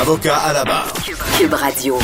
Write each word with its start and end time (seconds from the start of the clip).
Avocat 0.00 0.36
à 0.36 0.52
la 0.52 0.64
barre. 0.64 0.92
Cube 1.38 1.52
Radio. 1.52 1.98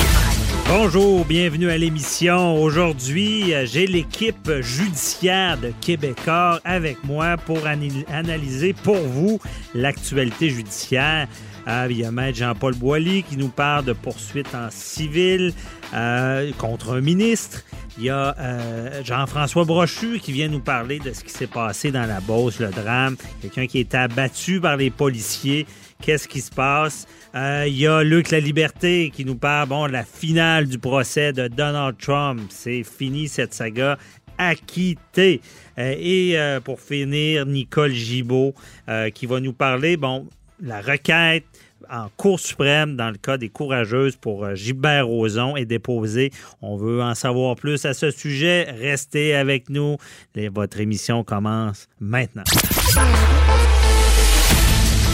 Bonjour, 0.68 1.24
bienvenue 1.24 1.70
à 1.70 1.78
l'émission. 1.78 2.62
Aujourd'hui, 2.62 3.54
euh, 3.54 3.64
j'ai 3.66 3.86
l'équipe 3.86 4.50
judiciaire 4.60 5.56
de 5.58 5.72
Québécois 5.80 6.60
avec 6.64 7.02
moi 7.04 7.36
pour 7.38 7.66
analyser 7.66 8.74
pour 8.74 8.98
vous 8.98 9.40
l'actualité 9.74 10.50
judiciaire. 10.50 11.28
Euh, 11.66 11.86
il 11.90 11.98
y 11.98 12.04
a 12.04 12.10
Maître 12.10 12.38
Jean-Paul 12.38 12.74
Boilly 12.74 13.22
qui 13.22 13.36
nous 13.36 13.48
parle 13.48 13.84
de 13.84 13.92
poursuites 13.92 14.54
en 14.54 14.70
civil 14.70 15.52
euh, 15.94 16.50
contre 16.58 16.96
un 16.96 17.00
ministre. 17.00 17.62
Il 17.98 18.04
y 18.04 18.10
a 18.10 18.36
euh, 18.38 19.02
Jean-François 19.04 19.64
Brochu 19.64 20.18
qui 20.20 20.32
vient 20.32 20.48
nous 20.48 20.60
parler 20.60 20.98
de 20.98 21.12
ce 21.12 21.24
qui 21.24 21.32
s'est 21.32 21.46
passé 21.48 21.90
dans 21.90 22.06
la 22.06 22.20
Beauce, 22.20 22.60
le 22.60 22.68
drame. 22.68 23.16
Quelqu'un 23.42 23.66
qui 23.66 23.80
est 23.80 23.94
abattu 23.94 24.60
par 24.60 24.76
les 24.76 24.90
policiers. 24.90 25.66
Qu'est-ce 26.00 26.28
qui 26.28 26.40
se 26.40 26.50
passe? 26.50 27.06
Euh, 27.34 27.64
Il 27.66 27.78
y 27.78 27.86
a 27.86 28.02
Luc 28.02 28.30
La 28.30 28.40
Liberté 28.40 29.10
qui 29.14 29.24
nous 29.24 29.36
parle, 29.36 29.68
bon, 29.68 29.86
la 29.86 30.04
finale 30.04 30.66
du 30.66 30.78
procès 30.78 31.32
de 31.32 31.48
Donald 31.48 31.96
Trump. 31.98 32.40
C'est 32.50 32.82
fini 32.82 33.28
cette 33.28 33.54
saga. 33.54 33.98
Acquitté. 34.38 35.40
Euh, 35.78 35.94
et 35.98 36.38
euh, 36.38 36.60
pour 36.60 36.80
finir, 36.80 37.44
Nicole 37.46 37.92
Gibault 37.92 38.54
euh, 38.88 39.10
qui 39.10 39.26
va 39.26 39.40
nous 39.40 39.52
parler, 39.52 39.96
bon, 39.96 40.26
la 40.62 40.80
requête 40.80 41.44
en 41.90 42.08
Cour 42.16 42.38
suprême 42.38 42.96
dans 42.96 43.10
le 43.10 43.16
cas 43.16 43.38
des 43.38 43.48
courageuses 43.48 44.16
pour 44.16 44.44
euh, 44.44 44.54
Gilbert 44.54 45.06
Rozon 45.06 45.56
est 45.56 45.64
déposée. 45.64 46.30
On 46.60 46.76
veut 46.76 47.02
en 47.02 47.14
savoir 47.14 47.56
plus 47.56 47.84
à 47.84 47.94
ce 47.94 48.10
sujet. 48.10 48.64
Restez 48.70 49.34
avec 49.34 49.70
nous. 49.70 49.96
Votre 50.34 50.80
émission 50.80 51.24
commence 51.24 51.88
maintenant. 52.00 52.44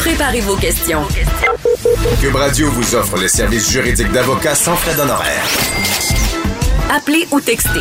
Préparez 0.00 0.40
vos 0.40 0.56
questions. 0.56 1.02
Cube 2.20 2.34
Radio 2.36 2.70
vous 2.70 2.94
offre 2.94 3.18
les 3.18 3.28
services 3.28 3.70
juridiques 3.70 4.10
d'avocat 4.10 4.54
sans 4.54 4.74
frais 4.74 4.94
d'honoraires. 4.94 5.44
Appelez 6.90 7.26
ou 7.30 7.40
textez. 7.40 7.80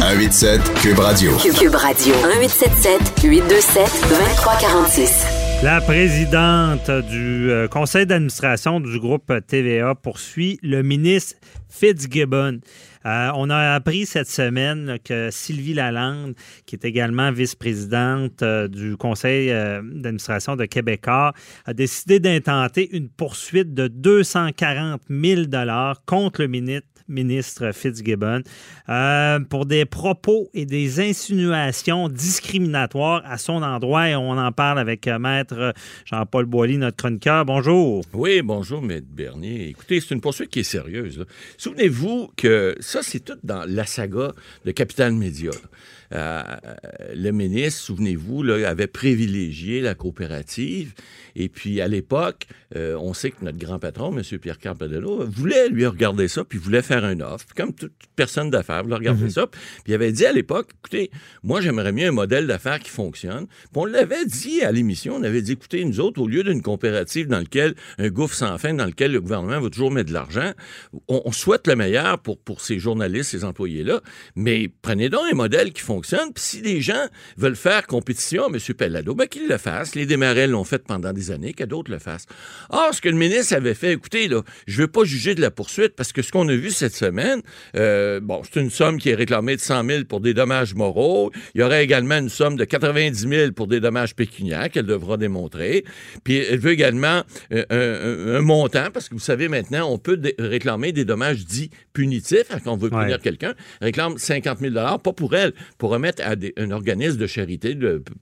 187 0.00 0.74
Cube 0.80 0.98
Radio. 0.98 1.36
Cube, 1.36 1.54
Cube 1.54 1.74
Radio. 1.74 2.14
1877 2.14 3.22
827 3.24 4.08
2346. 4.08 5.37
La 5.60 5.80
présidente 5.80 6.88
du 6.88 7.50
euh, 7.50 7.66
conseil 7.66 8.06
d'administration 8.06 8.78
du 8.78 9.00
groupe 9.00 9.32
TVA 9.48 9.96
poursuit 9.96 10.60
le 10.62 10.82
ministre 10.82 11.34
Fitzgibbon. 11.68 12.60
Euh, 13.04 13.30
on 13.34 13.50
a 13.50 13.74
appris 13.74 14.06
cette 14.06 14.28
semaine 14.28 14.98
que 15.04 15.30
Sylvie 15.32 15.74
Lalande, 15.74 16.34
qui 16.64 16.76
est 16.76 16.84
également 16.84 17.32
vice-présidente 17.32 18.40
euh, 18.42 18.68
du 18.68 18.96
conseil 18.96 19.48
d'administration 19.48 20.54
de 20.54 20.64
Québécois, 20.64 21.32
a 21.66 21.74
décidé 21.74 22.20
d'intenter 22.20 22.88
une 22.96 23.08
poursuite 23.08 23.74
de 23.74 23.88
240 23.88 25.02
000 25.10 25.42
contre 26.06 26.42
le 26.42 26.46
ministre 26.46 26.97
ministre 27.08 27.72
Fitzgibbon 27.72 28.42
euh, 28.88 29.40
pour 29.40 29.66
des 29.66 29.84
propos 29.84 30.50
et 30.54 30.66
des 30.66 31.00
insinuations 31.00 32.08
discriminatoires 32.08 33.22
à 33.24 33.38
son 33.38 33.62
endroit 33.62 34.08
et 34.08 34.16
on 34.16 34.32
en 34.32 34.52
parle 34.52 34.78
avec 34.78 35.06
euh, 35.06 35.18
maître 35.18 35.74
Jean-Paul 36.04 36.44
Boilly, 36.46 36.78
notre 36.78 36.96
chroniqueur. 36.96 37.44
Bonjour. 37.44 38.04
Oui, 38.12 38.42
bonjour, 38.42 38.82
Maître 38.82 39.06
Bernier. 39.10 39.68
Écoutez, 39.68 40.00
c'est 40.00 40.14
une 40.14 40.20
poursuite 40.20 40.50
qui 40.50 40.60
est 40.60 40.64
sérieuse. 40.64 41.24
Souvenez-vous 41.56 42.30
que 42.36 42.76
ça, 42.80 43.00
c'est 43.02 43.20
tout 43.20 43.38
dans 43.42 43.64
la 43.66 43.86
saga 43.86 44.32
de 44.64 44.70
Capital 44.70 45.12
Média. 45.12 45.50
Euh, 46.14 46.42
le 47.14 47.30
ministre, 47.30 47.82
souvenez-vous, 47.82 48.42
avait 48.50 48.86
privilégié 48.86 49.80
la 49.80 49.94
coopérative. 49.94 50.94
Et 51.36 51.48
puis, 51.48 51.80
à 51.80 51.88
l'époque, 51.88 52.46
euh, 52.76 52.96
on 52.98 53.14
sait 53.14 53.30
que 53.30 53.44
notre 53.44 53.58
grand 53.58 53.78
patron, 53.78 54.16
M. 54.16 54.38
Pierre 54.38 54.58
Carpello, 54.58 55.24
voulait 55.26 55.68
lui 55.68 55.86
regarder 55.86 56.28
ça, 56.28 56.44
puis 56.44 56.58
voulait 56.58 56.82
faire 56.82 57.04
un 57.04 57.20
offre. 57.20 57.46
Comme 57.56 57.72
toute 57.72 57.92
personne 58.16 58.50
d'affaires 58.50 58.82
voulait 58.82 58.96
regarder 58.96 59.30
ça. 59.30 59.46
Puis 59.46 59.60
il 59.88 59.94
avait 59.94 60.12
dit 60.12 60.26
à 60.26 60.32
l'époque, 60.32 60.70
écoutez, 60.78 61.10
moi, 61.42 61.60
j'aimerais 61.60 61.92
mieux 61.92 62.08
un 62.08 62.12
modèle 62.12 62.46
d'affaires 62.46 62.80
qui 62.80 62.90
fonctionne. 62.90 63.46
Puis 63.46 63.76
on 63.76 63.84
l'avait 63.84 64.26
dit 64.26 64.62
à 64.62 64.72
l'émission, 64.72 65.16
on 65.16 65.22
avait 65.22 65.42
dit, 65.42 65.52
écoutez, 65.52 65.84
nous 65.84 66.00
autres, 66.00 66.20
au 66.20 66.26
lieu 66.26 66.42
d'une 66.42 66.62
coopérative 66.62 67.28
dans 67.28 67.40
lequel 67.40 67.74
un 67.98 68.08
gouffre 68.08 68.34
sans 68.34 68.58
fin, 68.58 68.74
dans 68.74 68.86
lequel 68.86 69.12
le 69.12 69.20
gouvernement 69.20 69.60
va 69.60 69.70
toujours 69.70 69.90
mettre 69.90 70.08
de 70.08 70.14
l'argent, 70.14 70.52
on, 71.08 71.22
on 71.24 71.32
souhaite 71.32 71.66
le 71.66 71.76
meilleur 71.76 72.18
pour, 72.18 72.38
pour 72.38 72.60
ces 72.60 72.78
journalistes, 72.78 73.30
ces 73.30 73.44
employés-là, 73.44 74.00
mais 74.34 74.70
prenez 74.82 75.08
donc 75.08 75.22
un 75.30 75.34
modèle 75.34 75.72
qui 75.72 75.82
fonctionne. 75.82 75.97
Puis 76.06 76.42
si 76.44 76.62
des 76.62 76.80
gens 76.80 77.06
veulent 77.36 77.56
faire 77.56 77.86
compétition 77.86 78.44
à 78.44 78.48
M. 78.48 78.58
Pellado, 78.74 79.14
ben 79.14 79.26
qu'ils 79.26 79.48
le 79.48 79.58
fassent. 79.58 79.94
Les 79.94 80.06
démarrés 80.06 80.46
l'ont 80.46 80.64
fait 80.64 80.82
pendant 80.86 81.12
des 81.12 81.30
années, 81.30 81.52
que 81.52 81.64
d'autres 81.64 81.90
le 81.90 81.98
fassent. 81.98 82.26
Or, 82.70 82.94
ce 82.94 83.00
que 83.00 83.08
le 83.08 83.16
ministre 83.16 83.54
avait 83.54 83.74
fait, 83.74 83.92
écoutez, 83.92 84.28
là, 84.28 84.42
je 84.66 84.82
veux 84.82 84.88
pas 84.88 85.04
juger 85.04 85.34
de 85.34 85.40
la 85.40 85.50
poursuite 85.50 85.94
parce 85.96 86.12
que 86.12 86.22
ce 86.22 86.32
qu'on 86.32 86.48
a 86.48 86.54
vu 86.54 86.70
cette 86.70 86.94
semaine, 86.94 87.42
euh, 87.76 88.20
bon, 88.20 88.42
c'est 88.44 88.60
une 88.60 88.70
somme 88.70 88.98
qui 88.98 89.10
est 89.10 89.14
réclamée 89.14 89.56
de 89.56 89.60
100 89.60 89.84
000 89.84 90.04
pour 90.04 90.20
des 90.20 90.34
dommages 90.34 90.74
moraux. 90.74 91.30
Il 91.54 91.60
y 91.60 91.64
aurait 91.64 91.82
également 91.84 92.18
une 92.18 92.28
somme 92.28 92.56
de 92.56 92.64
90 92.64 93.28
000 93.28 93.52
pour 93.52 93.66
des 93.66 93.80
dommages 93.80 94.14
pécuniaires 94.14 94.70
qu'elle 94.70 94.86
devra 94.86 95.16
démontrer. 95.16 95.84
Puis 96.24 96.36
elle 96.36 96.58
veut 96.58 96.72
également 96.72 97.22
euh, 97.52 98.38
un, 98.38 98.40
montant 98.40 98.90
parce 98.92 99.08
que 99.08 99.14
vous 99.14 99.20
savez 99.20 99.48
maintenant, 99.48 99.90
on 99.90 99.98
peut 99.98 100.20
réclamer 100.38 100.92
des 100.92 101.04
dommages 101.04 101.44
dits 101.44 101.70
punitifs 101.92 102.46
hein, 102.50 102.58
quand 102.62 102.72
on 102.72 102.76
veut 102.76 102.90
punir 102.90 103.08
Ouais. 103.08 103.18
quelqu'un. 103.22 103.54
Réclame 103.80 104.18
50 104.18 104.58
000 104.60 104.74
pas 104.74 105.12
pour 105.12 105.34
elle, 105.34 105.52
pour 105.78 105.87
remettre 105.88 106.22
à 106.24 106.36
des- 106.36 106.52
un 106.56 106.70
organisme 106.70 107.16
de 107.18 107.26
charité, 107.26 107.76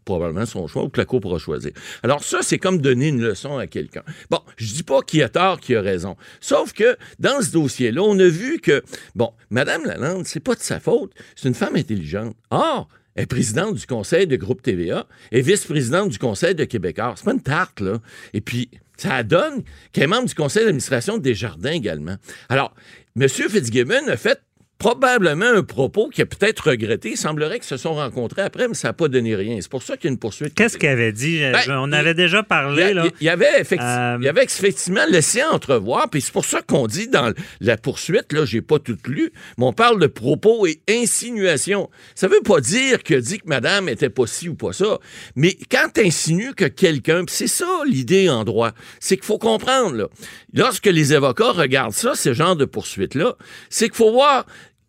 probablement 0.05 0.47
son 0.47 0.67
choix 0.67 0.85
ou 0.85 0.89
que 0.89 0.99
la 1.01 1.05
Cour 1.05 1.21
pourra 1.21 1.39
choisir. 1.39 1.73
Alors 2.03 2.23
ça, 2.25 2.39
c'est 2.43 2.59
comme 2.59 2.79
donner 2.81 3.09
une 3.09 3.23
leçon 3.23 3.59
à 3.59 3.67
quelqu'un. 3.67 4.03
Bon, 4.31 4.41
je 4.57 4.73
dis 4.73 4.83
pas 4.83 5.03
qui 5.03 5.23
a 5.23 5.29
tort, 5.29 5.61
qui 5.61 5.75
a 5.75 5.81
raison. 5.83 6.17
Sauf 6.41 6.73
que 6.73 6.97
dans 7.19 7.41
ce 7.43 7.51
dossier-là, 7.53 8.03
on 8.03 8.19
a 8.19 8.29
vu 8.29 8.59
que, 8.61 8.83
bon, 9.15 9.33
Madame 9.51 9.85
Lalande, 9.85 10.27
c'est 10.27 10.41
pas 10.41 10.55
de 10.55 10.61
sa 10.61 10.81
faute. 10.81 11.13
C'est 11.35 11.49
une 11.49 11.55
femme 11.55 11.77
intelligente. 11.77 12.37
Or, 12.51 12.89
elle 13.15 13.25
est 13.25 13.27
présidente 13.27 13.75
du 13.77 13.87
conseil 13.87 14.27
de 14.27 14.37
groupe 14.37 14.63
TVA 14.63 15.07
et 15.33 15.41
vice-présidente 15.41 16.11
du 16.11 16.19
conseil 16.19 16.55
de 16.55 16.65
Québécois. 16.65 17.15
C'est 17.17 17.25
pas 17.25 17.33
une 17.33 17.43
tarte, 17.43 17.81
là. 17.81 17.99
Et 18.35 18.41
puis, 18.41 18.69
ça 18.99 19.23
donne 19.23 19.63
qu'elle 19.93 20.05
est 20.05 20.07
membre 20.07 20.27
du 20.29 20.35
conseil 20.35 20.65
d'administration 20.65 21.17
de 21.19 21.23
Desjardins 21.23 21.73
également. 21.73 22.17
Alors, 22.49 22.75
M. 23.19 23.27
Fitzgibbon 23.29 24.09
a 24.09 24.17
fait 24.19 24.41
probablement 24.79 25.47
un 25.47 25.63
propos 25.63 26.09
qui 26.09 26.23
a 26.23 26.27
peut-être 26.27 26.71
regretté. 26.71 27.11
Il 27.11 27.17
semblerait 27.17 27.59
qu'ils 27.59 27.69
se 27.69 27.77
sont 27.77 27.95
rencontrés 27.95 28.43
après, 28.43 28.69
mais 28.69 28.75
ça 28.75 28.89
n'a 28.89 28.93
pas 28.93 29.09
donné 29.09 29.35
rien. 29.35 29.59
C'est 29.61 29.71
pour 29.71 29.83
ça 29.83 29.97
qu'il 29.97 30.05
y 30.05 30.09
a 30.09 30.13
une 30.13 30.19
poursuite. 30.19 30.55
Qu'est-ce 30.55 30.77
qu'elle 30.77 30.91
avait 30.91 31.13
dit? 31.13 31.41
Ben, 31.41 31.79
on 31.79 31.93
avait 31.93 32.15
déjà 32.15 32.41
Il 32.41 32.45
parlé, 32.45 32.95
il 33.21 33.25
y 33.25 33.29
avait 33.31 33.61
effectivement, 33.61 34.17
Euh, 34.17 34.19
y 34.21 34.29
avait 34.29 34.45
effectivement 34.45 35.05
laissé 35.09 35.43
entrevoir, 35.43 36.11
puis 36.11 36.21
c'est 36.21 36.33
pour 36.33 36.45
ça 36.45 36.61
qu'on 36.63 36.87
dit 36.87 37.09
dans 37.09 37.33
la 37.61 37.77
poursuite, 37.77 38.33
là, 38.33 38.45
j'ai 38.45 38.61
pas 38.61 38.79
tout 38.79 38.99
lu, 39.07 39.33
mais 39.59 39.65
on 39.65 39.73
parle 39.73 40.01
de 40.01 40.07
propos 40.07 40.67
et 40.67 40.81
insinuations. 40.89 41.89
Ça 42.15 42.29
veut 42.29 42.43
pas 42.45 42.61
dire 42.61 43.03
que 43.03 43.15
dit 43.15 43.39
que 43.39 43.49
madame 43.49 43.89
était 43.89 44.11
pas 44.11 44.27
ci 44.27 44.49
ou 44.49 44.55
pas 44.55 44.73
ça, 44.73 44.99
mais 45.35 45.57
quand 45.71 45.89
tu 45.95 46.03
insinues 46.07 46.55
que 46.55 46.67
quelqu'un, 46.67 47.25
puis 47.25 47.35
c'est 47.35 47.47
ça 47.47 47.67
l'idée 47.87 48.29
en 48.29 48.45
droit, 48.45 48.73
c'est 49.01 49.17
qu'il 49.17 49.25
faut 49.25 49.39
comprendre, 49.39 49.97
là, 49.97 50.09
lorsque 50.53 50.87
les 50.87 51.13
avocats 51.13 51.53
regardent 51.53 51.93
ça, 51.93 52.15
ce 52.15 52.35
genre 52.35 52.57
de 52.57 52.65
poursuite-là, 52.65 53.37
c'est 53.71 53.87
qu'il 53.87 53.97
faut 53.97 54.13
voir 54.13 54.47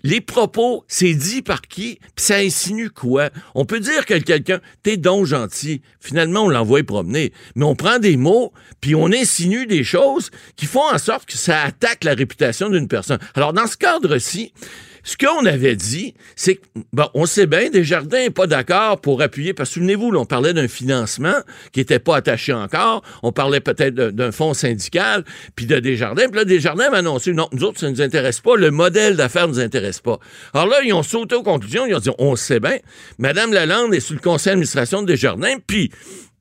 les 0.08 0.22
propos, 0.22 0.86
c'est 0.88 1.14
dit 1.14 1.42
par 1.42 1.62
qui, 1.62 2.00
puis 2.16 2.24
ça 2.24 2.38
insinue 2.38 2.90
quoi? 2.90 3.30
On 3.56 3.66
peut 3.66 3.82
dire 3.82 4.06
que 4.06 4.14
quelqu'un, 4.14 4.62
t'es 4.82 4.96
donc 4.96 5.26
gentil. 5.26 5.82
Finalement, 6.00 6.46
on 6.46 6.48
l'envoie 6.48 6.82
promener. 6.84 7.34
Mais 7.56 7.66
on 7.66 7.76
prend 7.76 8.00
des 8.00 8.16
mots, 8.16 8.54
puis 8.80 8.96
on 8.96 9.12
insinue 9.12 9.66
des 9.66 9.84
choses 9.84 10.32
qui 10.56 10.66
font 10.66 10.90
en 10.90 10.98
sorte 10.98 11.26
que 11.26 11.38
ça 11.38 11.62
attaque 11.62 12.06
la 12.06 12.14
réputation 12.14 12.70
d'une 12.70 12.88
personne. 12.88 13.20
Alors, 13.36 13.52
dans 13.52 13.68
ce 13.68 13.76
cadre-ci, 13.76 14.54
ce 15.08 15.16
qu'on 15.16 15.46
avait 15.46 15.78
dit, 15.78 16.14
c'est 16.36 16.56
que, 16.56 16.62
on 17.14 17.26
sait 17.26 17.48
bien, 17.48 17.70
Desjardins 17.70 18.18
n'est 18.20 18.30
pas 18.30 18.46
d'accord 18.46 19.00
pour 19.00 19.22
appuyer, 19.22 19.54
parce 19.54 19.70
que 19.70 19.76
souvenez-vous, 19.76 20.12
on 20.14 20.26
parlait 20.26 20.54
d'un 20.54 20.68
financement 20.68 21.38
qui 21.72 21.80
n'était 21.80 22.00
pas 22.00 22.18
attaché 22.18 22.52
encore, 22.52 23.04
on 23.24 23.32
parlait 23.32 23.62
peut-être 23.62 23.94
d'un- 23.96 24.12
d'un 24.12 24.34
fonds 24.34 24.54
syndical, 24.54 25.24
puis 25.56 25.66
de 25.66 25.80
Desjardins, 25.80 26.28
puis 26.28 26.36
là, 26.40 26.44
Desjardins 26.44 26.90
m'a 26.90 26.98
annoncé, 26.98 27.32
non, 27.32 27.48
nous 27.54 27.64
autres, 27.64 27.80
ça 27.80 27.86
ne 27.86 27.94
nous 27.94 28.02
intéresse 28.02 28.42
pas, 28.42 28.58
le 28.58 28.70
modèle 28.70 29.16
d'affaires 29.16 29.48
ne 29.48 29.54
nous 29.54 29.60
intéresse 29.62 30.02
pas. 30.02 30.20
Alors 30.54 30.68
là, 30.68 30.82
ils 30.84 30.92
ont 30.92 31.04
sauté 31.04 31.36
aux 31.36 31.44
conclusions, 31.44 31.86
ils 31.86 31.96
ont 31.96 32.00
dit, 32.00 32.10
on 32.20 32.36
sait 32.36 32.60
bien, 32.60 32.78
Madame 33.18 33.54
Lalande 33.54 33.94
est 33.94 34.02
sous 34.02 34.14
le 34.14 34.20
conseil 34.20 34.52
d'administration 34.52 35.04
de 35.04 35.08
Desjardins, 35.08 35.56
puis 35.66 35.90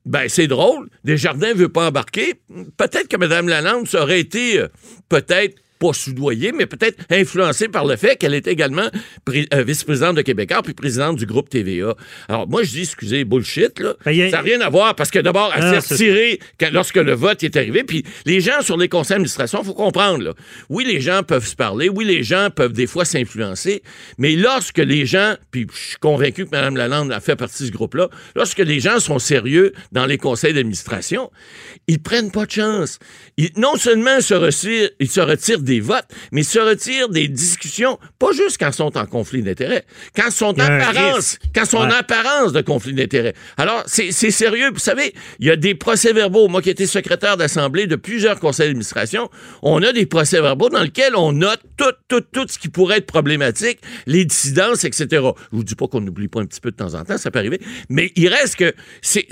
Ben, 0.05 0.29
c'est 0.29 0.47
drôle. 0.47 0.87
Desjardins 1.03 1.49
ne 1.49 1.53
veut 1.55 1.67
pas 1.67 1.87
embarquer. 1.87 2.35
Peut-être 2.77 3.09
que 3.09 3.17
Mme 3.17 3.49
Lalande 3.49 3.89
ça 3.89 4.03
aurait 4.03 4.21
été 4.21 4.57
euh, 4.57 4.69
peut-être 5.09 5.55
pas 5.79 5.93
soudoyée, 5.93 6.51
mais 6.51 6.65
peut-être 6.65 6.97
influencée 7.09 7.67
par 7.67 7.85
le 7.85 7.95
fait 7.95 8.15
qu'elle 8.15 8.33
est 8.33 8.47
également 8.47 8.87
euh, 9.29 9.63
vice-présidente 9.63 10.15
de 10.17 10.21
Québécois 10.21 10.61
puis 10.63 10.73
présidente 10.73 11.17
du 11.17 11.25
groupe 11.25 11.49
TVA. 11.49 11.95
Alors, 12.29 12.47
moi, 12.47 12.63
je 12.63 12.71
dis, 12.71 12.81
excusez, 12.81 13.23
bullshit, 13.25 13.79
là. 13.79 13.95
Ben, 14.05 14.19
a- 14.21 14.29
Ça 14.31 14.37
n'a 14.37 14.41
rien 14.43 14.61
à 14.61 14.69
voir 14.69 14.95
parce 14.95 15.11
que 15.11 15.19
d'abord, 15.19 15.51
elle 15.55 15.61
s'est 15.81 15.93
retirée 15.93 16.39
quand- 16.59 16.69
lorsque 16.71 16.95
le 16.97 17.13
vote 17.13 17.43
est 17.43 17.55
arrivé. 17.55 17.83
Puis 17.83 18.03
les 18.25 18.41
gens 18.41 18.61
sur 18.61 18.77
les 18.77 18.89
conseils 18.89 19.15
d'administration, 19.15 19.59
il 19.61 19.65
faut 19.65 19.73
comprendre, 19.73 20.23
là. 20.23 20.33
Oui, 20.69 20.85
les 20.85 21.01
gens 21.01 21.23
peuvent 21.23 21.45
se 21.47 21.55
parler. 21.55 21.89
Oui, 21.89 22.05
les 22.05 22.23
gens 22.23 22.49
peuvent 22.55 22.73
des 22.73 22.87
fois 22.87 23.05
s'influencer. 23.05 23.83
Mais 24.17 24.35
lorsque 24.35 24.77
les 24.79 25.05
gens, 25.05 25.35
puis 25.51 25.67
je 25.73 25.87
suis 25.89 25.97
convaincu 25.97 26.45
que 26.45 26.51
Mme 26.51 26.75
Lalande 26.77 27.11
a 27.11 27.19
fait 27.19 27.35
partie 27.35 27.63
de 27.63 27.67
ce 27.67 27.71
groupe-là, 27.73 28.09
lorsque 28.35 28.59
les 28.59 28.79
gens 28.79 28.99
sont 28.99 29.19
sérieux 29.19 29.73
dans 29.91 30.05
les 30.05 30.17
conseils 30.17 30.53
d'administration, 30.53 31.31
ils 31.87 31.99
prennent 32.01 32.31
pas 32.31 32.45
de 32.45 32.51
chance. 32.51 32.99
Ils- 33.37 33.51
non 33.57 33.75
seulement 33.75 34.19
se 34.21 34.33
retirent, 34.33 34.89
ils 34.99 35.09
se 35.09 35.19
retirent 35.21 35.59
des 35.67 35.79
votes, 35.79 36.07
mais 36.31 36.43
se 36.43 36.57
retirent 36.59 37.09
des 37.09 37.27
discussions, 37.27 37.99
pas 38.17 38.31
juste 38.31 38.57
quand 38.59 38.69
ils 38.69 38.73
sont 38.73 38.97
en 38.97 39.05
conflit 39.05 39.43
d'intérêts, 39.43 39.85
quand 40.15 40.23
ils 40.27 40.31
sont 40.31 40.45
en 40.59 40.63
apparence, 40.63 41.37
quand 41.53 41.65
sont 41.65 41.77
en 41.77 41.89
apparence 41.91 42.53
de 42.53 42.61
conflit 42.61 42.93
d'intérêts. 42.93 43.33
Alors, 43.57 43.83
c'est 43.85 44.11
sérieux. 44.11 44.71
Vous 44.73 44.79
savez, 44.79 45.13
il 45.39 45.47
y 45.47 45.51
a 45.51 45.55
des 45.55 45.75
procès-verbaux. 45.75 46.47
Moi 46.47 46.61
qui 46.61 46.69
étais 46.69 46.87
secrétaire 46.87 47.37
d'Assemblée 47.37 47.85
de 47.87 47.95
plusieurs 47.95 48.39
conseils 48.39 48.67
d'administration, 48.67 49.29
on 49.61 49.83
a 49.83 49.91
des 49.93 50.05
procès-verbaux 50.05 50.69
dans 50.69 50.81
lesquels 50.81 51.15
on 51.15 51.33
note 51.33 51.59
tout, 51.77 51.85
tout, 52.07 52.21
tout 52.21 52.45
ce 52.47 52.57
qui 52.57 52.69
pourrait 52.69 52.97
être 52.99 53.05
problématique, 53.05 53.79
les 54.05 54.25
dissidences, 54.25 54.83
etc. 54.85 55.05
Je 55.11 55.57
vous 55.57 55.63
dis 55.63 55.75
pas 55.75 55.87
qu'on 55.87 56.01
n'oublie 56.01 56.27
pas 56.29 56.39
un 56.41 56.45
petit 56.45 56.61
peu 56.61 56.71
de 56.71 56.75
temps 56.77 56.93
en 56.95 57.03
temps, 57.03 57.17
ça 57.17 57.29
peut 57.31 57.39
arriver, 57.39 57.59
mais 57.89 58.11
il 58.15 58.27
reste 58.29 58.55
que 58.55 58.73
c'est- 59.01 59.27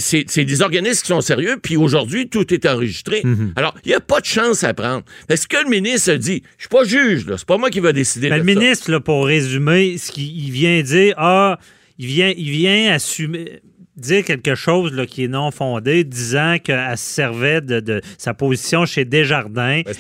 des 0.46 0.62
organismes 0.62 1.02
qui 1.02 1.08
sont 1.08 1.22
sérieux, 1.22 1.58
puis 1.62 1.78
aujourd'hui, 1.78 2.30
tout 2.30 2.54
est 2.54 2.66
enregistré. 2.66 3.22
Mhm. 3.24 3.54
Alors, 3.56 3.74
il 3.86 3.90
n'y 3.90 3.94
a 3.96 4.00
pas 4.02 4.20
de 4.20 4.26
chance 4.26 4.64
à 4.64 4.74
prendre. 4.74 5.04
Est-ce 5.30 5.48
que 5.48 5.58
le 5.64 5.70
ministre 5.70 6.14
dit, 6.26 6.44
je 6.58 6.64
suis 6.64 6.70
pas 6.70 6.84
juge, 6.84 7.26
là, 7.26 7.38
c'est 7.38 7.48
pas 7.48 7.58
moi 7.58 7.70
qui 7.70 7.80
va 7.80 7.94
décider 7.94 8.30
Ben, 8.30 8.42
de 8.42 8.44
le 8.48 8.54
ça. 8.54 8.60
ministre, 8.60 8.92
là, 8.92 9.00
pour 9.00 9.26
résumer, 9.26 9.98
ce 9.98 10.12
qu'il 10.12 10.26
il 10.46 10.52
vient 10.52 10.82
dire, 10.82 11.14
ah, 11.18 11.60
il 11.98 12.08
vient, 12.08 12.34
il 12.36 12.50
vient 12.52 12.94
assumer 12.94 13.62
dire 13.98 14.24
quelque 14.26 14.56
chose 14.56 14.94
là, 14.94 15.06
qui 15.06 15.24
est 15.24 15.28
non 15.28 15.52
fondé, 15.52 16.04
disant 16.04 16.58
qu'elle 16.64 16.98
se 16.98 17.04
servait 17.06 17.62
de, 17.62 17.80
de 17.80 18.02
sa 18.18 18.34
position 18.34 18.86
chez 18.86 19.06
Desjardins 19.06 19.82
Ben, 19.86 19.94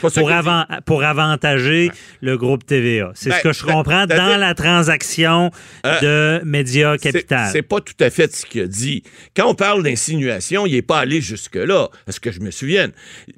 pour, 0.85 0.99
qu'il 0.99 1.05
avantager 1.05 1.91
le 2.21 2.37
groupe 2.37 2.65
TVA. 2.65 3.11
C'est 3.15 3.29
Ben, 3.29 3.37
ce 3.37 3.43
que 3.43 3.53
je 3.53 3.63
comprends 3.63 4.05
dans 4.05 4.37
la 4.37 4.53
transaction 4.53 5.51
Euh, 5.85 6.39
de 6.39 6.45
Média 6.45 6.97
Capital. 6.97 7.49
C'est 7.51 7.61
pas 7.61 7.79
tout 7.81 7.93
à 7.99 8.09
fait 8.09 8.33
ce 8.35 8.45
qu'il 8.45 8.61
a 8.61 8.67
dit. 8.67 9.03
Quand 9.35 9.47
on 9.49 9.55
parle 9.55 9.83
d'insinuation, 9.83 10.65
il 10.65 10.73
n'est 10.73 10.81
pas 10.81 10.99
allé 10.99 11.21
jusque-là, 11.21 11.89
à 12.07 12.11
ce 12.11 12.19
que 12.19 12.31
je 12.31 12.39
me 12.39 12.51
souvienne. 12.51 12.91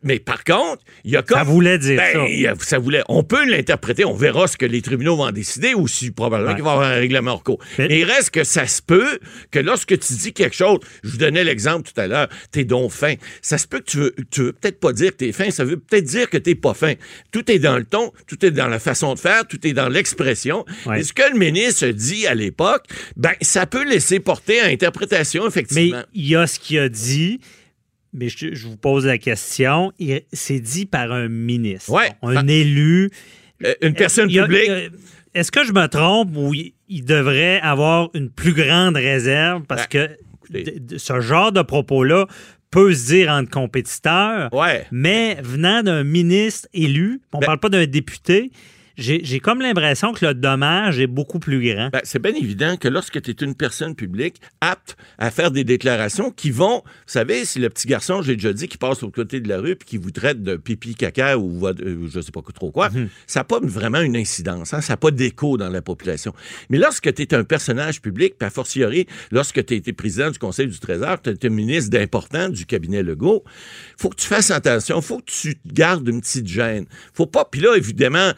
Mais 0.04 0.20
par 0.20 0.44
contre, 0.44 0.82
il 1.04 1.12
y 1.12 1.18
a 1.18 1.22
comme. 1.22 1.38
Ça 1.38 1.44
voulait 1.44 1.78
dire 1.78 1.98
Ben, 1.98 2.14
ça. 2.46 2.52
a- 2.52 2.56
ça 2.60 2.80
voulait. 2.80 3.04
On 3.10 3.24
peut 3.24 3.46
l'interpréter, 3.50 4.06
on 4.06 4.14
verra 4.14 4.48
ce 4.48 4.58
que 4.58 4.66
les 4.66 4.82
tribunaux 4.82 5.16
vont 5.18 5.30
décider 5.32 5.74
ou 5.74 5.88
si 5.88 6.12
probablement 6.12 6.56
qu'il 6.56 6.64
va 6.64 6.70
y 6.72 6.74
avoir 6.74 6.88
un 6.90 6.94
règlement 6.96 7.34
en 7.34 7.38
cours. 7.40 7.60
Mais- 7.78 7.88
il 8.00 8.04
reste 8.06 8.32
que 8.32 8.44
ça 8.44 8.66
se 8.68 8.82
peut 8.82 9.20
que 9.52 9.60
lorsque 9.60 9.98
tu 10.00 10.14
dis 10.14 10.34
quelque 10.50 10.58
chose, 10.58 10.80
je 11.04 11.10
vous 11.10 11.18
donnais 11.18 11.44
l'exemple 11.44 11.90
tout 11.90 12.00
à 12.00 12.08
l'heure, 12.08 12.28
t'es 12.52 12.64
donc 12.64 12.92
fin. 12.92 13.16
Ça 13.42 13.58
se 13.58 13.68
peut 13.68 13.80
que 13.80 13.86
tu 13.92 13.98
veux, 13.98 14.16
tu 14.32 14.42
veux 14.44 14.54
peut-être 14.54 14.80
pas 14.80 14.94
dire 14.94 15.12
que 15.12 15.18
t'es 15.18 15.32
fin, 15.32 15.50
ça 15.52 15.64
veut 15.64 15.78
peut-être 15.78 16.06
dire 16.06 16.30
que 16.30 16.38
t'es 16.38 16.56
pas 16.56 16.74
fin. 16.74 16.94
Tout 17.32 17.50
est 17.52 17.60
dans 17.60 17.78
le 17.78 17.86
ton, 17.86 18.12
tout 18.28 18.46
est 18.46 18.52
dans 18.52 18.68
la 18.68 18.80
façon 18.80 19.14
de 19.14 19.20
faire, 19.20 19.46
tout 19.48 19.66
est 19.68 19.74
dans 19.74 19.90
l'expression. 19.90 20.66
Ouais. 20.86 21.00
Et 21.00 21.04
ce 21.04 21.14
que 21.14 21.24
le 21.32 21.38
ministre 21.38 21.88
dit 21.88 22.28
à 22.28 22.34
l'époque, 22.36 22.86
ben, 23.16 23.32
ça 23.42 23.66
peut 23.66 23.88
laisser 23.88 24.20
porter 24.20 24.60
à 24.60 24.66
interprétation, 24.68 25.44
Mais 25.44 25.48
effectivement. 25.50 26.04
il 26.14 26.28
y 26.28 26.36
a 26.36 26.48
ce 26.48 26.60
qu'il 26.60 26.80
a 26.80 26.90
dit. 26.90 27.40
Mais 28.14 28.30
je, 28.30 28.54
je 28.54 28.68
vous 28.68 28.78
pose 28.78 29.06
la 29.06 29.18
question. 29.18 29.92
C'est 30.34 30.60
dit 30.60 30.86
par 30.86 31.12
un 31.12 31.28
ministre, 31.28 31.92
Ouais. 31.92 32.10
un 32.24 32.48
élu. 32.48 33.10
Euh, 33.66 33.74
une 33.82 33.94
personne 33.94 34.30
a- 34.38 34.44
publique. 34.44 34.72
Est-ce 35.34 35.52
que 35.52 35.64
je 35.66 35.72
me 35.74 35.86
trompe 35.88 36.30
ou 36.36 36.54
il, 36.54 36.74
il 36.90 37.04
devrait 37.06 37.60
avoir 37.60 38.10
une 38.16 38.30
plus 38.32 38.54
grande 38.54 38.96
réserve 38.96 39.64
parce 39.68 39.88
Ben, 39.90 40.08
que 40.08 40.18
écoutez. 40.54 40.98
ce 40.98 41.20
genre 41.22 41.52
de 41.52 41.62
propos-là 41.62 42.26
peut 42.72 42.94
se 42.94 43.08
dire 43.08 43.32
entre 43.32 43.50
compétiteurs, 43.50 44.50
Ouais. 44.54 44.86
mais 44.92 45.38
venant 45.42 45.84
d'un 45.84 46.04
ministre 46.04 46.68
élu, 46.74 47.22
on 47.34 47.40
Ben- 47.40 47.46
parle 47.46 47.60
pas 47.60 47.70
d'un 47.70 47.86
député, 47.86 48.52
j'ai 48.98 49.40
comme 49.40 49.62
l'impression 49.62 50.14
que 50.14 50.26
le 50.26 50.34
dommage 50.34 51.00
est 51.00 51.08
beaucoup 51.08 51.40
plus 51.40 51.62
grand. 51.74 51.90
Ben, 51.92 52.02
c'est 52.04 52.22
bien 52.22 52.34
évident 52.34 52.78
que 52.78 52.88
lorsque 52.88 53.22
tu 53.22 53.32
es 53.32 53.36
une 53.46 53.54
personne 53.56 53.96
publique 53.96 54.42
apte 54.62 54.98
à 55.18 55.30
faire 55.32 55.52
des 55.52 55.64
déclarations 55.64 56.32
qui 56.32 56.50
vont, 56.52 56.78
vous 56.84 56.92
savez, 57.06 57.46
si 57.46 57.60
le 57.60 57.70
petit 57.70 57.88
garçon, 57.88 58.22
j'ai 58.22 58.36
déjà 58.36 58.54
dit, 58.54 58.68
qui 58.68 58.78
passe 58.78 59.04
au 59.04 59.12
côté 59.12 59.40
de 59.40 59.48
la 59.48 59.60
rue 59.60 59.76
puis 59.76 59.88
qui 59.88 59.98
vous 59.98 60.12
traite 60.12 60.42
de 60.42 60.56
pipi 60.56 60.96
caca 60.96 61.38
ou 61.38 61.68
euh, 61.68 61.74
je 62.12 62.20
sais 62.22 62.32
pas 62.32 62.42
trop 62.54 62.72
quoi, 62.72 62.90
Mhm. 62.90 63.10
ça 63.28 63.42
n'a 63.42 63.44
pas 63.44 63.60
vraiment 63.62 64.02
une 64.02 64.16
incidence, 64.18 64.74
hein, 64.74 64.82
ça 64.82 64.94
n'a 64.94 64.98
pas 64.98 65.12
d'écho 65.12 65.58
dans 65.58 65.70
la 65.70 65.82
population. 65.82 66.34
Mais 66.70 66.78
lorsque 66.78 67.14
tu 67.14 67.22
es 67.22 67.34
un 67.34 67.44
personnage 67.44 68.02
public, 68.02 68.36
puis 68.38 68.48
a 68.48 68.50
fortiori, 68.50 69.06
lorsque 69.32 69.64
tu 69.66 69.74
as 69.74 69.78
été 69.78 69.94
président 69.94 70.32
du 70.32 70.40
Conseil 70.40 70.68
du 70.68 70.80
Trésor, 70.80 71.22
tu 71.22 71.30
été 71.30 71.50
ministre 71.50 71.92
d'important 71.92 72.50
du 72.50 72.66
cabinet 72.66 73.04
Legault, 73.04 73.44
faut 73.98 74.10
que 74.10 74.16
tu 74.16 74.28
fasses 74.28 74.52
attention, 74.52 75.02
faut 75.02 75.20
que 75.20 75.32
tu 75.32 75.56
gardes 75.66 76.08
une 76.08 76.22
petite 76.22 76.48
gêne. 76.48 76.86
Faut 77.14 77.26
pas, 77.26 77.46
puis 77.46 77.62
là, 77.62 77.76
évidemment, 77.76 78.32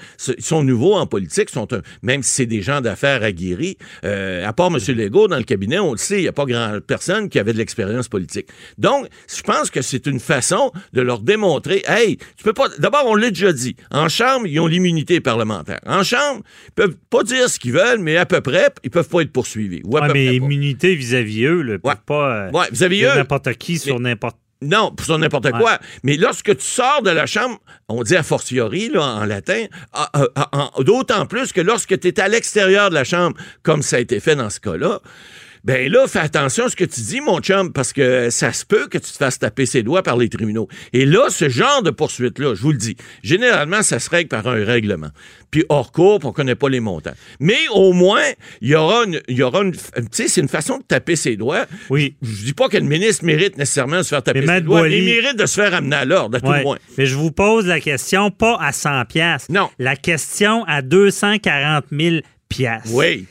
sont 0.49 0.63
nouveaux 0.63 0.95
en 0.95 1.07
politique, 1.07 1.49
sont 1.49 1.71
un- 1.73 1.81
même 2.03 2.21
si 2.23 2.31
c'est 2.33 2.45
des 2.45 2.61
gens 2.61 2.81
d'affaires 2.81 3.23
aguerris, 3.23 3.77
euh, 4.03 4.45
à 4.45 4.53
part 4.53 4.67
M. 4.67 4.77
Legault, 4.95 5.27
dans 5.27 5.37
le 5.37 5.43
cabinet, 5.43 5.79
on 5.79 5.91
le 5.93 5.97
sait, 5.97 6.19
il 6.19 6.21
n'y 6.23 6.27
a 6.27 6.31
pas 6.33 6.45
grand 6.45 6.79
personne 6.85 7.29
qui 7.29 7.39
avait 7.39 7.53
de 7.53 7.57
l'expérience 7.57 8.07
politique. 8.07 8.47
Donc, 8.77 9.07
je 9.33 9.41
pense 9.41 9.69
que 9.71 9.81
c'est 9.81 10.05
une 10.07 10.19
façon 10.19 10.71
de 10.93 11.01
leur 11.01 11.19
démontrer, 11.19 11.83
hey, 11.87 12.17
tu 12.37 12.43
peux 12.43 12.53
pas, 12.53 12.67
d'abord, 12.77 13.03
on 13.05 13.15
l'a 13.15 13.29
déjà 13.29 13.53
dit, 13.53 13.75
en 13.91 14.09
Chambre, 14.09 14.45
ils 14.47 14.59
ont 14.59 14.67
l'immunité 14.67 15.21
parlementaire. 15.21 15.79
En 15.85 16.03
Chambre, 16.03 16.41
ils 16.67 16.71
peuvent 16.73 16.95
pas 17.09 17.23
dire 17.23 17.49
ce 17.49 17.59
qu'ils 17.59 17.73
veulent, 17.73 17.99
mais 17.99 18.17
à 18.17 18.25
peu 18.25 18.41
près, 18.41 18.69
ils 18.83 18.89
peuvent 18.89 19.07
pas 19.09 19.21
être 19.21 19.31
poursuivis. 19.31 19.81
Ou 19.85 19.97
à 19.97 20.01
Ouais, 20.01 20.07
peu 20.07 20.13
mais 20.13 20.25
près 20.27 20.35
immunité 20.35 20.95
vis-à-vis 20.95 21.43
eux, 21.45 21.61
là, 21.61 21.77
Ouais. 21.83 21.93
pas 22.05 22.47
euh, 22.47 22.51
Ouais, 22.51 22.65
vous 22.71 22.83
avez 22.83 22.97
dire 22.97 23.13
eu. 23.13 23.17
n'importe 23.17 23.53
qui 23.55 23.77
sur 23.77 23.99
n'importe 23.99 24.37
Non, 24.61 24.91
pour 24.91 25.17
n'importe 25.17 25.45
Ouais. 25.45 25.51
quoi. 25.57 25.79
Mais 26.03 26.17
lorsque 26.17 26.57
tu 26.57 26.65
sors 26.65 27.01
de 27.01 27.11
la 27.11 27.25
chambre, 27.25 27.59
on 27.87 28.03
dit 28.03 28.15
a 28.17 28.23
fortiori 28.23 28.89
là, 28.89 29.01
en 29.03 29.25
latin, 29.25 29.65
ah, 29.93 30.09
ah, 30.13 30.49
ah, 30.51 30.71
d'autant 30.79 31.25
plus 31.25 31.53
que 31.53 31.61
lorsque 31.61 31.97
tu 31.99 32.09
es 32.09 32.19
à 32.19 32.27
l'extérieur 32.27 32.89
de 32.89 32.95
la 32.95 33.05
chambre, 33.05 33.37
comme 33.63 33.81
ça 33.81 33.95
a 33.95 33.99
été 33.99 34.19
fait 34.19 34.35
dans 34.35 34.49
ce 34.49 34.59
cas-là, 34.59 34.99
ben 35.63 35.91
là, 35.91 36.07
fais 36.07 36.19
attention 36.19 36.65
à 36.65 36.69
ce 36.69 36.75
que 36.75 36.85
tu 36.85 37.01
dis, 37.01 37.21
mon 37.21 37.39
chum, 37.39 37.73
parce 37.73 37.93
que 37.93 38.29
ça 38.29 38.53
se 38.53 38.65
peut 38.65 38.87
que 38.87 38.97
tu 38.97 39.11
te 39.11 39.17
fasses 39.17 39.39
taper 39.39 39.65
ses 39.65 39.83
doigts 39.83 40.03
par 40.03 40.17
les 40.17 40.29
tribunaux. 40.29 40.67
Et 40.93 41.05
là, 41.05 41.27
ce 41.29 41.49
genre 41.49 41.83
de 41.83 41.91
poursuite-là, 41.91 42.55
je 42.55 42.61
vous 42.61 42.71
le 42.71 42.77
dis, 42.77 42.95
généralement, 43.23 43.81
ça 43.81 43.99
se 43.99 44.09
règle 44.09 44.29
par 44.29 44.47
un 44.47 44.63
règlement. 44.63 45.09
Puis 45.51 45.65
hors 45.69 45.91
cours, 45.91 46.19
on 46.23 46.31
connaît 46.31 46.55
pas 46.55 46.69
les 46.69 46.79
montants. 46.79 47.13
Mais 47.39 47.57
au 47.73 47.93
moins, 47.93 48.23
il 48.61 48.69
y 48.69 48.75
aura 48.75 49.03
une, 49.05 49.21
il 49.27 49.37
y 49.37 49.43
aura 49.43 49.63
une, 49.63 49.73
tu 49.73 49.79
sais, 50.11 50.27
c'est 50.27 50.41
une 50.41 50.47
façon 50.47 50.77
de 50.77 50.83
taper 50.83 51.15
ses 51.15 51.35
doigts. 51.35 51.65
Oui. 51.89 52.15
Je 52.21 52.45
dis 52.45 52.53
pas 52.53 52.69
que 52.69 52.77
le 52.77 52.83
ministre 52.83 53.25
mérite 53.25 53.57
nécessairement 53.57 53.97
de 53.97 54.03
se 54.03 54.09
faire 54.09 54.23
taper 54.23 54.41
Mais 54.41 54.57
ses 54.57 54.61
doigts, 54.61 54.83
mais 54.83 54.97
il 54.97 55.05
mérite 55.05 55.37
de 55.37 55.45
se 55.45 55.59
faire 55.59 55.73
amener 55.73 55.95
à 55.95 56.05
l'ordre, 56.05 56.37
à 56.37 56.41
tout 56.41 56.51
le 56.51 56.63
moins. 56.63 56.77
Mais 56.97 57.05
je 57.05 57.15
vous 57.15 57.31
pose 57.31 57.65
la 57.65 57.79
question 57.79 58.31
pas 58.31 58.57
à 58.61 58.71
100 58.71 59.05
pièces. 59.05 59.49
Non. 59.49 59.69
La 59.79 59.95
question 59.95 60.63
à 60.65 60.81
240 60.81 61.85
000 61.91 62.17
pièces. 62.47 62.83
Oui. 62.91 63.25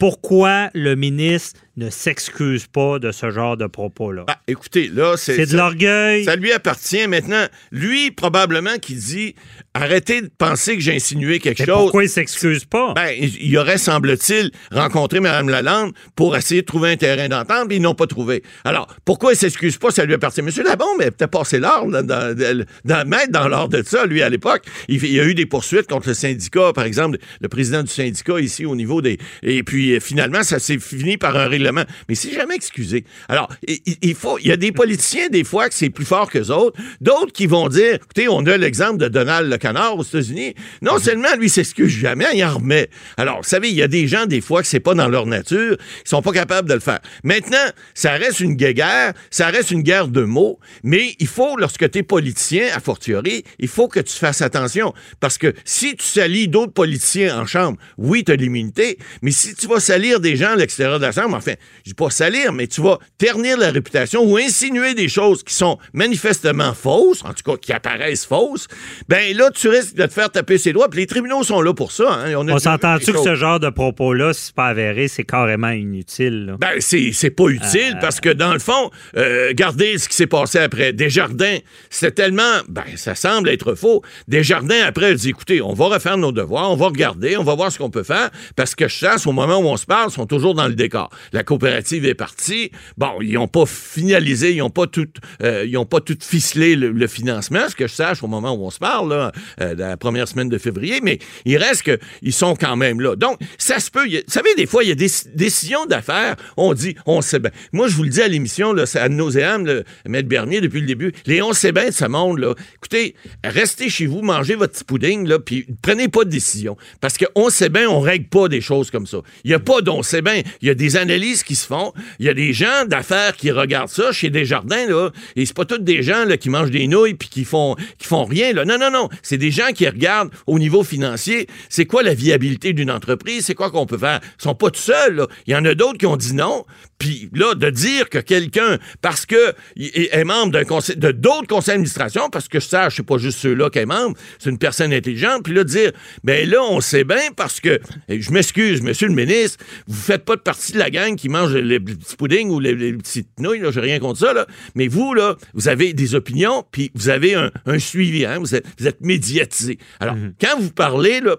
Pourquoi 0.00 0.70
le 0.72 0.96
ministre 0.96 1.60
ne 1.76 1.88
s'excuse 1.90 2.66
pas 2.66 2.98
de 2.98 3.12
ce 3.12 3.30
genre 3.30 3.56
de 3.56 3.66
propos-là? 3.66 4.24
Ah, 4.28 4.40
écoutez, 4.48 4.88
là, 4.88 5.16
c'est. 5.16 5.36
C'est 5.36 5.46
de 5.52 5.56
l'orgueil. 5.56 6.24
Ça 6.24 6.36
lui 6.36 6.52
appartient 6.52 7.06
maintenant. 7.06 7.46
Lui, 7.70 8.10
probablement, 8.10 8.76
qui 8.80 8.94
dit 8.94 9.34
arrêtez 9.72 10.22
de 10.22 10.30
penser 10.36 10.76
que 10.76 10.82
j'ai 10.82 10.94
insinué 10.94 11.38
quelque 11.38 11.60
Mais 11.60 11.66
chose. 11.66 11.76
pourquoi 11.76 12.04
il 12.04 12.08
s'excuse 12.08 12.64
pas? 12.64 12.92
Ben, 12.94 13.14
il 13.18 13.56
aurait, 13.56 13.78
semble-t-il, 13.78 14.50
rencontré 14.72 15.20
Mme 15.20 15.48
Lalande 15.48 15.92
pour 16.16 16.36
essayer 16.36 16.62
de 16.62 16.66
trouver 16.66 16.90
un 16.90 16.96
terrain 16.96 17.28
d'entente, 17.28 17.66
mais 17.68 17.76
ils 17.76 17.82
n'ont 17.82 17.94
pas 17.94 18.08
trouvé. 18.08 18.42
Alors, 18.64 18.88
pourquoi 19.04 19.32
il 19.32 19.36
s'excuse 19.36 19.78
pas? 19.78 19.90
Ça 19.90 20.04
lui 20.04 20.14
appartient. 20.14 20.42
Monsieur 20.42 20.64
Labombe, 20.64 20.96
mais 20.98 21.10
peut-être 21.10 21.30
passé 21.30 21.60
l'or, 21.60 21.86
dans, 21.86 22.04
dans, 22.04 22.36
dans, 22.84 23.08
mettre 23.08 23.30
dans 23.30 23.48
l'ordre 23.48 23.78
de 23.78 23.84
ça, 23.86 24.06
lui, 24.06 24.22
à 24.22 24.28
l'époque. 24.28 24.64
Il, 24.88 25.02
il 25.04 25.12
y 25.12 25.20
a 25.20 25.24
eu 25.24 25.34
des 25.34 25.46
poursuites 25.46 25.86
contre 25.86 26.08
le 26.08 26.14
syndicat, 26.14 26.72
par 26.74 26.84
exemple, 26.84 27.18
le 27.40 27.48
président 27.48 27.82
du 27.82 27.90
syndicat 27.90 28.40
ici 28.40 28.66
au 28.66 28.74
niveau 28.74 29.00
des... 29.00 29.18
Et 29.42 29.62
puis, 29.62 29.92
euh, 29.94 30.00
finalement, 30.00 30.42
ça 30.42 30.58
s'est 30.58 30.78
fini 30.78 31.16
par 31.16 31.36
un 31.36 31.48
règlement. 31.64 31.84
Mais 32.08 32.14
c'est 32.14 32.32
jamais 32.32 32.54
excusé. 32.54 33.04
Alors, 33.28 33.48
il, 33.66 34.14
faut... 34.14 34.38
Il 34.38 34.46
y 34.46 34.52
a 34.52 34.56
des 34.56 34.72
politiciens, 34.72 35.28
des 35.28 35.44
fois, 35.44 35.68
que 35.68 35.74
c'est 35.74 35.90
plus 35.90 36.04
fort 36.04 36.30
que 36.30 36.50
autres. 36.50 36.80
D'autres 37.00 37.32
qui 37.32 37.46
vont 37.46 37.68
dire, 37.68 37.94
écoutez, 37.94 38.28
on 38.28 38.44
a 38.46 38.56
l'exemple 38.56 38.98
de 38.98 39.08
Donald 39.08 39.50
le 39.50 39.58
Canard 39.58 39.98
aux 39.98 40.02
États-Unis. 40.02 40.54
Non 40.82 40.98
seulement 40.98 41.34
lui 41.36 41.50
s'excuse 41.50 41.90
jamais, 41.90 42.26
il 42.34 42.44
en 42.44 42.54
remet. 42.54 42.88
Alors, 43.16 43.38
vous 43.38 43.48
savez, 43.48 43.68
il 43.68 43.74
y 43.74 43.82
a 43.82 43.88
des 43.88 44.06
gens, 44.08 44.26
des 44.26 44.40
fois, 44.40 44.62
que 44.62 44.68
c'est 44.68 44.80
pas 44.80 44.94
dans 44.94 45.08
leur 45.08 45.26
nature, 45.26 45.76
ils 46.04 46.08
sont 46.08 46.22
pas 46.22 46.32
capables 46.32 46.68
de 46.68 46.74
le 46.74 46.80
faire. 46.80 47.00
Maintenant, 47.24 47.58
ça 47.94 48.12
reste 48.12 48.40
une 48.40 48.54
guéguerre, 48.54 49.12
ça 49.30 49.48
reste 49.48 49.70
une 49.70 49.82
guerre 49.82 50.08
de 50.08 50.22
mots, 50.22 50.58
mais 50.82 51.14
il 51.18 51.26
faut, 51.26 51.56
lorsque 51.56 51.90
tu 51.90 51.98
es 51.98 52.02
politicien, 52.02 52.68
à 52.74 52.80
fortiori, 52.80 53.44
il 53.58 53.68
faut 53.68 53.88
que 53.88 54.00
tu 54.00 54.14
fasses 54.14 54.42
attention. 54.42 54.94
Parce 55.20 55.38
que 55.38 55.52
si 55.64 55.96
tu 55.96 56.04
salis 56.04 56.48
d'autres 56.48 56.72
politiciens 56.72 57.38
en 57.38 57.46
chambre, 57.46 57.78
oui, 57.98 58.24
tu 58.24 58.32
as 58.32 58.36
l'immunité, 58.36 58.98
mais 59.22 59.30
si 59.30 59.54
tu 59.54 59.66
vas 59.66 59.80
salir 59.80 60.20
des 60.20 60.36
gens 60.36 60.52
à 60.52 60.56
l'extérieur 60.56 60.98
de 60.98 61.06
la 61.06 61.12
chambre, 61.12 61.36
enfin, 61.36 61.49
enfin, 61.50 61.60
je 61.84 61.90
dis 61.90 61.94
pas 61.94 62.10
salir, 62.10 62.52
mais 62.52 62.66
tu 62.66 62.80
vas 62.80 62.98
ternir 63.18 63.58
la 63.58 63.70
réputation 63.70 64.22
ou 64.22 64.36
insinuer 64.36 64.94
des 64.94 65.08
choses 65.08 65.42
qui 65.42 65.54
sont 65.54 65.78
manifestement 65.92 66.74
fausses, 66.74 67.24
en 67.24 67.32
tout 67.32 67.42
cas 67.44 67.56
qui 67.56 67.72
apparaissent 67.72 68.26
fausses, 68.26 68.66
ben 69.08 69.36
là, 69.36 69.50
tu 69.50 69.68
risques 69.68 69.94
de 69.94 70.06
te 70.06 70.12
faire 70.12 70.30
taper 70.30 70.58
ses 70.58 70.72
doigts. 70.72 70.88
Puis 70.88 71.00
les 71.00 71.06
tribunaux 71.06 71.42
sont 71.42 71.60
là 71.60 71.74
pour 71.74 71.92
ça. 71.92 72.12
Hein. 72.12 72.34
On, 72.34 72.58
s'entend-tu 72.58 73.12
que 73.12 73.18
ce 73.18 73.34
genre 73.34 73.60
de 73.60 73.70
propos-là, 73.70 74.32
si 74.32 74.46
c'est 74.46 74.54
pas 74.54 74.68
avéré, 74.68 75.08
c'est 75.08 75.24
carrément 75.24 75.70
inutile? 75.70 76.56
Ben, 76.58 76.80
c'est 76.80 77.30
pas 77.30 77.48
utile 77.48 77.94
euh, 77.96 78.00
parce 78.00 78.20
que 78.20 78.30
dans 78.30 78.52
le 78.52 78.58
fond, 78.58 78.90
euh, 79.16 79.48
regardez 79.48 79.98
ce 79.98 80.08
qui 80.08 80.16
s'est 80.16 80.26
passé 80.26 80.58
après. 80.58 80.92
Desjardins, 80.92 81.58
c'était 81.88 82.22
tellement, 82.22 82.60
ben, 82.68 82.84
ça 82.96 83.14
semble 83.14 83.48
être 83.48 83.74
faux. 83.74 84.02
Desjardins, 84.28 84.82
après, 84.84 85.14
dit, 85.14 85.30
écoutez, 85.30 85.62
on 85.62 85.72
va 85.72 85.86
refaire 85.86 86.16
nos 86.16 86.32
devoirs, 86.32 86.70
on 86.70 86.76
va 86.76 86.86
regarder, 86.86 87.36
on 87.36 87.44
va 87.44 87.54
voir 87.54 87.72
ce 87.72 87.78
qu'on 87.78 87.90
peut 87.90 88.02
faire 88.02 88.30
parce 88.56 88.74
que 88.74 88.88
je 88.88 88.96
sens, 88.96 89.26
au 89.26 89.32
moment 89.32 89.58
où 89.58 89.66
on 89.66 89.76
se 89.76 89.86
parle, 89.86 90.10
sont 90.10 90.26
toujours 90.26 90.54
dans 90.54 90.68
le 90.68 90.74
décor. 90.74 91.10
La 91.32 91.39
coopérative 91.42 92.04
est 92.06 92.14
partie. 92.14 92.70
Bon, 92.96 93.20
ils 93.20 93.34
n'ont 93.34 93.48
pas 93.48 93.66
finalisé, 93.66 94.52
ils 94.52 94.58
n'ont 94.58 94.70
pas 94.70 94.86
tout, 94.86 95.08
euh, 95.42 95.64
ils 95.66 95.76
ont 95.76 95.86
pas 95.86 96.00
tout 96.00 96.18
ficelé 96.20 96.76
le, 96.76 97.06
financement, 97.06 97.68
ce 97.68 97.74
que 97.74 97.86
je 97.86 97.94
sache 97.94 98.22
au 98.22 98.28
moment 98.28 98.52
où 98.52 98.64
on 98.64 98.70
se 98.70 98.78
parle, 98.78 99.10
là, 99.10 99.32
la 99.58 99.96
première 99.96 100.28
semaine 100.28 100.48
de 100.48 100.58
février, 100.58 101.00
mais 101.02 101.18
il 101.44 101.56
reste 101.56 101.82
qu'ils 101.82 102.32
sont 102.32 102.54
quand 102.54 102.76
même 102.76 103.00
là. 103.00 103.16
Donc, 103.16 103.38
ça 103.58 103.80
se 103.80 103.90
peut. 103.90 104.06
vous 104.06 104.18
savez, 104.28 104.54
des 104.56 104.66
fois, 104.66 104.84
il 104.84 104.88
y 104.88 104.92
a 104.92 104.96
des 104.96 105.10
décisions 105.34 105.86
d'affaires. 105.86 106.36
On 106.56 106.74
dit, 106.74 106.94
on 107.06 107.20
sait 107.20 107.38
bien. 107.38 107.50
Moi, 107.72 107.88
je 107.88 107.94
vous 107.96 108.04
le 108.04 108.10
dis 108.10 108.22
à 108.22 108.28
l'émission, 108.28 108.74
c'est 108.86 109.00
à 109.00 109.08
nauséam, 109.08 109.66
le 109.66 109.84
Maître 110.06 110.28
Bernier, 110.28 110.60
depuis 110.60 110.80
le 110.80 110.86
début. 110.86 111.12
Les 111.26 111.42
on 111.42 111.52
sait 111.52 111.72
bien 111.72 111.86
de 111.86 111.90
ce 111.92 112.04
monde, 112.04 112.38
là. 112.38 112.54
Écoutez, 112.76 113.14
restez 113.42 113.88
chez 113.88 114.06
vous, 114.06 114.22
mangez 114.22 114.54
votre 114.54 114.72
petit 114.72 114.84
pudding, 114.84 115.26
là, 115.26 115.38
puis 115.38 115.66
prenez 115.82 116.08
pas 116.08 116.24
de 116.24 116.30
décision. 116.30 116.76
Parce 117.00 117.16
qu'on 117.18 117.50
sait 117.50 117.68
bien, 117.68 117.88
on 117.88 118.00
règle 118.00 118.28
pas 118.28 118.48
des 118.48 118.60
choses 118.60 118.90
comme 118.90 119.06
ça. 119.06 119.18
Il 119.44 119.48
n'y 119.48 119.54
a 119.54 119.58
pas 119.58 119.80
d'on 119.80 120.02
sait 120.02 120.22
bien. 120.22 120.42
Il 120.60 120.68
y 120.68 120.70
a 120.70 120.74
des 120.74 120.96
analyses 120.96 121.29
qui 121.38 121.54
se 121.54 121.66
font. 121.66 121.92
Il 122.18 122.26
y 122.26 122.28
a 122.28 122.34
des 122.34 122.52
gens 122.52 122.84
d'affaires 122.86 123.36
qui 123.36 123.50
regardent 123.50 123.88
ça 123.88 124.12
chez 124.12 124.30
Desjardins, 124.30 124.86
là. 124.86 125.10
Et 125.36 125.46
c'est 125.46 125.56
pas 125.56 125.64
tous 125.64 125.78
des 125.78 126.02
gens, 126.02 126.24
là, 126.24 126.36
qui 126.36 126.50
mangent 126.50 126.70
des 126.70 126.86
nouilles 126.86 127.14
puis 127.14 127.28
qui 127.28 127.44
font, 127.44 127.76
qui 127.98 128.06
font 128.06 128.24
rien, 128.24 128.52
là. 128.52 128.64
Non, 128.64 128.78
non, 128.78 128.90
non. 128.90 129.08
C'est 129.22 129.38
des 129.38 129.50
gens 129.50 129.72
qui 129.74 129.88
regardent 129.88 130.30
au 130.46 130.58
niveau 130.58 130.84
financier. 130.84 131.46
C'est 131.68 131.86
quoi 131.86 132.02
la 132.02 132.14
viabilité 132.14 132.72
d'une 132.72 132.90
entreprise? 132.90 133.46
C'est 133.46 133.54
quoi 133.54 133.70
qu'on 133.70 133.86
peut 133.86 133.98
faire? 133.98 134.20
Ils 134.38 134.42
sont 134.42 134.54
pas 134.54 134.70
tout 134.70 134.80
seuls. 134.80 135.26
Il 135.46 135.52
y 135.52 135.56
en 135.56 135.64
a 135.64 135.74
d'autres 135.74 135.98
qui 135.98 136.06
ont 136.06 136.16
dit 136.16 136.34
non. 136.34 136.64
Puis 136.98 137.30
là, 137.34 137.54
de 137.54 137.70
dire 137.70 138.10
que 138.10 138.18
quelqu'un, 138.18 138.78
parce 139.00 139.24
que 139.24 139.54
est 139.76 140.24
membre 140.24 140.52
de 140.52 141.12
d'autres 141.12 141.46
conseils 141.46 141.74
d'administration, 141.74 142.28
parce 142.30 142.46
que 142.46 142.60
je 142.60 142.66
sache, 142.66 142.96
c'est 142.96 143.06
pas 143.06 143.16
juste 143.16 143.38
ceux-là 143.38 143.70
qui 143.70 143.78
est 143.78 143.86
membre, 143.86 144.16
c'est 144.38 144.50
une 144.50 144.58
personne 144.58 144.92
intelligente, 144.92 145.42
puis 145.44 145.54
là, 145.54 145.64
dire, 145.64 145.92
ben 146.24 146.48
là, 146.48 146.62
on 146.62 146.80
sait 146.82 147.04
bien 147.04 147.32
parce 147.34 147.60
que, 147.60 147.80
je 148.08 148.30
m'excuse, 148.30 148.82
monsieur 148.82 149.08
le 149.08 149.14
ministre, 149.14 149.64
vous 149.88 150.00
faites 150.00 150.26
pas 150.26 150.36
de 150.36 150.42
partie 150.42 150.72
de 150.72 150.78
la 150.78 150.90
gang 150.90 151.16
qui 151.20 151.28
mange 151.28 151.54
les 151.54 151.78
petits 151.78 152.16
puddings 152.16 152.48
ou 152.50 152.60
les, 152.60 152.92
petites 152.94 153.38
nouilles, 153.38 153.60
j'ai 153.70 153.80
rien 153.80 153.98
contre 153.98 154.20
ça, 154.20 154.32
là, 154.32 154.46
mais 154.74 154.88
vous, 154.88 155.14
là, 155.14 155.36
vous 155.54 155.68
avez 155.68 155.92
des 155.92 156.14
opinions, 156.14 156.64
puis 156.70 156.90
vous 156.94 157.08
avez 157.08 157.34
un, 157.34 157.50
suivi, 157.78 158.24
hein, 158.24 158.38
vous 158.38 158.54
êtes, 158.54 158.66
vous 158.78 158.86
êtes 158.86 159.00
médiatisé. 159.00 159.78
Alors, 160.00 160.16
mhm. 160.16 160.34
quand 160.40 160.58
vous 160.58 160.70
parlez, 160.70 161.20
là, 161.20 161.36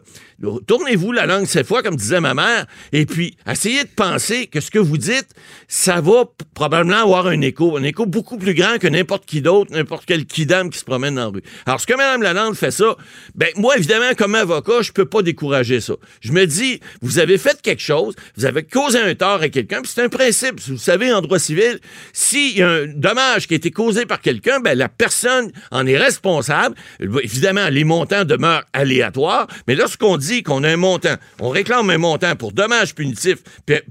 tournez-vous 0.67 1.11
la 1.11 1.25
langue 1.25 1.45
cette 1.45 1.67
fois, 1.67 1.83
comme 1.83 1.95
disait 1.95 2.19
ma 2.19 2.33
mère, 2.33 2.65
et 2.91 3.05
puis 3.05 3.37
essayez 3.47 3.83
de 3.83 3.89
penser 3.89 4.47
que 4.47 4.59
ce 4.59 4.71
que 4.71 4.79
vous 4.79 4.97
dites, 4.97 5.29
ça 5.67 6.01
va 6.01 6.25
probablement 6.53 7.01
avoir 7.01 7.27
un 7.27 7.41
écho, 7.41 7.77
un 7.77 7.83
écho 7.83 8.05
beaucoup 8.05 8.37
plus 8.37 8.53
grand 8.53 8.77
que 8.79 8.87
n'importe 8.87 9.25
qui 9.25 9.41
d'autre, 9.41 9.71
n'importe 9.71 10.05
quel 10.05 10.25
kidam 10.25 10.69
qui 10.69 10.79
se 10.79 10.85
promène 10.85 11.15
dans 11.15 11.25
la 11.25 11.27
rue. 11.27 11.43
Alors, 11.65 11.79
ce 11.79 11.87
que 11.87 11.93
Mme 11.93 12.21
Lalande 12.21 12.55
fait 12.55 12.71
ça, 12.71 12.95
ben 13.35 13.49
moi, 13.55 13.77
évidemment, 13.77 14.13
comme 14.17 14.35
avocat, 14.35 14.81
je 14.81 14.91
peux 14.91 15.05
pas 15.05 15.21
décourager 15.21 15.81
ça. 15.81 15.93
Je 16.21 16.31
me 16.31 16.45
dis, 16.45 16.79
vous 17.01 17.19
avez 17.19 17.37
fait 17.37 17.61
quelque 17.61 17.81
chose, 17.81 18.15
vous 18.35 18.45
avez 18.45 18.63
causé 18.63 18.99
un 18.99 19.15
tort 19.15 19.41
à 19.41 19.49
quelqu'un, 19.49 19.70
puis 19.77 19.91
c'est 19.93 20.03
un 20.03 20.09
principe. 20.09 20.59
Vous 20.67 20.77
savez, 20.77 21.13
en 21.13 21.21
droit 21.21 21.39
civil, 21.39 21.79
s'il 22.13 22.57
y 22.57 22.61
a 22.61 22.69
un 22.69 22.87
dommage 22.87 23.47
qui 23.47 23.53
a 23.53 23.57
été 23.57 23.71
causé 23.71 24.05
par 24.05 24.21
quelqu'un, 24.21 24.59
ben 24.59 24.77
la 24.77 24.89
personne 24.89 25.51
en 25.71 25.85
est 25.87 25.97
responsable. 25.97 26.75
Évidemment, 26.99 27.69
les 27.69 27.83
montants 27.83 28.25
demeurent 28.25 28.63
aléatoires, 28.73 29.47
mais 29.67 29.75
lorsqu'on 29.75 30.17
dit 30.17 30.43
qu'on 30.43 30.63
a 30.63 30.69
un 30.69 30.77
montant, 30.77 31.15
on 31.39 31.49
réclame 31.49 31.89
un 31.89 31.97
montant 31.97 32.35
pour 32.35 32.51
dommages 32.51 32.95
punitifs 32.95 33.39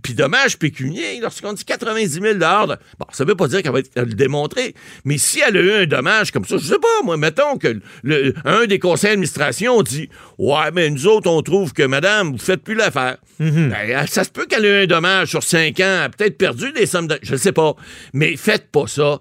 puis 0.02 0.14
dommages 0.14 0.58
pécuniers, 0.58 1.20
lorsqu'on 1.20 1.52
dit 1.52 1.64
90 1.64 2.08
000 2.08 2.38
bon, 2.38 2.76
ça 3.12 3.25
veut 3.25 3.34
pas 3.34 3.49
dire 3.49 3.62
qu'elle 3.62 3.72
va 3.72 3.80
le 3.96 4.14
démontrer, 4.14 4.75
mais 5.04 5.18
si 5.18 5.40
elle 5.40 5.56
a 5.56 5.60
eu 5.60 5.72
un 5.72 5.87
dommage 5.87 6.30
comme 6.30 6.44
ça, 6.44 6.56
je 6.58 6.64
sais 6.64 6.78
pas, 6.78 7.04
moi, 7.04 7.16
mettons 7.16 7.56
que 7.56 7.80
le, 8.02 8.34
un 8.44 8.66
des 8.66 8.78
conseils 8.78 9.10
d'administration 9.10 9.82
dit 9.82 10.08
Ouais, 10.38 10.70
mais 10.72 10.90
nous 10.90 11.06
autres, 11.06 11.30
on 11.30 11.42
trouve 11.42 11.72
que 11.72 11.82
madame, 11.82 12.32
vous 12.32 12.38
faites 12.38 12.62
plus 12.62 12.75
l'affaire. 12.75 13.18
Mhm. 13.38 13.70
Ben, 13.70 14.06
ça 14.06 14.25
se 14.25 14.30
peut 14.30 14.46
qu'elle 14.46 14.64
ait 14.64 14.80
eu 14.80 14.82
un 14.84 14.87
dommage 14.87 15.28
sur 15.28 15.42
ans, 15.78 16.02
a 16.04 16.08
peut-être 16.08 16.36
perdu 16.36 16.72
des 16.72 16.86
sommes 16.86 17.06
de. 17.06 17.18
Je 17.22 17.32
ne 17.32 17.38
sais 17.38 17.52
pas. 17.52 17.74
Mais 18.12 18.36
faites 18.36 18.70
pas 18.70 18.86
ça. 18.86 19.18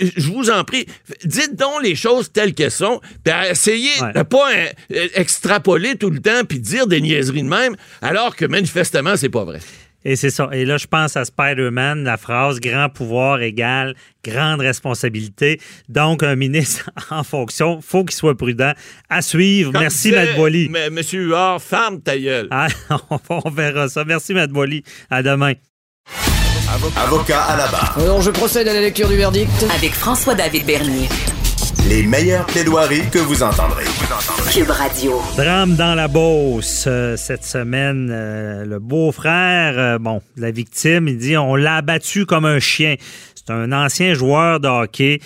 Je 0.00 0.30
vous 0.30 0.50
en 0.50 0.64
prie, 0.64 0.86
dites 1.24 1.56
donc 1.56 1.82
les 1.82 1.94
choses 1.94 2.32
telles 2.32 2.54
qu'elles 2.54 2.70
sont, 2.70 3.00
puis 3.24 3.34
essayez 3.50 3.92
de 4.14 4.22
pas 4.22 4.50
euh, 4.52 5.08
extrapoler 5.14 5.96
tout 5.96 6.10
le 6.10 6.20
temps 6.20 6.44
puis 6.48 6.60
dire 6.60 6.86
des 6.86 7.00
niaiseries 7.00 7.42
de 7.42 7.48
même, 7.48 7.76
alors 8.00 8.36
que 8.36 8.44
manifestement, 8.44 9.16
c'est 9.16 9.28
pas 9.28 9.44
vrai. 9.44 9.60
Et 10.04 10.16
c'est 10.16 10.30
ça. 10.30 10.48
Et 10.52 10.64
là, 10.64 10.78
je 10.78 10.86
pense 10.86 11.16
à 11.16 11.24
Spider-Man, 11.24 12.04
la 12.04 12.16
phrase 12.16 12.60
grand 12.60 12.88
pouvoir 12.88 13.40
égale 13.40 13.94
grande 14.24 14.60
responsabilité. 14.60 15.60
Donc, 15.88 16.22
un 16.22 16.36
ministre 16.36 16.90
en 17.10 17.24
fonction, 17.24 17.80
faut 17.80 18.04
qu'il 18.04 18.16
soit 18.16 18.36
prudent. 18.36 18.72
À 19.08 19.22
suivre. 19.22 19.72
Merci, 19.72 20.12
Matt 20.12 20.36
Boily. 20.36 20.68
Monsieur 20.90 21.22
Huard, 21.22 21.60
ferme 21.60 22.00
ta 22.00 22.18
gueule. 22.18 22.48
Ah, 22.50 22.68
on 23.28 23.50
verra 23.50 23.88
ça. 23.88 24.04
Merci, 24.04 24.34
Matt 24.34 24.50
Boily. 24.50 24.82
À 25.10 25.22
demain. 25.22 25.54
Avocat 26.96 27.42
à 27.42 27.56
la 27.56 27.66
barre. 27.66 27.98
Alors, 27.98 28.20
je 28.22 28.30
procède 28.30 28.66
à 28.68 28.72
la 28.72 28.80
lecture 28.80 29.08
du 29.08 29.16
verdict. 29.16 29.50
Avec 29.74 29.92
François-David 29.92 30.64
Bernier. 30.64 31.08
Les 31.88 32.04
meilleures 32.04 32.46
plaidoiries 32.46 33.08
que 33.10 33.18
vous 33.18 33.42
entendrez. 33.42 33.84
Cube 34.50 34.70
Radio. 34.70 35.20
Drame 35.36 35.74
dans 35.74 35.94
la 35.94 36.08
Beauce. 36.08 36.84
Euh, 36.86 37.16
cette 37.16 37.44
semaine, 37.44 38.08
euh, 38.10 38.64
le 38.64 38.78
beau-frère, 38.78 39.74
euh, 39.76 39.98
bon, 39.98 40.22
la 40.36 40.50
victime, 40.50 41.08
il 41.08 41.18
dit 41.18 41.36
on 41.36 41.56
l'a 41.56 41.76
abattu 41.76 42.24
comme 42.24 42.44
un 42.44 42.60
chien. 42.60 42.94
C'est 43.44 43.52
un 43.52 43.72
ancien 43.72 44.14
joueur 44.14 44.60
de 44.60 44.68
hockey 44.68 45.18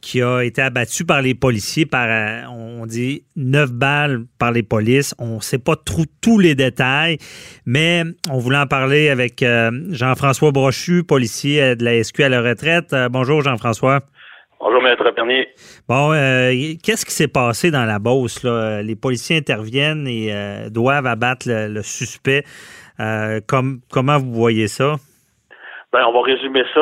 qui 0.00 0.22
a 0.22 0.42
été 0.42 0.62
abattu 0.62 1.04
par 1.04 1.22
les 1.22 1.34
policiers 1.34 1.86
par, 1.86 2.08
on 2.50 2.86
dit, 2.86 3.24
neuf 3.36 3.72
balles 3.72 4.26
par 4.38 4.52
les 4.52 4.62
polices. 4.62 5.14
On 5.18 5.36
ne 5.36 5.40
sait 5.40 5.58
pas 5.58 5.74
trop 5.74 6.04
tous 6.20 6.38
les 6.38 6.54
détails, 6.54 7.18
mais 7.66 8.04
on 8.30 8.38
voulait 8.38 8.58
en 8.58 8.66
parler 8.66 9.08
avec 9.08 9.44
Jean-François 9.90 10.52
Brochu, 10.52 11.02
policier 11.04 11.74
de 11.74 11.84
la 11.84 12.02
SQ 12.02 12.20
à 12.20 12.28
la 12.28 12.42
retraite. 12.42 12.94
bonjour 13.10 13.42
Jean-François. 13.42 14.00
Bonjour, 14.60 14.82
Maître 14.82 15.08
Bernier. 15.14 15.48
Bon, 15.88 16.12
euh, 16.12 16.52
qu'est-ce 16.82 17.06
qui 17.06 17.12
s'est 17.12 17.28
passé 17.28 17.70
dans 17.70 17.84
la 17.84 18.00
Beauce? 18.00 18.42
Là? 18.42 18.82
Les 18.82 18.96
policiers 18.96 19.36
interviennent 19.36 20.08
et 20.08 20.32
euh, 20.32 20.68
doivent 20.68 21.06
abattre 21.06 21.46
le, 21.48 21.80
suspect. 21.82 22.42
Euh, 22.98 23.40
comme, 23.46 23.80
comment 23.88 24.18
vous 24.18 24.32
voyez 24.32 24.66
ça? 24.66 24.96
Ben, 25.92 26.04
on 26.06 26.12
va 26.12 26.20
résumer 26.20 26.64
ça, 26.74 26.80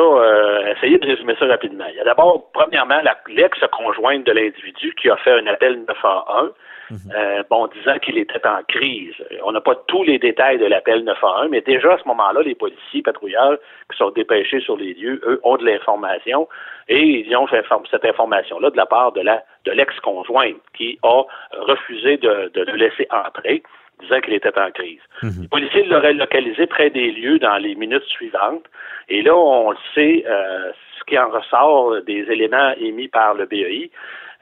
essayer 0.75 0.97
de 0.97 1.07
résumer 1.07 1.33
ça 1.39 1.45
rapidement. 1.45 1.85
Il 1.89 1.95
y 1.95 1.99
a 1.99 2.03
d'abord, 2.03 2.51
premièrement, 2.51 2.99
l'ex-conjointe 3.27 4.25
de 4.25 4.31
l'individu 4.33 4.93
qui 5.01 5.09
a 5.09 5.15
fait 5.17 5.31
un 5.31 5.47
appel 5.47 5.81
911 5.87 6.51
Mhm. 6.89 7.11
Euh, 7.15 7.43
bon, 7.49 7.67
disant 7.67 7.97
qu'il 7.99 8.17
était 8.17 8.45
en 8.47 8.63
crise. 8.67 9.13
On 9.43 9.51
n'a 9.51 9.59
pas 9.59 9.75
tous 9.87 10.03
les 10.03 10.19
détails 10.19 10.57
de 10.57 10.65
l'appel 10.65 11.03
911, 11.03 11.49
mais 11.49 11.61
déjà 11.61 11.93
à 11.93 11.97
ce 11.97 12.07
moment-là, 12.07 12.41
les 12.41 12.55
policiers 12.55 13.01
patrouilleurs 13.01 13.57
qui 13.91 13.97
sont 13.97 14.11
dépêchés 14.11 14.61
sur 14.61 14.77
les 14.77 14.93
lieux, 14.93 15.19
eux, 15.25 15.39
ont 15.43 15.57
de 15.57 15.65
l'information 15.65 16.47
et 16.87 17.01
ils 17.01 17.35
ont 17.35 17.47
fait 17.47 17.65
cette 17.91 18.05
information-là 18.05 18.69
de 18.69 18.77
la 18.77 18.85
part 18.85 19.11
de 19.11 19.21
la 19.21 19.43
de 19.65 19.71
l'ex-conjointe 19.71 20.61
qui 20.77 20.97
a 21.03 21.23
refusé 21.51 22.17
de, 22.17 22.51
de 22.53 22.61
le 22.61 22.75
laisser 22.77 23.05
entrer 23.11 23.63
disant 24.01 24.21
qu'il 24.21 24.33
était 24.33 24.57
en 24.57 24.71
crise. 24.71 25.01
Mhm. 25.23 25.41
Les 25.43 25.47
policiers 25.47 25.83
l'auraient 25.83 26.13
localisé 26.13 26.67
près 26.67 26.89
des 26.89 27.11
lieux 27.11 27.39
dans 27.39 27.57
les 27.57 27.75
minutes 27.75 28.05
suivantes. 28.05 28.63
Et 29.09 29.21
là, 29.21 29.35
on 29.35 29.71
le 29.71 29.77
sait, 29.95 30.23
euh, 30.27 30.71
ce 30.99 31.03
qui 31.05 31.17
en 31.17 31.29
ressort 31.29 32.01
des 32.03 32.25
éléments 32.29 32.73
émis 32.79 33.07
par 33.07 33.33
le 33.33 33.45
BEI, 33.45 33.89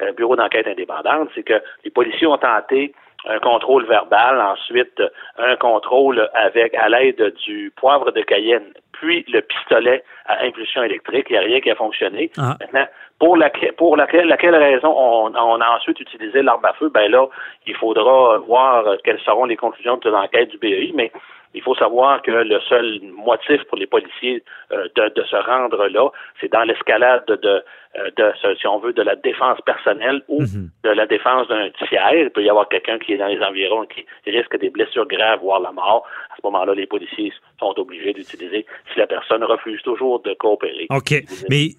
euh, 0.01 0.11
bureau 0.13 0.35
d'enquête 0.35 0.67
indépendante, 0.67 1.29
c'est 1.35 1.43
que 1.43 1.61
les 1.83 1.91
policiers 1.91 2.27
ont 2.27 2.37
tenté 2.37 2.93
un 3.27 3.39
contrôle 3.39 3.85
verbal, 3.85 4.39
ensuite 4.39 5.01
un 5.37 5.55
contrôle 5.55 6.29
avec 6.33 6.73
à 6.75 6.89
l'aide 6.89 7.33
du 7.45 7.71
poivre 7.75 8.11
de 8.11 8.21
Cayenne, 8.21 8.73
puis 8.91 9.25
le 9.27 9.41
pistolet 9.41 10.03
à 10.25 10.43
impulsion 10.43 10.83
électrique. 10.83 11.27
Il 11.29 11.33
n'y 11.33 11.39
a 11.39 11.41
rien 11.41 11.61
qui 11.61 11.71
a 11.71 11.75
fonctionné. 11.75 12.31
Ah. 12.37 12.55
Maintenant, 12.59 12.87
pour 13.19 13.37
laquelle, 13.37 13.73
pour 13.73 13.95
laquelle, 13.95 14.27
laquelle 14.27 14.55
raison 14.55 14.93
on, 14.95 15.33
on, 15.35 15.61
a 15.61 15.75
ensuite 15.75 15.99
utilisé 15.99 16.41
l'arme 16.41 16.65
à 16.65 16.73
feu, 16.73 16.89
ben 16.93 17.09
là, 17.09 17.27
il 17.65 17.75
faudra 17.75 18.37
voir 18.39 18.85
quelles 19.03 19.19
seront 19.21 19.45
les 19.45 19.55
conclusions 19.55 19.97
de 19.97 20.09
l'enquête 20.09 20.49
du 20.49 20.57
BEI, 20.57 20.91
mais 20.93 21.11
il 21.55 21.61
faut 21.61 21.75
savoir 21.75 22.21
que 22.21 22.31
le 22.31 22.59
seul 22.67 22.99
motif 23.01 23.63
pour 23.65 23.77
les 23.77 23.87
policiers 23.87 24.43
euh, 24.71 24.87
de, 24.95 25.13
de, 25.15 25.23
se 25.23 25.35
rendre 25.35 25.87
là, 25.87 26.09
c'est 26.39 26.51
dans 26.51 26.63
l'escalade 26.63 27.25
de, 27.27 27.63
euh, 27.97 28.09
de, 28.17 28.55
si 28.59 28.67
on 28.67 28.79
veut, 28.79 28.91
de 28.91 29.01
la 29.01 29.15
défense 29.15 29.59
personnelle 29.65 30.21
ou 30.27 30.41
mhm. 30.41 30.69
de 30.83 30.89
la 30.89 31.05
défense 31.05 31.47
d'un 31.47 31.69
tiers. 31.87 32.13
Il 32.13 32.29
peut 32.29 32.43
y 32.43 32.49
avoir 32.49 32.67
quelqu'un 32.67 32.99
qui 32.99 33.13
est 33.13 33.17
dans 33.17 33.27
les 33.27 33.39
environs 33.39 33.85
qui 33.85 34.05
risque 34.29 34.59
des 34.59 34.69
blessures 34.69 35.07
graves, 35.07 35.39
voire 35.39 35.61
la 35.61 35.71
mort. 35.71 36.05
À 36.29 36.35
ce 36.35 36.41
moment-là, 36.43 36.73
les 36.73 36.87
policiers 36.87 37.31
sont 37.57 37.73
obligés 37.77 38.11
d'utiliser 38.11 38.65
si 38.91 38.99
la 38.99 39.07
personne 39.07 39.45
refuse 39.45 39.81
toujours 39.81 40.21
de 40.23 40.33
coopérer. 40.33 40.87
OK. 40.89 41.23
Mais 41.49 41.69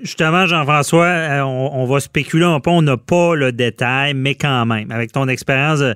justement, 0.00 0.46
Jean-François, 0.46 1.04
euh, 1.04 1.42
on, 1.42 1.84
va 1.84 2.00
spéculer 2.00 2.46
un 2.46 2.58
peu, 2.58 2.70
on 2.70 2.82
n'a 2.82 2.96
pas 2.96 3.36
le 3.36 3.52
détail, 3.52 4.14
mais 4.14 4.34
quand 4.34 4.66
même, 4.66 4.90
avec 4.90 5.12
ton 5.12 5.28
expérience 5.28 5.80
de, 5.80 5.94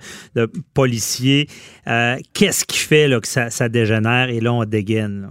policier, 0.72 1.46
euh, 1.88 2.14
qu'est-ce 2.32 2.64
qui 2.64 2.78
fait 2.78 3.07
là, 3.08 3.20
que 3.20 3.26
ça, 3.26 3.68
dégénère 3.68 4.28
et 4.28 4.40
là, 4.40 4.52
on 4.52 4.64
dégaine? 4.64 5.30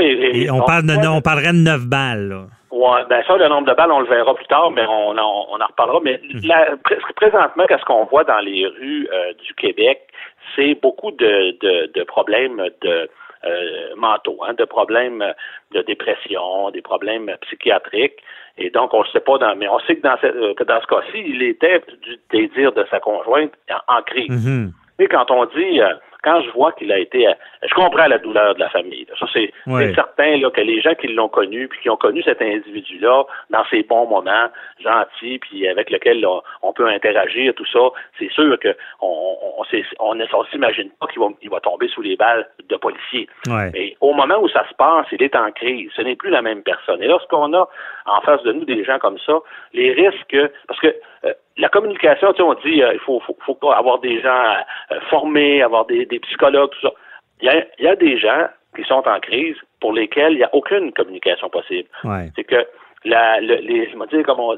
et, 0.00 0.50
on, 0.50 0.62
parle 0.62 0.84
on 1.08 1.20
parlerait 1.20 1.52
de 1.52 1.58
neuf 1.58 1.86
balles. 1.86 2.46
Ouais, 2.70 3.00
ben 3.08 3.22
ça, 3.26 3.36
le 3.36 3.48
nombre 3.48 3.68
de 3.68 3.74
balles, 3.74 3.90
on 3.90 4.00
le 4.00 4.06
verra 4.06 4.34
plus 4.34 4.46
tard, 4.46 4.70
mais 4.70 4.86
on, 4.86 5.18
en 5.18 5.66
reparlera. 5.66 6.00
Mais 6.02 6.20
mhm. 6.22 6.78
présentement, 7.16 7.66
qu'est-ce 7.66 7.84
qu'on 7.84 8.04
voit 8.04 8.24
dans 8.24 8.38
les 8.38 8.66
rues 8.66 9.08
euh, 9.12 9.32
du 9.44 9.54
Québec, 9.54 10.06
c'est 10.54 10.74
beaucoup 10.80 11.10
de, 11.10 11.58
de, 11.92 12.02
problèmes 12.04 12.62
de 12.82 13.10
euh, 13.44 13.94
mentaux, 13.96 14.38
hein, 14.46 14.54
de 14.54 14.64
problèmes 14.64 15.24
de 15.72 15.82
dépression, 15.82 16.70
des 16.70 16.82
problèmes 16.82 17.30
psychiatriques. 17.42 18.22
Et 18.56 18.70
donc, 18.70 18.94
on 18.94 19.02
ne 19.02 19.08
sait 19.08 19.20
pas, 19.20 19.38
dans, 19.38 19.56
mais 19.56 19.68
on 19.68 19.80
sait 19.80 19.96
que 19.96 20.02
dans 20.02 20.16
ce, 20.20 20.26
euh, 20.26 20.54
que 20.54 20.64
dans 20.64 20.80
ce 20.80 20.86
cas-ci, 20.86 21.22
il 21.26 21.42
était 21.42 21.82
du 22.02 22.18
désir 22.30 22.72
de 22.72 22.86
sa 22.90 23.00
conjointe 23.00 23.52
en, 23.88 24.02
crise. 24.02 24.46
Mhm. 24.46 24.72
Mais 24.98 25.08
quand 25.08 25.30
on 25.30 25.46
dit 25.46 25.80
quand 26.22 26.42
je 26.42 26.50
vois 26.50 26.72
qu'il 26.72 26.92
a 26.92 26.98
été, 26.98 27.28
euh, 27.28 27.32
je 27.62 27.74
comprends 27.74 28.06
la 28.06 28.18
douleur 28.18 28.54
de 28.54 28.60
la 28.60 28.68
famille. 28.68 29.06
Ça, 29.18 29.26
c'est 29.32 29.52
certain 29.94 30.36
là, 30.36 30.50
que 30.50 30.60
les 30.60 30.80
gens 30.80 30.94
qui 30.94 31.08
l'ont 31.08 31.28
connu, 31.28 31.68
puis 31.68 31.80
qui 31.82 31.90
ont 31.90 31.96
connu 31.96 32.22
cet 32.22 32.42
individu-là 32.42 33.24
dans 33.50 33.64
ses 33.70 33.82
bons 33.82 34.06
moments, 34.06 34.48
gentil, 34.82 35.38
puis 35.38 35.68
avec 35.68 35.90
lequel 35.90 36.26
on 36.62 36.72
peut 36.72 36.88
interagir, 36.88 37.54
tout 37.54 37.66
ça, 37.66 37.80
c'est 38.18 38.30
sûr 38.30 38.58
que 38.58 38.76
on, 39.00 39.36
on, 39.58 39.64
on, 40.00 40.44
s'imagine 40.44 40.90
pas 41.00 41.06
qu'il 41.06 41.20
va, 41.20 41.28
il 41.42 41.50
va 41.50 41.60
tomber 41.60 41.88
sous 41.88 42.02
les 42.02 42.16
balles 42.16 42.48
de 42.68 42.76
policiers. 42.76 43.28
Mais 43.72 43.96
au 44.00 44.12
moment 44.12 44.38
où 44.40 44.48
ça 44.48 44.66
se 44.68 44.74
passe, 44.74 45.06
il 45.12 45.22
est 45.22 45.36
en 45.36 45.50
crise. 45.52 45.90
Ce 45.96 46.02
n'est 46.02 46.16
plus 46.16 46.30
la 46.30 46.42
même 46.42 46.62
personne. 46.62 47.02
Et 47.02 47.08
lorsqu'on 47.08 47.52
a 47.54 47.68
en 48.06 48.20
face 48.22 48.42
de 48.42 48.52
nous 48.52 48.64
des 48.64 48.84
gens 48.84 48.98
comme 48.98 49.18
ça, 49.18 49.38
les 49.72 49.92
risques, 49.92 50.36
parce 50.66 50.80
que 50.80 50.94
euh, 51.24 51.32
la 51.56 51.68
communication, 51.68 52.32
tu 52.32 52.38
sais, 52.38 52.42
on 52.42 52.54
dit 52.54 52.82
euh, 52.82 52.94
il 52.94 53.00
faut, 53.00 53.20
faut, 53.20 53.36
faut, 53.44 53.70
avoir 53.70 53.98
des 54.00 54.20
gens 54.20 54.54
euh, 54.92 55.00
formés, 55.08 55.62
avoir 55.62 55.86
des, 55.86 56.06
des, 56.06 56.20
psychologues, 56.20 56.70
tout 56.70 56.88
ça. 56.88 56.94
Il 57.42 57.46
y, 57.46 57.48
a, 57.48 57.64
il 57.78 57.84
y 57.84 57.88
a 57.88 57.96
des 57.96 58.18
gens 58.18 58.48
qui 58.76 58.84
sont 58.84 59.02
en 59.06 59.20
crise 59.20 59.56
pour 59.80 59.92
lesquels 59.92 60.32
il 60.32 60.38
n'y 60.38 60.44
a 60.44 60.54
aucune 60.54 60.92
communication 60.92 61.48
possible. 61.48 61.88
C'est 62.36 62.44
que 62.44 62.66
la, 63.04 63.40
le, 63.40 63.56
les, 63.56 63.90
je 63.90 64.16
dire 64.16 64.22
comment, 64.26 64.54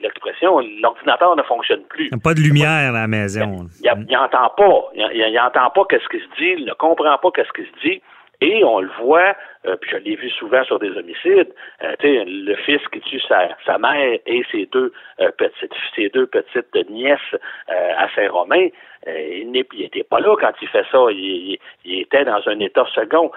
l'expression, 0.00 0.58
l'ordinateur 0.80 1.36
ne 1.36 1.42
fonctionne 1.42 1.82
plus. 1.88 2.06
Il 2.06 2.14
n'y 2.14 2.20
a 2.20 2.22
pas 2.22 2.34
de 2.34 2.40
lumière 2.40 2.88
à 2.88 2.92
la 2.92 3.06
maison. 3.06 3.66
Il 3.82 4.06
n'entend 4.10 4.50
pas. 4.56 4.90
Il 4.94 5.32
n'entend 5.34 5.70
pas 5.70 5.84
qu'est-ce 5.88 6.08
qui 6.08 6.18
se 6.18 6.36
dit, 6.38 6.54
il 6.58 6.64
ne 6.64 6.72
comprend 6.72 7.18
pas 7.18 7.30
qu'est-ce 7.34 7.52
qui 7.52 7.68
se 7.68 7.88
dit. 7.88 8.02
Et 8.42 8.64
on 8.64 8.80
le 8.80 8.90
voit, 9.00 9.36
euh, 9.66 9.76
puis 9.80 9.92
je 9.92 9.96
l'ai 9.98 10.16
vu 10.16 10.28
souvent 10.30 10.64
sur 10.64 10.80
des 10.80 10.90
homicides, 10.90 11.54
euh, 11.84 11.94
le 12.02 12.56
fils 12.56 12.80
qui 12.92 12.98
tue 13.00 13.20
sa, 13.20 13.50
sa 13.64 13.78
mère 13.78 14.18
et 14.26 14.42
ses 14.50 14.66
deux 14.66 14.92
euh, 15.20 15.30
petites 15.38 15.72
ses 15.94 16.08
deux 16.08 16.26
petites 16.26 16.74
nièces 16.90 17.20
à 17.68 18.08
Saint-Romain, 18.16 18.68
il 19.06 19.50
n'était 19.52 20.02
pas 20.02 20.18
là 20.18 20.34
quand 20.40 20.52
il 20.60 20.68
fait 20.68 20.84
ça. 20.90 20.98
Il, 21.10 21.58
était 21.84 22.24
dans 22.24 22.40
un 22.46 22.58
état 22.58 22.84
second. 22.94 23.30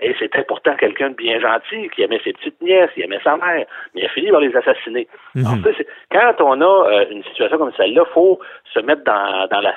et 0.00 0.14
c'était 0.18 0.42
pourtant 0.42 0.74
quelqu'un 0.74 1.10
de 1.10 1.14
bien 1.14 1.38
gentil, 1.38 1.88
qui 1.90 2.02
aimait 2.02 2.20
ses 2.24 2.32
petites 2.32 2.60
nièces, 2.60 2.90
qui 2.94 3.02
aimait 3.02 3.20
sa 3.22 3.36
mère, 3.36 3.66
mais 3.94 4.00
il 4.02 4.06
a 4.06 4.08
fini 4.08 4.30
par 4.30 4.40
les 4.40 4.54
assassiner. 4.56 5.06
Mhm. 5.36 5.62
quand 6.10 6.34
on 6.40 6.60
a 6.60 7.04
une 7.10 7.22
situation 7.24 7.58
comme 7.58 7.72
celle-là, 7.76 8.02
il 8.06 8.12
faut 8.12 8.40
se 8.72 8.80
mettre 8.80 9.04
dans, 9.04 9.46
dans 9.48 9.60
la 9.60 9.74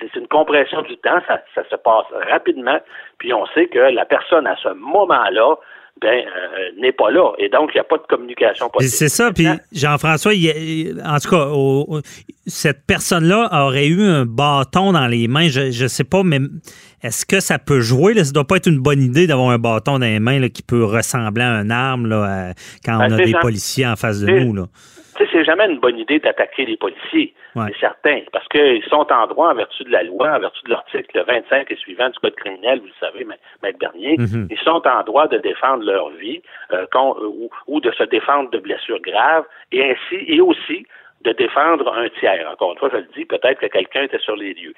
c'est 0.00 0.18
une 0.18 0.28
compression 0.28 0.82
du 0.82 0.96
temps, 0.98 1.20
ça, 1.26 1.40
ça, 1.54 1.62
se 1.68 1.76
passe 1.76 2.06
rapidement, 2.30 2.78
puis 3.18 3.32
on 3.32 3.46
sait 3.54 3.66
que 3.66 3.78
la 3.78 4.04
personne 4.04 4.46
à 4.46 4.56
ce 4.56 4.68
moment-là 4.74 5.56
ben, 6.00 6.24
euh, 6.24 6.80
n'est 6.80 6.92
pas 6.92 7.10
là. 7.10 7.32
Et 7.38 7.50
donc, 7.50 7.70
il 7.74 7.76
n'y 7.76 7.80
a 7.80 7.84
pas 7.84 7.98
de 7.98 8.06
communication 8.08 8.70
possible. 8.70 8.90
C'est 8.90 9.08
ça. 9.10 9.32
Puis, 9.32 9.46
Jean-François, 9.72 10.32
en 10.32 11.18
tout 11.18 11.30
cas, 11.30 12.00
cette 12.46 12.86
personne-là 12.86 13.50
aurait 13.52 13.88
eu 13.88 14.02
un 14.02 14.24
bâton 14.24 14.92
dans 14.92 15.06
les 15.06 15.28
mains. 15.28 15.48
Je 15.48 15.82
ne 15.82 15.88
sais 15.88 16.04
pas, 16.04 16.22
mais 16.22 16.38
est-ce 17.02 17.26
que 17.26 17.40
ça 17.40 17.58
peut 17.58 17.80
jouer? 17.80 18.14
Là? 18.14 18.24
Ça 18.24 18.30
ne 18.30 18.34
doit 18.34 18.46
pas 18.46 18.56
être 18.56 18.68
une 18.68 18.80
bonne 18.80 19.02
idée 19.02 19.26
d'avoir 19.26 19.50
un 19.50 19.58
bâton 19.58 19.98
dans 19.98 20.06
les 20.06 20.20
mains 20.20 20.48
qui 20.48 20.62
peut 20.62 20.84
ressembler 20.84 21.42
à 21.42 21.60
une 21.60 21.70
arme 21.70 22.06
là, 22.06 22.54
quand 22.84 22.96
ben, 22.96 23.12
on 23.12 23.18
a 23.18 23.24
des 23.24 23.34
policiers 23.40 23.86
en 23.86 23.96
face 23.96 24.20
de 24.20 24.30
nous. 24.30 24.54
Là 24.54 24.64
c'est 25.30 25.44
jamais 25.44 25.66
une 25.66 25.78
bonne 25.78 25.98
idée 25.98 26.18
d'attaquer 26.18 26.64
les 26.64 26.76
policiers, 26.76 27.34
c'est 27.54 27.78
certain, 27.78 28.20
parce 28.32 28.46
qu'ils 28.48 28.84
sont 28.84 29.06
en 29.12 29.26
droit 29.26 29.50
en 29.50 29.54
vertu 29.54 29.84
de 29.84 29.90
la 29.90 30.02
loi, 30.02 30.36
en 30.36 30.40
vertu 30.40 30.60
de 30.64 30.70
l'article 30.70 31.24
25 31.26 31.70
et 31.70 31.76
suivant 31.76 32.08
du 32.08 32.18
Code 32.18 32.34
criminel, 32.36 32.80
vous 32.80 32.86
le 32.86 32.92
savez, 33.00 33.24
Maître 33.24 33.78
Bernier, 33.78 34.16
mm-hmm. 34.16 34.48
ils 34.50 34.58
sont 34.58 34.82
en 34.86 35.02
droit 35.02 35.28
de 35.28 35.38
défendre 35.38 35.84
leur 35.84 36.10
vie 36.10 36.42
euh, 36.72 36.86
ou, 36.94 37.50
ou, 37.66 37.80
de 37.80 37.90
se 37.92 38.04
défendre 38.04 38.50
de 38.50 38.58
blessures 38.58 39.00
graves, 39.00 39.44
et 39.72 39.84
ainsi, 39.90 40.24
et 40.26 40.40
aussi 40.40 40.86
de 41.22 41.32
défendre 41.32 41.92
un 41.92 42.08
tiers. 42.20 42.48
Encore 42.50 42.72
une 42.72 42.78
fois, 42.78 42.90
je 42.92 42.98
le 42.98 43.08
dis, 43.14 43.24
peut-être 43.24 43.60
que 43.60 43.66
quelqu'un 43.66 44.04
était 44.04 44.18
sur 44.18 44.36
les 44.36 44.54
lieux. 44.54 44.74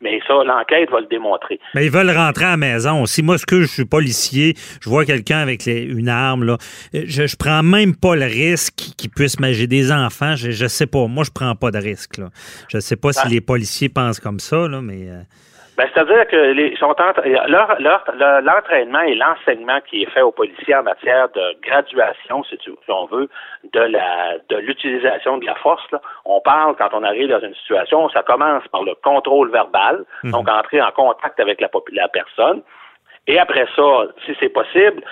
Mais 0.00 0.20
ça, 0.26 0.34
l'enquête 0.44 0.90
va 0.90 1.00
le 1.00 1.06
démontrer. 1.06 1.58
Mais 1.74 1.86
ils 1.86 1.90
veulent 1.90 2.10
rentrer 2.10 2.44
à 2.44 2.50
la 2.50 2.56
maison. 2.56 3.06
Si 3.06 3.22
moi, 3.22 3.38
ce 3.38 3.46
que 3.46 3.62
je 3.62 3.66
suis 3.66 3.84
policier, 3.84 4.54
je 4.80 4.88
vois 4.88 5.04
quelqu'un 5.04 5.38
avec 5.38 5.66
une 5.66 6.08
arme, 6.08 6.44
là, 6.44 6.58
je, 6.92 7.26
je 7.26 7.36
prends 7.36 7.62
même 7.62 7.96
pas 7.96 8.14
le 8.14 8.26
risque 8.26 8.74
qu'il 8.96 9.10
puisse 9.10 9.40
manger 9.40 9.66
des 9.66 9.92
enfants. 9.92 10.36
Je, 10.36 10.50
je 10.50 10.66
sais 10.66 10.86
pas. 10.86 11.06
Moi, 11.06 11.24
je 11.24 11.30
prends 11.30 11.54
pas 11.54 11.70
de 11.70 11.78
risque. 11.78 12.18
Là. 12.18 12.30
Je 12.68 12.78
sais 12.78 12.96
pas 12.96 13.12
si 13.12 13.20
ah. 13.24 13.28
les 13.28 13.40
policiers 13.40 13.88
pensent 13.88 14.20
comme 14.20 14.40
ça, 14.40 14.68
là, 14.68 14.80
mais. 14.80 15.08
Euh, 15.08 15.22
ben, 15.76 15.88
c'est-à-dire 15.92 16.26
que 16.28 16.36
les, 16.36 16.74
sont 16.76 16.94
leur, 17.48 17.80
leur, 17.80 18.04
l'entraînement 18.42 19.00
et 19.00 19.14
l'enseignement 19.14 19.78
qui 19.88 20.02
est 20.02 20.10
fait 20.10 20.22
aux 20.22 20.32
policiers 20.32 20.74
en 20.74 20.82
matière 20.82 21.28
de 21.30 21.56
graduation, 21.62 22.42
si, 22.44 22.56
tu, 22.58 22.70
si 22.70 22.90
on 22.90 23.04
veut, 23.06 23.28
de 23.72 23.80
la 23.80 24.38
de 24.48 24.56
l'utilisation 24.56 25.36
de 25.36 25.44
la 25.44 25.54
force. 25.56 25.84
Là. 25.92 26.00
On 26.24 26.40
parle 26.40 26.76
quand 26.76 26.88
on 26.92 27.02
arrive 27.02 27.28
dans 27.28 27.40
une 27.40 27.54
situation, 27.54 28.08
ça 28.08 28.22
commence 28.22 28.66
par 28.68 28.84
le 28.84 28.94
contrôle 28.94 29.50
verbal, 29.50 30.04
mhm. 30.22 30.30
donc 30.30 30.48
entrer 30.48 30.80
en 30.80 30.90
contact 30.92 31.38
avec 31.40 31.60
la, 31.60 31.68
la 31.92 32.08
personne. 32.08 32.62
Et 33.28 33.38
après 33.38 33.66
ça, 33.74 34.06
si 34.24 34.36
c'est 34.38 34.48
possible, 34.48 35.02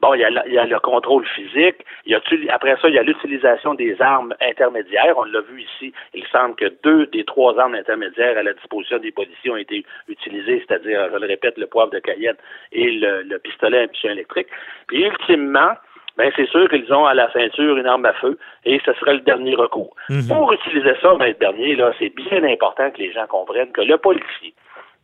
bon, 0.00 0.14
il 0.14 0.20
y, 0.20 0.24
a, 0.24 0.46
il 0.46 0.52
y 0.52 0.58
a 0.58 0.66
le 0.66 0.78
contrôle 0.78 1.26
physique. 1.26 1.76
Il 2.04 2.12
y 2.12 2.14
a, 2.14 2.20
après 2.54 2.76
ça, 2.82 2.88
il 2.88 2.94
y 2.94 2.98
a 2.98 3.02
l'utilisation 3.02 3.74
des 3.74 4.00
armes 4.00 4.34
intermédiaires. 4.42 5.16
On 5.16 5.24
l'a 5.24 5.40
vu 5.40 5.62
ici. 5.62 5.92
Il 6.12 6.26
semble 6.26 6.54
que 6.56 6.70
deux 6.82 7.06
des 7.06 7.24
trois 7.24 7.58
armes 7.58 7.74
intermédiaires 7.74 8.36
à 8.36 8.42
la 8.42 8.52
disposition 8.52 8.98
des 8.98 9.10
policiers 9.10 9.50
ont 9.50 9.56
été 9.56 9.86
utilisées, 10.08 10.64
c'est-à-dire, 10.66 11.08
je 11.12 11.18
le 11.18 11.26
répète, 11.26 11.56
le 11.56 11.66
poivre 11.66 11.90
de 11.90 11.98
Cayenne 11.98 12.36
et 12.72 12.90
le, 12.90 13.38
pistolet 13.38 13.78
à 13.78 13.82
impulsion 13.82 14.10
électrique. 14.10 14.48
Puis, 14.86 15.04
ultimement, 15.04 15.72
ben 16.18 16.30
c'est 16.36 16.48
sûr 16.50 16.68
qu'ils 16.68 16.92
ont 16.92 17.06
à 17.06 17.14
la 17.14 17.32
ceinture 17.32 17.78
une 17.78 17.86
arme 17.86 18.04
à 18.04 18.12
feu 18.12 18.38
et 18.66 18.78
ce 18.84 18.92
serait 18.94 19.14
le 19.14 19.20
dernier 19.20 19.54
recours. 19.54 19.96
Mhm. 20.10 20.28
Pour 20.28 20.52
utiliser 20.52 20.94
ça, 21.00 21.14
ben, 21.14 21.28
le 21.28 21.34
dernier, 21.34 21.74
là, 21.74 21.92
c'est 21.98 22.14
bien 22.14 22.44
important 22.44 22.90
que 22.90 22.98
les 22.98 23.12
gens 23.12 23.26
comprennent 23.26 23.72
que 23.72 23.80
le 23.80 23.96
policier, 23.96 24.52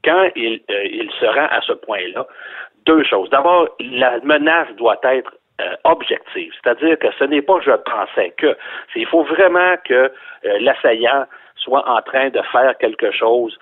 quand 0.08 0.30
il, 0.36 0.60
euh, 0.70 0.84
il 0.84 1.10
se 1.20 1.26
rend 1.26 1.48
à 1.50 1.60
ce 1.60 1.72
point-là, 1.72 2.26
deux 2.86 3.04
choses. 3.04 3.28
D'abord, 3.30 3.68
la 3.80 4.18
menace 4.20 4.68
doit 4.76 4.98
être 5.02 5.32
euh, 5.60 5.74
objective, 5.84 6.52
c'est-à-dire 6.62 6.98
que 6.98 7.08
ce 7.18 7.24
n'est 7.24 7.42
pas 7.42 7.60
je 7.60 7.72
pensais 7.72 8.32
que. 8.38 8.56
Il 8.96 9.06
faut 9.06 9.24
vraiment 9.24 9.74
que 9.84 9.94
euh, 9.94 10.10
l'assaillant 10.60 11.26
soit 11.56 11.86
en 11.88 12.00
train 12.02 12.30
de 12.30 12.40
faire 12.52 12.78
quelque 12.78 13.10
chose 13.10 13.58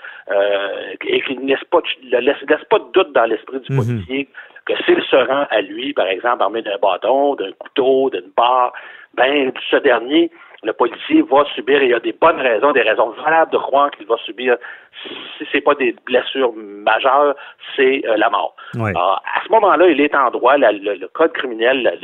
et 1.08 1.20
qu'il 1.22 1.40
ne 1.40 1.48
laisse 1.48 1.64
pas, 1.64 1.80
laisse, 2.02 2.64
pas 2.70 2.78
de 2.78 2.92
doute 2.92 3.12
dans 3.12 3.24
l'esprit 3.24 3.58
du 3.60 3.72
mhm. 3.72 3.78
policier 3.78 4.28
que 4.66 4.74
s'il 4.84 5.02
se 5.02 5.16
rend 5.16 5.46
à 5.50 5.60
lui, 5.62 5.94
par 5.94 6.06
exemple, 6.06 6.42
armé 6.42 6.60
d'un 6.60 6.76
bâton, 6.76 7.34
d'un 7.36 7.52
couteau, 7.52 8.10
d'une 8.10 8.30
barre, 8.36 8.74
ben 9.14 9.50
ce 9.70 9.76
dernier 9.76 10.30
le 10.62 10.72
policier 10.72 11.22
va 11.22 11.44
subir, 11.54 11.80
et 11.80 11.86
il 11.86 11.90
y 11.90 11.94
a 11.94 12.00
des 12.00 12.12
bonnes 12.12 12.40
raisons, 12.40 12.72
des 12.72 12.82
raisons 12.82 13.10
valables 13.10 13.52
de 13.52 13.58
croire 13.58 13.90
qu'il 13.92 14.06
va 14.06 14.16
subir, 14.18 14.56
si 15.38 15.44
c'est 15.52 15.60
pas 15.60 15.74
des 15.74 15.94
blessures 16.04 16.52
majeures, 16.56 17.36
c'est 17.76 18.02
euh, 18.06 18.16
la 18.16 18.28
mort. 18.30 18.56
à 18.74 19.42
ce 19.44 19.52
moment-là, 19.52 19.86
il 19.88 20.00
est 20.00 20.14
en 20.14 20.30
droit, 20.30 20.56
le, 20.56 21.06
code 21.12 21.32
criminel, 21.32 21.98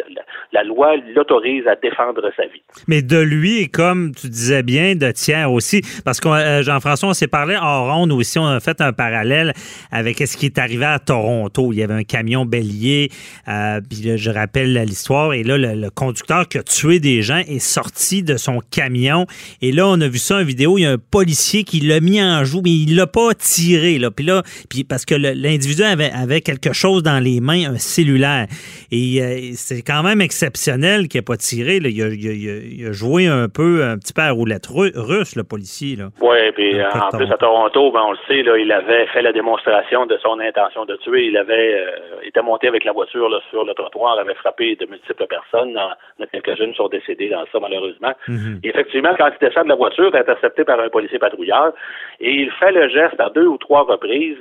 la, 0.53 0.63
loi 0.63 0.97
l'autorise 1.15 1.67
à 1.67 1.75
défendre 1.75 2.31
sa 2.37 2.45
vie. 2.47 2.63
Mais 2.87 3.03
de 3.03 3.19
lui, 3.19 3.63
et 3.63 3.69
comme 3.69 4.15
tu 4.15 4.29
disais 4.29 4.63
bien, 4.63 4.95
de 4.95 5.11
tiers 5.11 5.51
aussi, 5.51 5.83
parce 6.05 6.21
que 6.21 6.29
euh, 6.29 6.63
Jean-François, 6.63 7.09
on 7.09 7.15
s'est 7.15 7.27
parlé 7.27 7.57
en 7.57 7.85
ronde 7.93 8.13
aussi, 8.13 8.39
on 8.39 8.47
a 8.47 8.61
fait 8.61 8.81
un 8.81 8.93
parallèle 8.93 9.53
avec 9.91 10.19
ce 10.19 10.37
qui 10.37 10.47
est 10.47 10.59
arrivé 10.59 10.85
à 10.85 10.99
Toronto. 10.99 11.73
Il 11.73 11.79
y 11.79 11.83
avait 11.83 11.95
un 11.95 12.05
camion 12.05 12.45
bélier, 12.45 13.09
euh, 13.49 13.81
puis 13.89 14.17
je 14.17 14.31
rappelle 14.31 14.73
l'histoire, 14.75 15.33
et 15.33 15.43
là, 15.43 15.59
le, 15.59 15.75
le 15.75 15.91
conducteur 15.91 16.49
qui 16.49 16.59
a 16.59 16.63
tué 16.63 17.01
des 17.01 17.23
gens 17.23 17.39
est 17.39 17.59
sorti 17.59 18.23
de 18.23 18.37
son 18.37 18.53
son 18.53 18.61
camion. 18.71 19.27
Et 19.61 19.73
là, 19.73 19.87
on 19.89 20.01
a 20.01 20.09
vu 20.09 20.19
ça 20.19 20.37
en 20.37 20.45
vidéo. 20.45 20.79
Il 20.79 20.83
y 20.83 20.87
a 20.87 20.93
un 20.93 20.99
policier 20.99 21.65
qui 21.65 21.81
l'a 21.81 22.01
mis 22.01 22.23
en 22.23 22.45
joue, 22.45 22.61
mais 22.63 22.71
il 22.83 22.97
l'a 22.97 23.07
pas 23.07 23.35
tiré. 23.35 23.99
Là. 23.99 24.11
Puis 24.11 24.25
là, 24.25 24.43
puis 24.69 24.85
parce 24.85 25.05
que 25.05 25.15
l'individu 25.15 25.83
avait, 25.83 26.11
avait 26.11 26.41
quelque 26.41 26.73
chose 26.73 27.03
dans 27.03 27.23
les 27.23 27.41
mains, 27.41 27.75
un 27.75 27.79
cellulaire. 27.79 28.47
Et 28.91 29.21
euh, 29.21 29.53
c'est 29.55 29.83
quand 29.83 30.03
même 30.03 30.21
exceptionnel 30.21 31.09
qu'il 31.09 31.19
n'ait 31.19 31.25
pas 31.25 31.37
tiré. 31.37 31.81
Là. 31.81 31.89
Il, 31.89 32.03
a, 32.03 32.09
il, 32.09 32.87
a, 32.87 32.93
joué 32.93 33.27
un 33.27 33.49
peu, 33.49 33.85
un 33.85 33.99
petit 33.99 34.13
peu 34.13 34.23
à 34.23 34.31
roulette 34.31 34.67
russe, 34.67 35.37
le 35.37 35.45
policier. 35.45 35.97
Oui, 36.21 36.53
puis 36.55 36.79
euh, 36.79 36.89
en 36.91 37.17
plus 37.17 37.31
à 37.31 37.37
Toronto, 37.37 37.93
ben, 37.93 38.03
on 38.07 38.13
le 38.13 38.19
sait, 38.27 38.43
là, 38.43 38.57
il 38.59 38.71
avait 38.73 39.07
fait 39.07 39.23
la 39.23 39.33
démonstration 39.33 40.07
de 40.07 40.17
son 40.19 40.39
intention 40.41 40.85
de 40.85 40.97
tuer. 40.97 41.27
Il 41.27 41.37
avait 41.37 41.75
euh, 41.75 42.27
été 42.27 42.41
monté 42.43 42.69
avec 42.69 42.85
la 42.85 42.93
voiture 42.93 43.29
là, 43.29 43.39
sur 43.51 43.65
le 43.65 43.75
trottoir, 43.75 44.19
avait 44.19 44.35
frappé 44.35 44.77
de 44.77 44.87
multiples 44.87 45.27
personnes. 45.27 45.79
Quelques-unes 46.33 46.75
sont 46.75 46.89
décédées 46.89 47.29
dans 47.29 47.45
ça, 47.53 47.59
malheureusement. 47.61 48.13
Mhm. 48.29 48.61
Et 48.65 48.69
effectivement, 48.69 49.15
quand 49.19 49.29
il 49.29 49.47
descend 49.47 49.65
de 49.65 49.69
la 49.69 49.75
voiture, 49.75 50.11
il 50.13 50.17
est 50.17 50.21
intercepté 50.21 50.65
par 50.65 50.81
un 50.81 50.89
policier 50.89 51.19
patrouilleur 51.19 51.73
et 52.21 52.33
il 52.33 52.51
fait 52.53 52.72
le 52.73 52.89
geste 52.89 53.21
à 53.21 53.31
deux 53.31 53.47
ou 53.47 53.59
trois 53.59 53.83
reprises, 53.83 54.39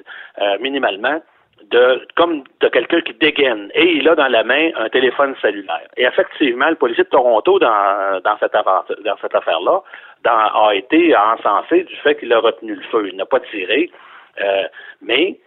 minimalement, 0.59 1.21
de 1.69 2.05
comme 2.15 2.43
de 2.59 2.67
quelqu'un 2.69 3.01
qui 3.01 3.13
dégaine 3.13 3.69
et 3.75 3.93
il 3.93 4.09
a 4.09 4.15
dans 4.15 4.27
la 4.27 4.43
main 4.43 4.71
un 4.75 4.89
téléphone 4.89 5.35
cellulaire. 5.41 5.87
Et 5.95 6.03
effectivement, 6.03 6.69
le 6.69 6.75
policier 6.75 7.03
de 7.03 7.09
Toronto 7.09 7.59
dans, 7.59 8.19
dans 8.23 8.37
cette 8.39 8.53
dans 8.53 9.17
cette 9.21 9.35
affaire-là 9.35 9.81
a 10.25 10.75
été 10.75 11.15
encensé 11.15 11.83
du 11.83 11.95
fait 11.97 12.15
qu'il 12.15 12.33
a 12.33 12.39
retenu 12.39 12.75
le 12.75 12.83
feu. 12.91 13.09
Il 13.11 13.17
n'a 13.17 13.25
pas 13.25 13.39
tiré. 13.39 13.89
Euh, 14.41 14.63
mais 15.01 15.37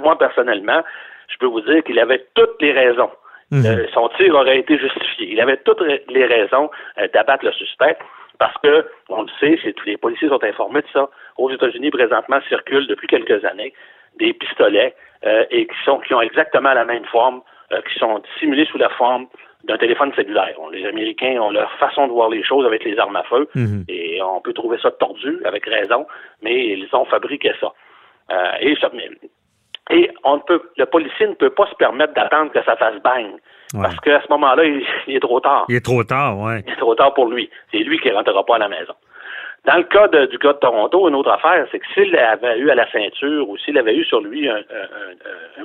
moi, 0.00 0.18
personnellement, 0.18 0.82
je 1.28 1.38
peux 1.38 1.46
vous 1.46 1.60
dire 1.62 1.82
qu'il 1.84 1.98
avait 1.98 2.24
toutes 2.34 2.60
les 2.60 2.72
raisons. 2.72 3.10
Mhm. 3.50 3.66
Euh, 3.66 3.86
son 3.92 4.08
tir 4.16 4.34
aurait 4.34 4.58
été 4.58 4.78
justifié. 4.78 5.32
Il 5.32 5.40
avait 5.40 5.58
toutes 5.58 5.82
les 6.08 6.26
raisons 6.26 6.70
euh, 6.98 7.08
d'abattre 7.12 7.44
le 7.44 7.52
suspect 7.52 7.96
parce 8.38 8.56
que, 8.62 8.86
on 9.08 9.22
le 9.22 9.28
sait, 9.40 9.58
les 9.86 9.96
policiers 9.96 10.28
sont 10.28 10.42
informés 10.42 10.82
de 10.82 10.88
ça. 10.92 11.08
Aux 11.38 11.50
États-Unis, 11.50 11.90
présentement, 11.90 12.40
circulent 12.48 12.86
depuis 12.86 13.06
quelques 13.06 13.44
années 13.44 13.72
des 14.18 14.32
pistolets 14.32 14.94
euh, 15.24 15.44
et 15.50 15.66
qui 15.66 15.76
sont 15.84 15.98
qui 16.00 16.14
ont 16.14 16.20
exactement 16.20 16.72
la 16.72 16.84
même 16.84 17.04
forme, 17.06 17.40
euh, 17.72 17.80
qui 17.82 17.98
sont 17.98 18.18
dissimulés 18.18 18.66
sous 18.66 18.78
la 18.78 18.90
forme 18.90 19.26
d'un 19.64 19.78
téléphone 19.78 20.12
cellulaire. 20.14 20.56
les 20.72 20.84
Américains 20.86 21.40
ont 21.40 21.50
leur 21.50 21.70
façon 21.78 22.08
de 22.08 22.12
voir 22.12 22.28
les 22.28 22.42
choses 22.42 22.66
avec 22.66 22.84
les 22.84 22.98
armes 22.98 23.16
à 23.16 23.22
feu 23.22 23.48
mhm. 23.54 23.84
et 23.88 24.20
on 24.22 24.40
peut 24.40 24.52
trouver 24.52 24.78
ça 24.78 24.90
tordu 24.90 25.38
avec 25.44 25.66
raison, 25.66 26.06
mais 26.42 26.66
ils 26.70 26.88
ont 26.92 27.04
fabriqué 27.04 27.52
ça. 27.60 27.72
Euh, 28.32 28.52
et, 28.60 28.76
et 29.92 30.10
on 30.24 30.38
peut, 30.40 30.62
le 30.76 30.86
policier 30.86 31.26
ne 31.28 31.34
peut 31.34 31.50
pas 31.50 31.66
se 31.66 31.74
permettre 31.74 32.14
d'attendre 32.14 32.50
que 32.50 32.62
ça 32.64 32.76
fasse 32.76 33.00
bang. 33.02 33.26
Parce 33.80 33.98
qu'à 34.00 34.20
ce 34.20 34.28
moment-là, 34.30 34.64
il, 34.64 34.84
il, 35.06 35.16
est 35.16 35.20
trop 35.20 35.40
tard. 35.40 35.64
Il 35.68 35.76
est 35.76 35.84
trop 35.84 36.04
tard, 36.04 36.38
oui. 36.38 36.54
Il 36.66 36.72
est 36.72 36.76
trop 36.76 36.94
tard 36.94 37.14
pour 37.14 37.26
lui. 37.26 37.48
C'est 37.70 37.78
lui 37.78 37.98
qui 38.00 38.08
ne 38.08 38.14
rentrera 38.14 38.44
pas 38.44 38.56
à 38.56 38.58
la 38.58 38.68
maison. 38.68 38.94
Dans 39.64 39.76
le 39.76 39.84
cas 39.84 40.08
du 40.08 40.38
gars 40.38 40.54
de 40.54 40.58
Toronto, 40.58 41.08
une 41.08 41.14
autre 41.14 41.30
affaire, 41.30 41.66
c'est 41.70 41.78
que 41.78 41.86
s'il 41.94 42.16
avait 42.16 42.58
eu 42.58 42.68
à 42.70 42.74
la 42.74 42.90
ceinture 42.90 43.48
ou 43.48 43.56
s'il 43.58 43.78
avait 43.78 43.94
eu 43.94 44.04
sur 44.04 44.20
lui 44.20 44.48
un, 44.48 44.60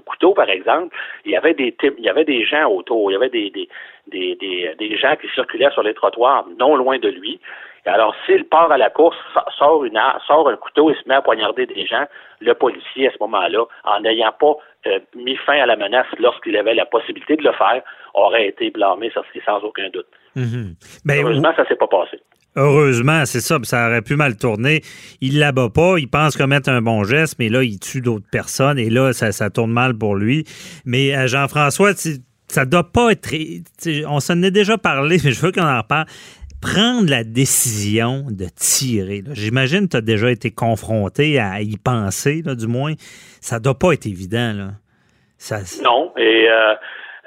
couteau, 0.05 0.33
par 0.33 0.49
exemple, 0.49 0.95
il 1.25 1.31
y 1.31 1.35
avait 1.35 1.55
des 1.55 1.75
il 1.97 2.03
y 2.03 2.09
avait 2.09 2.23
des 2.23 2.45
gens 2.45 2.69
autour, 2.69 3.09
il 3.09 3.13
y 3.13 3.17
avait 3.17 3.29
des, 3.29 3.49
des, 3.49 3.67
des, 4.07 4.75
des, 4.77 4.97
gens 4.97 5.15
qui 5.19 5.27
circulaient 5.29 5.71
sur 5.71 5.81
les 5.81 5.95
trottoirs 5.95 6.45
non 6.59 6.75
loin 6.75 6.99
de 6.99 7.09
lui. 7.09 7.39
Alors, 7.87 8.13
s'il 8.25 8.45
part 8.45 8.71
à 8.71 8.77
la 8.77 8.89
course, 8.89 9.17
sort 9.57 9.85
une 9.85 9.99
sort 10.27 10.49
un 10.49 10.57
couteau 10.57 10.91
et 10.91 10.95
se 10.95 11.07
met 11.07 11.15
à 11.15 11.21
poignarder 11.21 11.65
des 11.65 11.85
gens, 11.85 12.05
le 12.41 12.53
policier, 12.53 13.07
à 13.07 13.11
ce 13.11 13.17
moment-là, 13.21 13.65
en 13.85 14.01
n'ayant 14.01 14.33
pas 14.39 14.55
euh, 14.87 14.99
mis 15.15 15.37
fin 15.37 15.59
à 15.59 15.65
la 15.65 15.75
menace 15.75 16.07
lorsqu'il 16.19 16.55
avait 16.57 16.75
la 16.75 16.85
possibilité 16.85 17.35
de 17.35 17.43
le 17.43 17.53
faire, 17.53 17.81
aurait 18.13 18.47
été 18.47 18.69
blâmé, 18.69 19.11
ça 19.13 19.21
c'est 19.33 19.43
sans 19.43 19.59
aucun 19.59 19.89
doute. 19.89 20.07
Mm-hmm. 20.35 21.01
Ben, 21.05 21.23
Heureusement, 21.23 21.53
ça 21.55 21.65
s'est 21.67 21.75
pas 21.75 21.87
passé. 21.87 22.19
Heureusement, 22.55 23.25
c'est 23.25 23.39
ça, 23.39 23.59
ça 23.63 23.87
aurait 23.87 24.01
pu 24.01 24.15
mal 24.15 24.35
tourner. 24.35 24.81
Il 25.21 25.37
l'abat 25.37 25.69
pas, 25.69 25.97
il 25.99 26.09
pense 26.09 26.35
commettre 26.35 26.69
un 26.69 26.81
bon 26.81 27.03
geste, 27.03 27.35
mais 27.37 27.49
là, 27.49 27.63
il 27.63 27.79
tue 27.79 28.01
d'autres 28.01 28.25
personnes 28.31 28.79
et 28.79 28.89
là, 28.89 29.13
ça, 29.13 29.49
tourne 29.51 29.71
mal 29.71 29.95
pour 29.95 30.15
lui. 30.15 30.43
Mais 30.83 31.15
euh, 31.15 31.27
Jean-François, 31.27 31.91
ça 32.47 32.65
doit 32.65 32.91
pas 32.91 33.11
être. 33.11 33.29
On 34.07 34.19
s'en 34.19 34.41
est 34.41 34.51
déjà 34.51 34.77
parlé, 34.77 35.17
mais 35.23 35.31
je 35.31 35.41
veux 35.41 35.51
qu'on 35.51 35.67
en 35.67 35.77
reparle. 35.77 36.07
Prendre 36.61 37.09
la 37.09 37.23
décision 37.23 38.25
de 38.29 38.45
tirer. 38.55 39.21
J'imagine 39.33 39.85
que 39.85 39.91
tu 39.91 39.97
as 39.97 40.01
déjà 40.01 40.31
été 40.31 40.51
confronté 40.51 41.39
à 41.39 41.61
y 41.61 41.77
penser, 41.77 42.41
du 42.41 42.67
moins. 42.67 42.93
Ça 43.41 43.59
doit 43.59 43.77
pas 43.77 43.93
être 43.93 44.05
évident. 44.05 44.53
Là. 44.53 44.67
Non, 45.83 46.13
et 46.17 46.49
euh, 46.49 46.73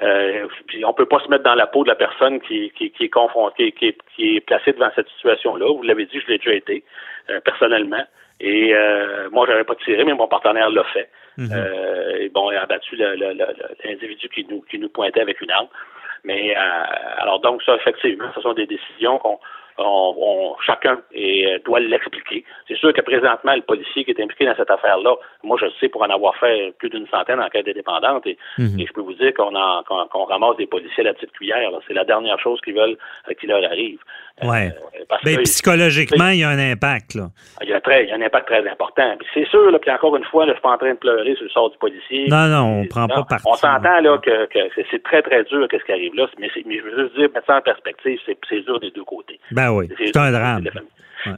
euh, 0.01 0.47
puis 0.67 0.83
on 0.83 0.93
peut 0.93 1.05
pas 1.05 1.19
se 1.23 1.29
mettre 1.29 1.43
dans 1.43 1.55
la 1.55 1.67
peau 1.67 1.83
de 1.83 1.89
la 1.89 1.95
personne 1.95 2.41
qui, 2.41 2.71
qui, 2.77 2.91
qui 2.91 3.05
est 3.05 3.09
confrontée, 3.09 3.71
qui 3.71 3.87
est, 3.87 3.97
qui 4.15 4.35
est 4.35 4.41
placée 4.41 4.73
devant 4.73 4.89
cette 4.95 5.07
situation-là. 5.09 5.65
Vous 5.73 5.83
l'avez 5.83 6.05
dit, 6.05 6.19
je 6.19 6.27
l'ai 6.27 6.37
déjà 6.37 6.53
été 6.53 6.83
euh, 7.29 7.39
personnellement. 7.41 8.03
Et 8.39 8.73
euh, 8.73 9.29
moi, 9.31 9.45
j'avais 9.47 9.63
pas 9.63 9.75
tiré, 9.75 10.03
mais 10.03 10.15
mon 10.15 10.27
partenaire 10.27 10.69
l'a 10.71 10.83
fait. 10.85 11.09
Mhm. 11.37 11.49
Euh, 11.53 12.17
et 12.19 12.29
bon, 12.29 12.51
il 12.51 12.57
a 12.57 12.63
abattu 12.63 12.95
l'individu 12.95 14.27
qui 14.29 14.45
nous, 14.49 14.61
qui 14.69 14.79
nous 14.79 14.89
pointait 14.89 15.21
avec 15.21 15.39
une 15.41 15.51
arme. 15.51 15.67
Mais 16.23 16.53
alors 16.55 17.39
donc 17.39 17.63
ça, 17.63 17.75
effectivement, 17.75 18.29
ce 18.35 18.41
sont 18.41 18.53
des 18.53 18.67
décisions 18.67 19.17
qu'on 19.17 19.39
on, 19.77 20.55
chacun 20.65 20.99
et, 21.13 21.59
doit 21.65 21.79
l'expliquer. 21.79 22.43
C'est 22.67 22.77
sûr 22.77 22.93
que 22.93 23.01
présentement, 23.01 23.55
le 23.55 23.61
policier 23.61 24.03
qui 24.03 24.11
est 24.11 24.21
impliqué 24.21 24.45
dans 24.45 24.55
cette 24.55 24.71
affaire-là, 24.71 25.15
moi 25.43 25.57
je 25.59 25.67
sais 25.79 25.89
pour 25.89 26.03
en 26.03 26.09
avoir 26.09 26.35
fait 26.37 26.73
plus 26.77 26.89
d'une 26.89 27.07
centaine 27.07 27.37
d'enquêtes 27.37 27.67
indépendantes 27.67 28.25
et, 28.27 28.37
mhm. 28.57 28.79
et, 28.79 28.85
je 28.85 28.93
peux 28.93 29.01
vous 29.01 29.13
dire 29.13 29.33
qu'on 29.33 30.23
ramasse 30.25 30.57
des 30.57 30.67
policiers 30.67 31.01
à 31.01 31.07
la 31.07 31.13
petite 31.13 31.31
cuillère. 31.31 31.69
C'est 31.87 31.93
la 31.93 32.05
dernière 32.05 32.39
chose 32.39 32.59
qu'ils 32.61 32.75
veulent 32.75 32.97
euh, 33.29 33.33
qu'il 33.33 33.49
leur 33.49 33.63
arrive. 33.63 33.99
Ouais. 34.43 34.69
Euh, 34.69 35.15
Mais 35.25 35.37
psychologiquement, 35.43 36.29
il 36.29 36.39
y 36.39 36.43
a 36.43 36.49
un 36.49 36.59
impact. 36.59 37.15
Là. 37.15 37.27
Il, 37.61 37.69
y 37.69 37.73
a 37.73 37.81
très, 37.81 38.05
il 38.05 38.09
y 38.09 38.11
a 38.11 38.15
un 38.15 38.21
impact 38.21 38.47
très 38.47 38.67
important. 38.67 39.15
C'est 39.33 39.47
sûr, 39.47 39.69
là, 39.69 39.79
puis 39.79 39.91
encore 39.91 40.15
une 40.15 40.23
fois, 40.23 40.45
là, 40.45 40.53
je 40.53 40.57
suis 40.57 40.61
pas 40.61 40.73
en 40.73 40.77
train 40.77 40.91
de 40.91 40.97
pleurer 40.97 41.35
sur 41.35 41.43
le 41.43 41.49
sort 41.49 41.69
du 41.69 41.77
policier. 41.77 42.27
Non, 42.27 42.47
non, 42.47 42.63
on 42.63 42.83
ne 42.83 42.87
prend 42.87 43.07
pas 43.07 43.23
parti. 43.23 43.45
On 43.47 43.55
s'entend 43.55 43.99
là 44.01 44.17
que, 44.17 44.45
que 44.47 44.59
c'est 44.89 45.03
très, 45.03 45.21
très 45.21 45.43
dur 45.43 45.67
qu'est-ce 45.69 45.83
qui 45.83 45.91
arrive 45.91 46.15
là. 46.15 46.27
Mais, 46.39 46.49
mais, 46.65 46.77
je 46.77 46.83
veux 46.83 47.03
juste 47.03 47.15
dire, 47.15 47.29
mettre 47.33 47.45
ça 47.45 47.57
en 47.57 47.61
perspective, 47.61 48.19
c'est 48.25 48.61
dur 48.61 48.79
des 48.79 48.91
deux 48.91 49.03
côtés. 49.03 49.39
Ben 49.51 49.60
oui, 49.69 49.89
c'est 49.97 50.17
un 50.17 50.31
drame. 50.31 50.65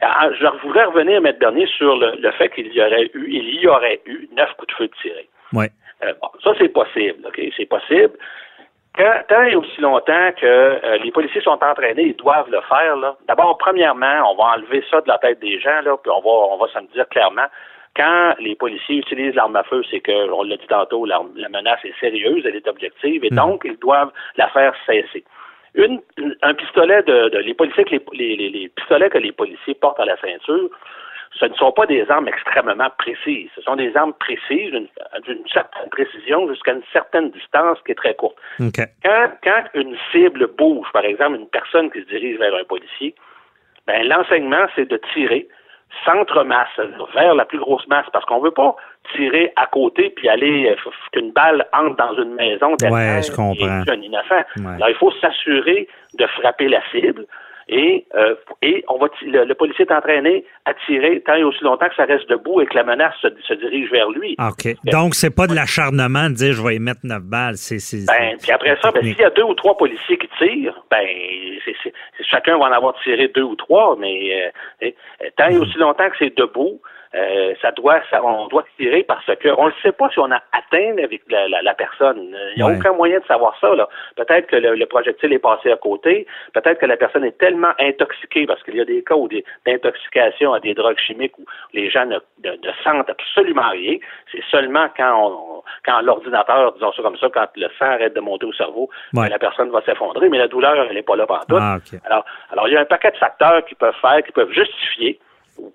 Ah, 0.02 0.30
je 0.40 0.46
voudrais 0.66 0.86
revenir, 0.86 1.18
M. 1.18 1.36
Bernier, 1.40 1.68
sur 1.78 1.98
le, 1.98 2.32
fait 2.32 2.50
qu'il 2.50 2.72
y 2.72 2.82
aurait 2.82 3.10
eu, 3.14 3.26
il 3.28 3.60
y 3.60 3.68
aurait 3.68 4.02
eu 4.06 4.30
neuf 4.36 4.50
coups 4.58 4.68
de 4.70 4.74
feu 4.78 4.90
tirés. 5.02 5.30
Oui. 5.52 5.66
Euh, 6.04 6.14
bon, 6.22 6.30
ça, 6.44 6.54
c'est 6.58 6.70
possible, 6.70 7.26
OK? 7.26 7.42
C'est 7.58 7.66
possible. 7.66 8.14
Quand, 8.96 9.22
tant 9.28 9.44
et 9.44 9.56
aussi 9.56 9.82
longtemps 9.82 10.32
que 10.40 10.46
euh, 10.46 10.98
les 11.04 11.12
policiers 11.12 11.42
sont 11.42 11.58
entraînés, 11.64 12.04
ils 12.04 12.16
doivent 12.16 12.50
le 12.52 12.62
faire. 12.62 12.96
Là. 12.96 13.16
D'abord, 13.28 13.58
premièrement, 13.58 14.32
on 14.32 14.36
va 14.36 14.56
enlever 14.56 14.84
ça 14.90 15.02
de 15.02 15.08
la 15.08 15.18
tête 15.18 15.40
des 15.40 15.60
gens, 15.60 15.82
là, 15.84 15.98
puis 15.98 16.12
on 16.12 16.22
va, 16.22 16.54
on 16.54 16.58
va 16.58 16.68
se 16.68 16.94
dire 16.94 17.08
clairement. 17.10 17.48
Quand 17.96 18.36
les 18.40 18.56
policiers 18.56 18.98
utilisent 18.98 19.36
l'arme 19.36 19.56
à 19.56 19.64
feu, 19.64 19.84
c'est 19.90 20.00
que, 20.00 20.32
on 20.32 20.44
l'a 20.44 20.58
dit 20.58 20.68
tantôt, 20.68 21.06
la, 21.06 21.22
menace 21.50 21.80
est 21.84 22.00
sérieuse, 22.00 22.44
elle 22.46 22.56
est 22.56 22.68
objective, 22.68 23.24
et 23.24 23.32
mm. 23.32 23.36
donc 23.36 23.62
ils 23.66 23.78
doivent 23.78 24.12
la 24.38 24.48
faire 24.50 24.74
cesser. 24.86 25.24
Une, 25.76 26.02
un 26.42 26.54
pistolet 26.54 27.02
de, 27.04 27.30
de 27.30 27.38
les 27.40 27.54
policiers, 27.54 27.86
les, 27.90 28.36
les, 28.36 28.50
les, 28.50 28.70
pistolets 28.70 29.10
que 29.10 29.18
les 29.18 29.32
policiers 29.32 29.74
portent 29.74 30.00
à 30.00 30.06
la 30.06 30.18
ceinture, 30.18 30.70
ce 31.40 31.46
ne 31.46 31.54
sont 31.56 31.72
pas 31.72 31.88
des 31.88 32.10
armes 32.10 32.28
extrêmement 32.28 32.90
précises. 32.98 33.50
Ce 33.56 33.62
sont 33.62 33.76
des 33.76 33.96
armes 33.98 34.14
précises 34.14 34.72
d'une 34.72 35.48
certaine 35.52 35.90
précision 35.90 36.48
jusqu'à 36.48 36.74
une 36.74 36.84
certaine 36.92 37.32
distance 37.32 37.80
qui 37.86 37.92
est 37.92 37.96
très 37.96 38.14
courte. 38.14 38.38
Quand, 38.60 39.32
quand 39.44 39.64
une 39.74 39.98
cible 40.12 40.48
bouge, 40.58 40.88
par 40.94 41.06
exemple 41.06 41.38
une 41.38 41.50
personne 41.50 41.92
qui 41.92 42.02
se 42.02 42.08
dirige 42.08 42.38
vers 42.38 42.54
un 42.56 42.64
policier, 42.64 43.16
ben, 43.88 44.08
l'enseignement, 44.08 44.68
c'est 44.76 44.90
de 44.90 45.00
tirer 45.14 45.48
centre-masse, 46.06 46.80
vers 47.14 47.36
la 47.36 47.46
plus 47.46 47.60
grosse 47.60 47.88
masse, 47.88 48.06
parce 48.12 48.26
qu'on 48.26 48.40
ne 48.40 48.46
veut 48.46 48.52
pas 48.52 48.76
tirer 49.16 49.52
à 49.56 49.68
côté 49.68 50.10
puis 50.10 50.30
aller 50.30 50.70
euh, 50.70 50.92
qu'une 51.12 51.32
balle 51.32 51.66
entre 51.74 51.96
dans 51.96 52.24
une 52.24 52.36
maison 52.36 52.76
derrière 52.76 53.16
ouais, 53.18 53.24
je 53.24 53.32
comprends. 53.32 53.84
un 53.88 54.02
innocent. 54.02 54.44
Alors, 54.66 54.90
il 54.90 54.96
faut 54.96 55.12
s'assurer 55.22 55.88
de 56.18 56.26
frapper 56.28 56.68
la 56.68 56.82
cible. 56.92 57.26
Et, 57.70 58.06
euh, 58.16 58.36
et 58.62 58.84
on 58.90 58.98
va 58.98 59.08
le, 59.22 59.54
policier 59.54 59.86
est 59.86 59.94
entraîné 59.94 60.46
à 60.66 60.74
tirer 60.86 61.22
tant 61.22 61.36
et 61.36 61.44
aussi 61.44 61.64
longtemps 61.64 61.88
que 61.88 61.96
ça 61.96 62.06
reste 62.06 62.30
debout 62.30 62.62
et 62.62 62.66
que 62.66 62.76
la 62.76 62.84
menace 62.84 63.14
se, 63.22 63.54
dirige 63.54 63.90
vers 63.92 64.10
lui. 64.10 64.36
OK. 64.40 64.76
Donc, 64.86 65.16
c'est 65.16 65.34
pas 65.34 65.48
de 65.48 65.56
l'acharnement 65.56 66.30
de 66.30 66.36
dire 66.36 66.54
je 66.54 66.62
vais 66.62 66.76
y 66.76 66.80
mettre 66.80 67.02
neuf 67.04 67.24
balles. 67.24 67.56
C'est, 67.56 68.06
ben, 68.06 68.38
puis 68.42 68.52
après 68.52 68.78
ça, 68.82 68.92
ben, 68.92 69.04
s'il 69.04 69.18
y 69.18 69.24
a 69.24 69.30
deux 69.30 69.44
ou 69.44 69.54
trois 69.54 69.78
policiers 69.78 70.18
qui 70.18 70.28
tirent, 70.38 70.84
ben, 70.92 71.08
chacun 72.30 72.58
va 72.58 72.66
en 72.66 72.72
avoir 72.72 72.96
tiré 73.04 73.28
deux 73.30 73.44
ou 73.44 73.56
trois, 73.56 73.96
mais 74.00 74.52
euh, 74.82 74.90
tant 75.38 75.50
et 75.50 75.58
aussi 75.58 75.78
longtemps 75.78 76.10
que 76.10 76.18
c'est 76.20 76.38
debout, 76.38 76.82
euh, 77.16 77.54
ça 77.62 77.72
doit, 77.72 78.02
ça, 78.10 78.24
on 78.24 78.48
doit 78.48 78.64
tirer 78.78 79.04
parce 79.04 79.26
que 79.26 79.50
on 79.58 79.68
ne 79.68 79.72
sait 79.84 79.92
pas 79.92 80.10
si 80.10 80.20
on 80.20 80.32
a 80.32 80.42
atteint 80.52 80.98
avec 81.04 81.22
la, 81.30 81.48
la, 81.48 81.62
la 81.62 81.74
personne. 81.74 82.18
Il 82.56 82.58
n'y 82.58 82.62
a 82.64 82.66
Ouais. 82.68 82.78
aucun 82.78 82.94
moyen 82.94 83.20
de 83.20 83.26
savoir 83.26 83.56
ça. 83.62 83.74
Là. 83.76 83.88
Peut-être 84.16 84.48
que 84.48 84.56
le, 84.56 84.76
le 84.76 84.86
projectile 84.88 85.32
est 85.34 85.40
passé 85.40 85.72
à 85.72 85.78
côté. 85.78 86.26
Peut-être 86.54 86.80
que 86.80 86.86
la 86.88 86.98
personne 86.98 87.24
est 87.24 87.38
tellement 87.38 87.72
intoxiquée 87.80 88.46
parce 88.48 88.64
qu'il 88.64 88.76
y 88.76 88.82
a 88.82 88.86
des 88.86 89.04
cas 89.04 89.16
où 89.16 89.28
des- 89.28 89.46
d'intoxication 89.66 90.54
à 90.54 90.60
des 90.60 90.74
drogues 90.74 90.98
chimiques 90.98 91.38
où 91.38 91.46
les 91.74 91.90
gens 91.90 92.06
ne, 92.06 92.18
ne, 92.44 92.52
ne 92.52 92.72
sentent 92.84 93.10
absolument 93.10 93.70
rien. 93.70 93.98
C'est 94.32 94.44
seulement 94.50 94.88
quand 94.98 95.14
on, 95.32 95.64
quand 95.86 96.02
l'ordinateur, 96.02 96.74
disons 96.74 96.92
ça 96.94 97.02
comme 97.04 97.18
ça, 97.18 97.28
quand 97.34 97.48
le 97.56 97.68
sang 97.78 97.86
arrête 97.86 98.14
de 98.16 98.20
monter 98.22 98.46
au 98.46 98.54
cerveau, 98.54 98.90
Ouais. 99.14 99.30
la 99.30 99.38
personne 99.40 99.70
va 99.70 99.82
s'effondrer, 99.84 100.30
mais 100.30 100.38
la 100.40 100.48
douleur, 100.48 100.74
elle 100.76 100.96
n'est 100.96 101.04
pas 101.04 101.16
là 101.16 101.26
pendant 101.28 101.46
tout. 101.48 101.58
Ah, 101.60 101.78
OK. 101.78 102.00
Alors, 102.06 102.26
alors, 102.52 102.68
il 102.68 102.74
y 102.74 102.78
a 102.78 102.82
un 102.82 102.86
paquet 102.86 103.12
de 103.12 103.18
facteurs 103.18 103.64
qui 103.66 103.76
peuvent 103.76 103.94
faire, 104.02 104.24
qui 104.24 104.32
peuvent 104.32 104.52
justifier 104.52 105.20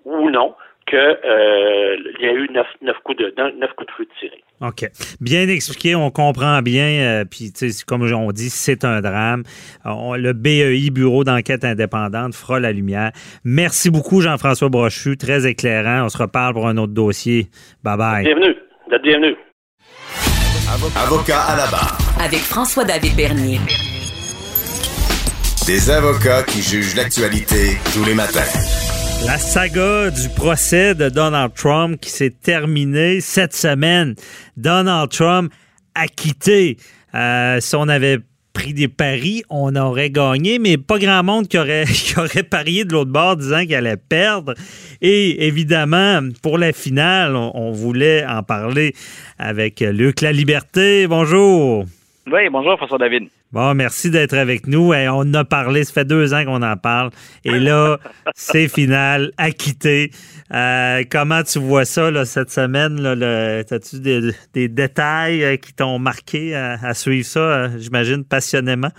ou 0.05 0.29
non 0.29 0.55
que 0.87 0.95
euh, 0.95 1.95
il 2.19 2.25
y 2.25 2.29
a 2.29 2.33
eu 2.33 2.47
neuf, 2.51 2.65
neuf 2.81 2.95
coups 3.03 3.17
de 3.19 3.33
neuf, 3.59 3.69
coups 3.77 3.87
de 3.87 3.93
feu 3.97 4.07
tirés. 4.19 4.43
OK. 4.61 4.89
Bien 5.21 5.47
expliqué, 5.47 5.95
on 5.95 6.09
comprend 6.11 6.61
bien. 6.61 6.83
euh, 7.21 7.25
Puis, 7.25 7.51
tu 7.53 7.71
sais, 7.71 7.83
comme 7.85 8.01
on 8.11 8.31
dit, 8.31 8.49
c'est 8.49 8.83
un 8.83 8.99
drame. 9.01 9.43
Euh, 9.85 9.89
on- 9.91 10.15
le 10.15 10.33
BEI, 10.33 10.89
Bureau 10.89 11.23
d'enquête 11.23 11.63
indépendante, 11.63 12.33
fera 12.35 12.59
la 12.59 12.71
lumière. 12.71 13.11
Merci 13.43 13.89
beaucoup, 13.89 14.19
Jean-François 14.21 14.69
Brochu. 14.69 15.15
Très 15.15 15.47
éclairant. 15.47 16.05
On 16.05 16.09
se 16.09 16.17
reparle 16.17 16.53
pour 16.55 16.67
un 16.67 16.75
autre 16.77 16.93
dossier. 16.93 17.47
Bye-bye. 17.85 18.23
Bienvenue. 18.23 18.55
Bienvenue. 19.03 19.35
Avocat 20.97 21.41
à 21.41 21.55
la 21.55 21.67
barre. 21.67 21.97
Avec 22.19 22.39
François-David 22.39 23.15
Bernier. 23.15 23.59
Des 25.67 25.89
avocats 25.91 26.43
qui 26.43 26.61
jugent 26.61 26.95
l'actualité 26.95 27.77
tous 27.93 28.03
les 28.03 28.13
matins. 28.15 28.41
La 29.25 29.37
saga 29.37 30.09
du 30.09 30.29
procès 30.29 30.95
de 30.95 31.09
Donald 31.09 31.53
Trump 31.53 31.99
qui 31.99 32.09
s'est 32.09 32.29
terminée 32.31 33.19
cette 33.21 33.53
semaine. 33.53 34.15
Donald 34.57 35.09
Trump 35.09 35.51
acquitté. 35.93 36.77
Euh, 37.13 37.59
si 37.59 37.75
on 37.75 37.87
avait 37.87 38.19
pris 38.53 38.73
des 38.73 38.87
paris, 38.87 39.43
on 39.49 39.75
aurait 39.75 40.09
gagné, 40.09 40.57
mais 40.57 40.77
pas 40.77 40.97
grand 40.97 41.23
monde 41.23 41.47
qui 41.47 41.57
aurait, 41.57 41.85
qui 41.87 42.17
aurait 42.17 42.43
parié 42.43 42.85
de 42.85 42.93
l'autre 42.93 43.11
bord 43.11 43.35
disant 43.35 43.61
qu'il 43.61 43.75
allait 43.75 43.97
perdre. 43.97 44.53
Et 45.01 45.47
évidemment, 45.47 46.21
pour 46.41 46.57
la 46.57 46.71
finale, 46.71 47.35
on, 47.35 47.51
on 47.53 47.71
voulait 47.71 48.25
en 48.25 48.43
parler 48.43 48.93
avec 49.37 49.81
Luc 49.81 50.21
La 50.21 50.31
Liberté. 50.31 51.07
Bonjour. 51.07 51.85
Oui, 52.31 52.49
bonjour 52.49 52.77
François 52.77 52.97
David. 52.97 53.27
Bon, 53.51 53.73
merci 53.73 54.11
d'être 54.11 54.37
avec 54.37 54.67
nous. 54.67 54.93
Et 54.93 55.09
on 55.09 55.21
en 55.21 55.33
a 55.33 55.43
parlé, 55.43 55.83
ça 55.83 55.93
fait 55.93 56.05
deux 56.05 56.35
ans 56.35 56.45
qu'on 56.45 56.61
en 56.61 56.77
parle. 56.77 57.09
Et 57.43 57.57
là, 57.57 57.97
c'est 58.35 58.67
final, 58.67 59.31
acquitté. 59.37 60.11
Euh, 60.53 61.03
comment 61.09 61.41
tu 61.41 61.57
vois 61.57 61.85
ça 61.85 62.11
là, 62.11 62.25
cette 62.25 62.51
semaine? 62.51 63.03
As-tu 63.05 64.01
des, 64.01 64.31
des 64.53 64.67
détails 64.67 65.43
euh, 65.43 65.57
qui 65.57 65.73
t'ont 65.73 65.97
marqué 65.97 66.55
à, 66.55 66.73
à 66.73 66.93
suivre 66.93 67.25
ça, 67.25 67.39
euh, 67.39 67.69
j'imagine, 67.77 68.23
passionnément? 68.23 68.91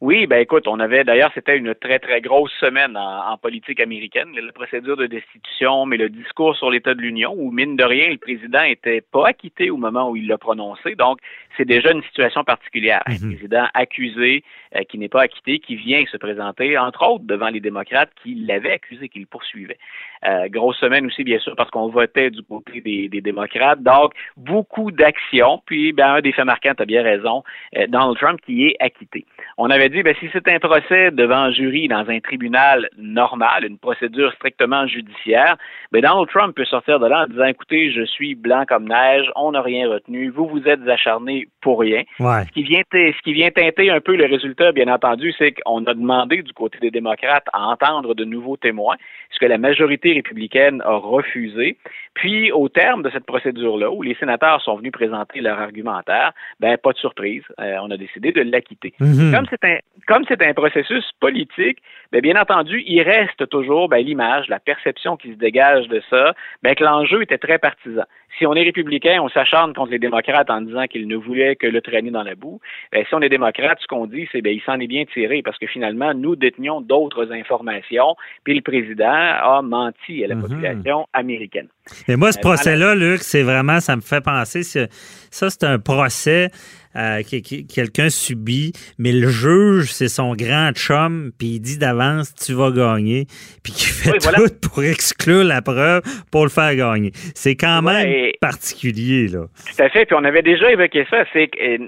Oui, 0.00 0.28
ben 0.28 0.38
écoute, 0.40 0.68
on 0.68 0.78
avait 0.78 1.02
d'ailleurs 1.02 1.32
c'était 1.34 1.56
une 1.56 1.74
très 1.74 1.98
très 1.98 2.20
grosse 2.20 2.52
semaine 2.60 2.96
en, 2.96 3.32
en 3.32 3.36
politique 3.36 3.80
américaine, 3.80 4.28
la 4.32 4.52
procédure 4.52 4.96
de 4.96 5.06
destitution, 5.06 5.86
mais 5.86 5.96
le 5.96 6.08
discours 6.08 6.54
sur 6.54 6.70
l'état 6.70 6.94
de 6.94 7.00
l'Union 7.00 7.34
où 7.36 7.50
mine 7.50 7.74
de 7.74 7.82
rien 7.82 8.08
le 8.08 8.16
président 8.16 8.62
était 8.62 9.00
pas 9.00 9.26
acquitté 9.26 9.70
au 9.70 9.76
moment 9.76 10.08
où 10.08 10.14
il 10.14 10.28
l'a 10.28 10.38
prononcé, 10.38 10.94
donc 10.94 11.18
c'est 11.58 11.66
déjà 11.66 11.92
une 11.92 12.02
situation 12.04 12.44
particulière. 12.44 13.02
Un 13.06 13.14
Mhm. 13.14 13.34
président 13.34 13.66
accusé 13.74 14.44
euh, 14.76 14.82
qui 14.88 14.96
n'est 14.98 15.08
pas 15.08 15.22
acquitté, 15.22 15.58
qui 15.58 15.76
vient 15.76 16.04
se 16.10 16.16
présenter 16.16 16.78
entre 16.78 17.06
autres 17.06 17.24
devant 17.26 17.48
les 17.48 17.60
démocrates 17.60 18.10
qui 18.22 18.34
l'avaient 18.36 18.72
accusé, 18.72 19.08
qui 19.08 19.18
le 19.20 19.26
poursuivaient. 19.26 19.78
Euh, 20.24 20.48
grosse 20.48 20.78
semaine 20.78 21.06
aussi 21.06 21.24
bien 21.24 21.38
sûr 21.38 21.54
parce 21.56 21.70
qu'on 21.70 21.88
votait 21.88 22.30
du 22.30 22.42
côté 22.42 22.80
des, 22.80 23.08
des 23.08 23.20
démocrates, 23.20 23.82
donc 23.82 24.12
beaucoup 24.36 24.90
d'actions. 24.90 25.60
Puis 25.66 25.92
ben 25.92 26.14
un 26.14 26.20
des 26.20 26.32
faits 26.32 26.46
marquants, 26.46 26.72
tu 26.76 26.82
as 26.82 26.86
bien 26.86 27.02
raison, 27.02 27.42
euh, 27.76 27.86
Donald 27.88 28.16
Trump 28.16 28.40
qui 28.46 28.66
est 28.66 28.76
acquitté. 28.80 29.26
On 29.56 29.70
avait 29.70 29.88
dit, 29.88 30.02
ben, 30.04 30.14
si 30.20 30.28
c'est 30.32 30.46
un 30.48 30.60
procès 30.60 31.10
devant 31.10 31.42
un 31.48 31.50
jury 31.52 31.88
dans 31.88 32.08
un 32.08 32.20
tribunal 32.20 32.88
normal, 32.96 33.64
une 33.64 33.78
procédure 33.78 34.32
strictement 34.34 34.86
judiciaire, 34.86 35.56
ben, 35.90 36.00
Donald 36.00 36.28
Trump 36.28 36.54
peut 36.54 36.64
sortir 36.64 37.00
de 37.00 37.06
là 37.06 37.24
en 37.24 37.26
disant, 37.26 37.46
écoutez, 37.46 37.90
je 37.90 38.02
suis 38.02 38.36
blanc 38.36 38.64
comme 38.68 38.88
neige, 38.88 39.26
on 39.34 39.52
n'a 39.52 39.62
rien 39.62 39.88
retenu, 39.88 40.28
vous 40.28 40.46
vous 40.46 40.62
êtes 40.68 40.86
acharné 40.88 41.47
pour 41.60 41.80
rien. 41.80 42.02
Ouais. 42.20 42.44
Ce 42.46 42.52
qui 42.52 42.62
vient, 42.62 42.82
ce 42.92 43.22
qui 43.22 43.32
vient 43.32 43.50
teinter 43.50 43.90
un 43.90 44.00
peu 44.00 44.16
le 44.16 44.26
résultat, 44.26 44.72
bien 44.72 44.88
entendu, 44.88 45.32
c'est 45.38 45.52
qu'on 45.52 45.84
a 45.84 45.94
demandé 45.94 46.42
du 46.42 46.52
côté 46.52 46.78
des 46.78 46.90
démocrates 46.90 47.46
à 47.52 47.66
entendre 47.68 48.14
de 48.14 48.24
nouveaux 48.24 48.56
témoins, 48.56 48.96
ce 49.30 49.38
que 49.38 49.46
la 49.46 49.58
majorité 49.58 50.12
républicaine 50.12 50.82
a 50.84 50.96
refusé. 50.96 51.76
Puis, 52.14 52.52
au 52.52 52.68
terme 52.68 53.02
de 53.02 53.10
cette 53.10 53.26
procédure-là, 53.26 53.90
où 53.90 54.02
les 54.02 54.14
sénateurs 54.14 54.60
sont 54.62 54.76
venus 54.76 54.92
présenter 54.92 55.40
leur 55.40 55.58
argumentaire, 55.60 56.32
ben 56.60 56.76
pas 56.76 56.92
de 56.92 56.98
surprise, 56.98 57.42
euh, 57.60 57.76
on 57.82 57.90
a 57.90 57.96
décidé 57.96 58.32
de 58.32 58.42
l'acquitter. 58.42 58.94
Mhm. 59.00 59.32
Comme 59.32 59.46
c'est 59.50 59.64
un 59.64 59.78
comme 60.06 60.24
c'est 60.26 60.42
un 60.42 60.54
processus 60.54 61.04
politique, 61.20 61.78
ben, 62.12 62.22
bien 62.22 62.40
entendu, 62.40 62.82
il 62.86 63.02
reste 63.02 63.46
toujours 63.50 63.88
ben, 63.88 63.98
l'image, 63.98 64.48
la 64.48 64.58
perception 64.58 65.16
qui 65.16 65.32
se 65.32 65.38
dégage 65.38 65.86
de 65.88 66.02
ça, 66.08 66.34
ben, 66.62 66.74
que 66.74 66.82
l'enjeu 66.82 67.22
était 67.22 67.36
très 67.36 67.58
partisan. 67.58 68.04
Si 68.38 68.46
on 68.46 68.54
est 68.54 68.62
républicain, 68.62 69.18
on 69.20 69.28
s'acharne 69.28 69.74
contre 69.74 69.90
les 69.90 69.98
démocrates 69.98 70.48
en 70.50 70.62
disant 70.62 70.86
qu'ils 70.86 71.08
ne 71.08 71.16
voulaient 71.16 71.37
que 71.56 71.66
le 71.66 71.80
traîner 71.80 72.10
dans 72.10 72.22
la 72.22 72.34
boue. 72.34 72.60
Ben, 72.92 73.04
si 73.08 73.14
on 73.14 73.20
est 73.20 73.28
démocrate, 73.28 73.78
ce 73.80 73.86
qu'on 73.86 74.06
dit, 74.06 74.28
c'est 74.32 74.42
ben, 74.42 74.52
il 74.52 74.62
s'en 74.62 74.78
est 74.80 74.86
bien 74.86 75.04
tiré 75.12 75.42
parce 75.42 75.58
que 75.58 75.66
finalement, 75.66 76.12
nous 76.14 76.36
détenions 76.36 76.80
d'autres 76.80 77.32
informations, 77.32 78.14
puis 78.44 78.54
le 78.54 78.62
président 78.62 79.04
a 79.10 79.60
menti 79.62 80.24
à 80.24 80.28
la 80.28 80.34
Mhm. 80.34 80.42
population 80.42 81.06
américaine. 81.12 81.68
Mais 82.06 82.16
moi, 82.16 82.32
ce 82.32 82.38
Euh, 82.38 82.42
procès-là, 82.42 82.94
Luc, 82.94 83.20
c'est 83.22 83.42
vraiment, 83.42 83.80
ça 83.80 83.96
me 83.96 84.00
fait 84.02 84.22
penser, 84.22 84.62
ça, 84.62 85.50
c'est 85.50 85.64
un 85.64 85.78
procès 85.78 86.48
euh, 86.96 87.22
que, 87.22 87.36
que 87.36 87.72
quelqu'un 87.72 88.08
subit, 88.10 88.72
mais 88.98 89.12
le 89.12 89.28
juge, 89.28 89.92
c'est 89.92 90.08
son 90.08 90.34
grand 90.34 90.72
chum, 90.72 91.30
puis 91.38 91.48
il 91.56 91.60
dit 91.60 91.78
d'avance, 91.78 92.34
tu 92.34 92.52
vas 92.54 92.70
gagner, 92.70 93.26
puis 93.62 93.72
qui 93.72 93.86
fait 93.86 94.12
Oui, 94.12 94.18
voilà. 94.22 94.38
tout 94.38 94.68
pour 94.70 94.82
exclure 94.82 95.44
la 95.44 95.62
preuve 95.62 96.02
pour 96.32 96.44
le 96.44 96.50
faire 96.50 96.74
gagner. 96.74 97.10
C'est 97.34 97.56
quand 97.56 97.84
Ouais, 97.84 98.04
même 98.04 98.32
particulier, 98.40 99.28
là. 99.28 99.46
Tout 99.76 99.82
à 99.82 99.88
fait. 99.88 100.06
Puis 100.06 100.16
on 100.18 100.24
avait 100.24 100.42
déjà 100.42 100.70
évoqué 100.70 101.06
ça. 101.10 101.24
C'est 101.32 101.50
euh, 101.60 101.78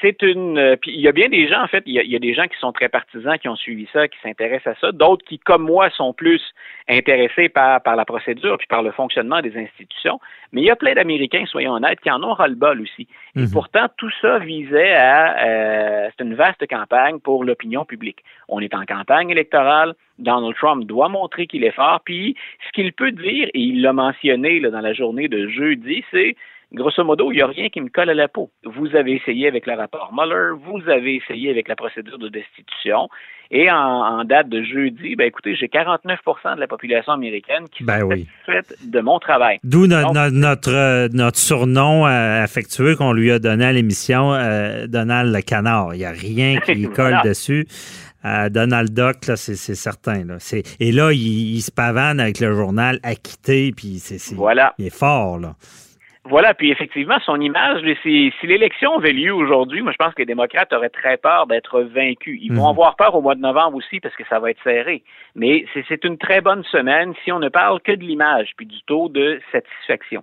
c'est 0.00 0.22
une. 0.22 0.58
euh, 0.58 0.76
Puis 0.80 0.92
il 0.94 1.00
y 1.00 1.08
a 1.08 1.12
bien 1.12 1.28
des 1.28 1.48
gens, 1.48 1.62
en 1.62 1.68
fait, 1.68 1.82
il 1.86 1.94
y, 1.94 1.98
a, 1.98 2.02
il 2.02 2.10
y 2.10 2.16
a 2.16 2.18
des 2.20 2.34
gens 2.34 2.46
qui 2.46 2.58
sont 2.60 2.72
très 2.72 2.88
partisans, 2.88 3.36
qui 3.38 3.48
ont 3.48 3.56
suivi 3.56 3.86
ça, 3.92 4.08
qui 4.08 4.16
s'intéressent 4.22 4.76
à 4.76 4.80
ça. 4.80 4.92
D'autres 4.92 5.24
qui, 5.26 5.38
comme 5.38 5.62
moi, 5.64 5.90
sont 5.90 6.12
plus 6.12 6.40
intéressés 6.88 7.48
par, 7.48 7.82
par 7.82 7.96
la 7.96 8.04
procédure 8.04 8.56
puis 8.58 8.66
par 8.66 8.82
le 8.82 8.90
fonctionnement 8.92 9.40
des 9.40 9.56
institutions. 9.56 10.18
Mais 10.52 10.62
il 10.62 10.64
y 10.64 10.70
a 10.70 10.76
plein 10.76 10.94
d'Américains, 10.94 11.44
soyons 11.46 11.72
honnêtes, 11.74 12.00
qui 12.00 12.10
en 12.10 12.22
ont 12.22 12.32
ras-le-bol 12.32 12.80
aussi. 12.80 13.06
Et 13.36 13.40
Mhm. 13.40 13.50
pourtant, 13.52 13.86
tout 13.98 14.10
ça 14.22 14.38
visait 14.38 14.94
à. 14.94 15.46
euh, 15.46 16.08
c'est 16.16 16.24
une 16.24 16.34
vaste 16.34 16.66
campagne 16.68 17.18
pour 17.20 17.44
l'opinion 17.44 17.84
publique. 17.84 18.24
On 18.48 18.60
est 18.60 18.74
en 18.74 18.84
campagne 18.84 19.30
électorale. 19.30 19.94
Donald 20.18 20.54
Trump 20.56 20.84
doit 20.84 21.08
montrer 21.08 21.46
qu'il 21.46 21.62
est 21.64 21.70
fort. 21.70 22.00
Puis, 22.04 22.34
ce 22.66 22.72
qu'il 22.72 22.92
peut 22.92 23.12
dire, 23.12 23.48
et 23.54 23.60
il 23.60 23.82
l'a 23.82 23.92
mentionné 23.92 24.58
là, 24.60 24.70
dans 24.70 24.80
la 24.80 24.92
journée 24.94 25.28
de 25.28 25.48
jeudi, 25.48 26.04
c'est 26.10 26.34
grosso 26.72 27.02
modo, 27.04 27.32
il 27.32 27.36
n'y 27.36 27.42
a 27.42 27.46
rien 27.46 27.68
qui 27.68 27.80
me 27.80 27.88
colle 27.88 28.10
à 28.10 28.14
la 28.14 28.28
peau. 28.28 28.50
Vous 28.64 28.94
avez 28.94 29.12
essayé 29.14 29.48
avec 29.48 29.66
le 29.66 29.74
rapport 29.74 30.10
Mueller, 30.12 30.52
vous 30.66 30.88
avez 30.90 31.16
essayé 31.16 31.50
avec 31.50 31.66
la 31.68 31.76
procédure 31.76 32.18
de 32.18 32.28
destitution, 32.28 33.08
et 33.50 33.70
en, 33.70 33.76
en 33.76 34.24
date 34.24 34.48
de 34.50 34.62
jeudi, 34.62 35.16
ben 35.16 35.26
écoutez, 35.26 35.54
j'ai 35.56 35.68
49% 35.68 36.54
de 36.56 36.60
la 36.60 36.66
population 36.66 37.12
américaine 37.12 37.64
qui 37.72 37.84
Ben 37.84 38.02
oui. 38.02 38.26
satisfaite 38.46 38.76
de 38.90 39.00
mon 39.00 39.18
travail. 39.18 39.58
D'où 39.64 39.86
no- 39.86 40.02
Donc- 40.02 40.14
no- 40.14 40.30
notre, 40.30 40.70
euh, 40.74 41.08
notre 41.14 41.38
surnom 41.38 42.06
euh, 42.06 42.42
affectueux 42.44 42.94
qu'on 42.96 43.12
lui 43.12 43.30
a 43.32 43.38
donné 43.38 43.64
à 43.64 43.72
l'émission, 43.72 44.34
euh, 44.34 44.86
Donald 44.86 45.34
le 45.34 45.40
canard. 45.40 45.94
Il 45.94 45.98
n'y 45.98 46.04
a 46.04 46.10
rien 46.10 46.58
qui 46.60 46.82
colle 46.90 47.12
Voilà. 47.14 47.22
dessus. 47.22 47.66
Donald 48.50 48.92
Duck, 48.92 49.24
c'est 49.36 49.54
certain. 49.56 50.24
Là. 50.24 50.36
Et 50.80 50.92
là, 50.92 51.12
il, 51.12 51.54
il 51.56 51.60
se 51.62 51.70
pavane 51.70 52.20
avec 52.20 52.40
le 52.40 52.52
journal 52.54 52.98
acquitté, 53.02 53.72
puis 53.74 53.98
c'est 54.00 54.18
c'est- 54.18 54.34
Voilà. 54.34 54.74
il 54.78 54.86
est 54.86 54.94
fort. 54.94 55.38
Là. 55.38 55.54
Voilà, 56.28 56.52
puis 56.54 56.70
effectivement, 56.70 57.18
son 57.24 57.40
image, 57.40 57.80
si, 58.02 58.32
si 58.40 58.46
l'élection 58.46 58.96
avait 58.98 59.12
lieu 59.12 59.32
aujourd'hui, 59.34 59.80
moi 59.82 59.92
je 59.92 59.96
pense 59.96 60.12
que 60.14 60.20
les 60.20 60.26
démocrates 60.26 60.72
auraient 60.72 60.90
très 60.90 61.16
peur 61.16 61.46
d'être 61.46 61.80
vaincus. 61.80 62.38
Ils 62.42 62.52
vont 62.52 62.64
Mhm. 62.64 62.70
avoir 62.70 62.96
peur 62.96 63.14
au 63.14 63.22
mois 63.22 63.34
de 63.34 63.40
novembre 63.40 63.76
aussi 63.78 63.98
parce 64.00 64.14
que 64.14 64.24
ça 64.28 64.38
va 64.38 64.50
être 64.50 64.62
serré. 64.62 65.02
Mais 65.34 65.64
c'est- 65.74 66.04
une 66.04 66.18
très 66.18 66.40
bonne 66.40 66.62
semaine 66.64 67.14
si 67.24 67.32
on 67.32 67.38
ne 67.38 67.48
parle 67.48 67.80
que 67.80 67.92
de 67.92 68.02
l'image 68.04 68.50
puis 68.56 68.66
du 68.66 68.80
taux 68.82 69.08
de 69.08 69.40
satisfaction. 69.52 70.22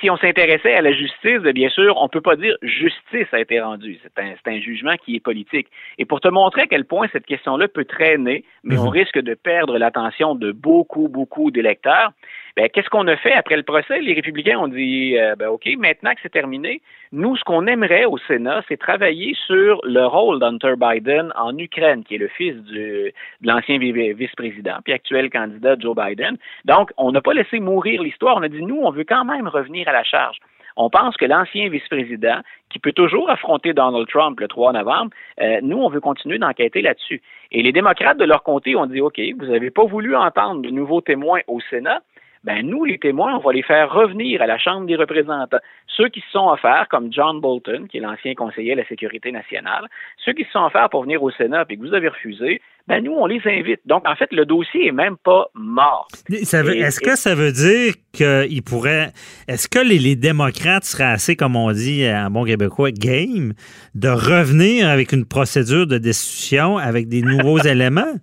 Si 0.00 0.08
on 0.08 0.16
s'intéressait 0.16 0.74
à 0.74 0.82
la 0.82 0.92
justice, 0.92 1.40
bien 1.52 1.68
sûr, 1.68 1.96
on 1.96 2.04
ne 2.04 2.08
peut 2.08 2.20
pas 2.20 2.36
dire 2.36 2.54
justice 2.62 3.26
a 3.32 3.40
été 3.40 3.60
rendue. 3.60 3.98
C'est 4.02 4.48
un, 4.48 4.60
jugement 4.60 4.94
qui 5.04 5.16
est 5.16 5.20
politique. 5.20 5.66
Et 5.98 6.04
pour 6.04 6.20
te 6.20 6.28
montrer 6.28 6.62
à 6.62 6.66
quel 6.66 6.84
point 6.84 7.08
cette 7.12 7.26
question-là 7.26 7.66
peut 7.66 7.84
traîner, 7.84 8.44
mais 8.62 8.76
Mhm. 8.76 8.86
on 8.86 8.88
risque 8.88 9.18
de 9.18 9.34
perdre 9.34 9.78
l'attention 9.78 10.34
de 10.36 10.52
beaucoup, 10.52 11.08
beaucoup 11.08 11.50
d'électeurs, 11.50 12.12
Ben, 12.60 12.68
qu'est-ce 12.68 12.90
qu'on 12.90 13.08
a 13.08 13.16
fait 13.16 13.32
après 13.32 13.56
le 13.56 13.62
procès? 13.62 14.02
Les 14.02 14.12
républicains 14.12 14.58
ont 14.58 14.68
dit, 14.68 15.16
euh, 15.16 15.34
ben, 15.34 15.48
OK, 15.48 15.66
maintenant 15.78 16.10
que 16.10 16.18
c'est 16.22 16.28
terminé, 16.28 16.82
nous, 17.10 17.34
ce 17.34 17.42
qu'on 17.42 17.66
aimerait 17.66 18.04
au 18.04 18.18
Sénat, 18.18 18.62
c'est 18.68 18.76
travailler 18.76 19.34
sur 19.46 19.80
le 19.82 20.04
rôle 20.04 20.40
d'Hunter 20.40 20.74
Biden 20.76 21.32
en 21.38 21.56
Ukraine, 21.56 22.04
qui 22.04 22.16
est 22.16 22.18
le 22.18 22.28
fils 22.28 22.54
de 22.64 23.14
l'ancien 23.42 23.78
vice-président, 23.78 24.74
puis 24.84 24.92
actuel 24.92 25.30
candidat 25.30 25.76
Joe 25.78 25.96
Biden. 25.96 26.36
Donc, 26.66 26.90
on 26.98 27.12
n'a 27.12 27.22
pas 27.22 27.32
laissé 27.32 27.60
mourir 27.60 28.02
l'histoire. 28.02 28.36
On 28.36 28.42
a 28.42 28.48
dit, 28.48 28.60
nous, 28.60 28.82
on 28.82 28.90
veut 28.90 29.04
quand 29.04 29.24
même 29.24 29.48
revenir 29.48 29.88
à 29.88 29.92
la 29.92 30.04
charge. 30.04 30.36
On 30.76 30.90
pense 30.90 31.16
que 31.16 31.24
l'ancien 31.24 31.70
vice-président, 31.70 32.40
qui 32.68 32.78
peut 32.78 32.92
toujours 32.92 33.30
affronter 33.30 33.72
Donald 33.72 34.06
Trump 34.06 34.38
le 34.38 34.48
3 34.48 34.74
novembre, 34.74 35.12
euh, 35.40 35.60
nous, 35.62 35.78
on 35.78 35.88
veut 35.88 36.00
continuer 36.00 36.36
d'enquêter 36.36 36.82
là-dessus. 36.82 37.22
Et 37.52 37.62
les 37.62 37.72
démocrates 37.72 38.18
de 38.18 38.24
leur 38.24 38.42
comté 38.42 38.76
ont 38.76 38.84
dit, 38.84 39.00
OK, 39.00 39.18
vous 39.38 39.46
n'avez 39.46 39.70
pas 39.70 39.84
voulu 39.84 40.14
entendre 40.14 40.60
de 40.60 40.68
nouveaux 40.68 41.00
témoins 41.00 41.40
au 41.46 41.58
Sénat, 41.70 42.02
ben 42.42 42.66
nous, 42.66 42.84
les 42.84 42.98
témoins, 42.98 43.36
on 43.36 43.40
va 43.40 43.52
les 43.52 43.62
faire 43.62 43.92
revenir 43.92 44.40
à 44.40 44.46
la 44.46 44.58
Chambre 44.58 44.86
des 44.86 44.96
représentants. 44.96 45.58
Ceux 45.86 46.08
qui 46.08 46.20
se 46.20 46.30
sont 46.30 46.48
offerts, 46.48 46.86
comme 46.90 47.12
John 47.12 47.40
Bolton, 47.40 47.86
qui 47.90 47.98
est 47.98 48.00
l'ancien 48.00 48.34
conseiller 48.34 48.72
à 48.72 48.76
la 48.76 48.86
sécurité 48.86 49.30
nationale, 49.30 49.86
ceux 50.24 50.32
qui 50.32 50.44
se 50.44 50.50
sont 50.52 50.64
offerts 50.64 50.88
pour 50.88 51.02
venir 51.02 51.22
au 51.22 51.30
Sénat 51.30 51.66
et 51.68 51.76
que 51.76 51.80
vous 51.82 51.92
avez 51.92 52.08
refusé, 52.08 52.62
ben 52.88 53.04
nous, 53.04 53.12
on 53.12 53.26
les 53.26 53.42
invite. 53.44 53.80
Donc, 53.84 54.08
en 54.08 54.16
fait, 54.16 54.32
le 54.32 54.46
dossier 54.46 54.86
est 54.86 54.92
même 54.92 55.18
pas 55.18 55.48
mort. 55.54 56.08
Est-ce 56.30 57.00
que 57.00 57.14
ça 57.14 57.34
veut 57.34 57.52
dire 57.52 57.94
qu'il 58.12 58.62
pourrait... 58.62 59.12
Est-ce 59.46 59.68
que 59.68 59.78
les, 59.78 59.98
les, 59.98 60.16
démocrates 60.16 60.84
seraient 60.84 61.04
assez, 61.04 61.36
comme 61.36 61.56
on 61.56 61.70
dit 61.72 62.08
en 62.08 62.30
bon 62.30 62.44
québécois, 62.44 62.90
game, 62.90 63.52
de 63.94 64.08
revenir 64.08 64.88
avec 64.88 65.12
une 65.12 65.26
procédure 65.26 65.86
de 65.86 65.98
destitution 65.98 66.78
avec 66.78 67.08
des 67.08 67.20
nouveaux 67.20 67.58
éléments? 67.64 68.16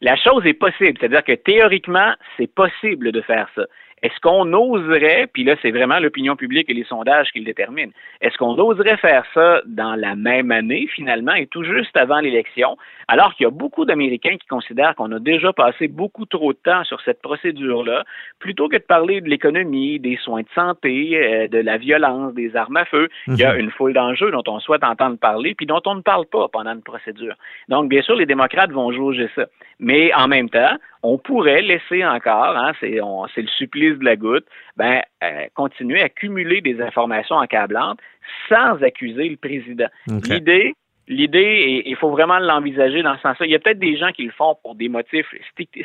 La 0.00 0.16
chose 0.16 0.44
est 0.46 0.54
possible, 0.54 0.98
c'est-à-dire 0.98 1.24
que 1.24 1.32
théoriquement, 1.32 2.12
c'est 2.36 2.52
possible 2.52 3.12
de 3.12 3.20
faire 3.20 3.48
ça. 3.54 3.66
Est-ce 4.02 4.20
qu'on 4.20 4.52
oserait, 4.52 5.26
puis 5.32 5.44
là 5.44 5.56
c'est 5.62 5.70
vraiment 5.70 5.98
l'opinion 5.98 6.36
publique 6.36 6.68
et 6.68 6.74
les 6.74 6.84
sondages 6.84 7.30
qui 7.32 7.40
le 7.40 7.44
déterminent, 7.44 7.92
est-ce 8.20 8.36
qu'on 8.36 8.58
oserait 8.58 8.96
faire 8.98 9.24
ça 9.32 9.62
dans 9.66 9.94
la 9.94 10.14
même 10.14 10.50
année 10.50 10.86
finalement 10.94 11.34
et 11.34 11.46
tout 11.46 11.64
juste 11.64 11.96
avant 11.96 12.20
l'élection, 12.20 12.76
alors 13.08 13.34
qu'il 13.34 13.44
y 13.44 13.46
a 13.46 13.50
beaucoup 13.50 13.84
d'Américains 13.84 14.36
qui 14.36 14.46
considèrent 14.46 14.94
qu'on 14.94 15.12
a 15.12 15.18
déjà 15.18 15.52
passé 15.52 15.88
beaucoup 15.88 16.26
trop 16.26 16.52
de 16.52 16.58
temps 16.58 16.84
sur 16.84 17.00
cette 17.02 17.22
procédure-là, 17.22 18.04
plutôt 18.38 18.68
que 18.68 18.76
de 18.76 18.82
parler 18.82 19.20
de 19.20 19.28
l'économie, 19.28 19.98
des 19.98 20.16
soins 20.16 20.42
de 20.42 20.48
santé, 20.54 21.16
euh, 21.16 21.48
de 21.48 21.58
la 21.58 21.78
violence, 21.78 22.34
des 22.34 22.54
armes 22.56 22.76
à 22.76 22.84
feu, 22.84 23.08
il 23.26 23.36
y 23.36 23.44
a 23.44 23.54
mhm. 23.54 23.60
une 23.60 23.70
foule 23.70 23.92
d'enjeux 23.94 24.30
dont 24.30 24.44
on 24.46 24.60
souhaite 24.60 24.84
entendre 24.84 25.18
parler, 25.18 25.54
puis 25.54 25.66
dont 25.66 25.82
on 25.86 25.94
ne 25.94 26.02
parle 26.02 26.26
pas 26.26 26.48
pendant 26.48 26.72
une 26.72 26.82
procédure. 26.82 27.34
Donc 27.68 27.88
bien 27.88 28.02
sûr, 28.02 28.14
les 28.14 28.26
démocrates 28.26 28.70
vont 28.70 28.92
jauger 28.92 29.28
ça. 29.34 29.46
Mais 29.78 30.12
en 30.14 30.26
même 30.28 30.48
temps, 30.48 30.76
on 31.02 31.18
pourrait 31.18 31.62
laisser 31.62 32.04
encore, 32.04 32.56
hein, 32.56 32.72
c'est, 32.80 32.88
le 32.96 33.48
supplice 33.58 33.85
de 33.94 34.04
la 34.04 34.16
goutte, 34.16 34.46
ben, 34.76 35.02
euh, 35.22 35.46
continuer 35.54 36.02
à 36.02 36.08
cumuler 36.08 36.60
des 36.60 36.80
informations 36.80 37.36
encablantes 37.36 38.00
sans 38.48 38.82
accuser 38.82 39.28
le 39.28 39.36
président. 39.36 39.88
L'idée, 40.06 40.74
L'idée, 41.08 41.82
il 41.86 41.94
faut 41.94 42.10
vraiment 42.10 42.40
l'envisager 42.40 43.00
dans 43.02 43.14
ce 43.16 43.22
sens-là. 43.22 43.46
Il 43.46 43.52
y 43.52 43.54
a 43.54 43.60
peut-être 43.60 43.78
des 43.78 43.96
gens 43.96 44.10
qui 44.10 44.24
le 44.24 44.32
font 44.32 44.56
pour 44.60 44.74
des 44.74 44.88
motifs 44.88 45.26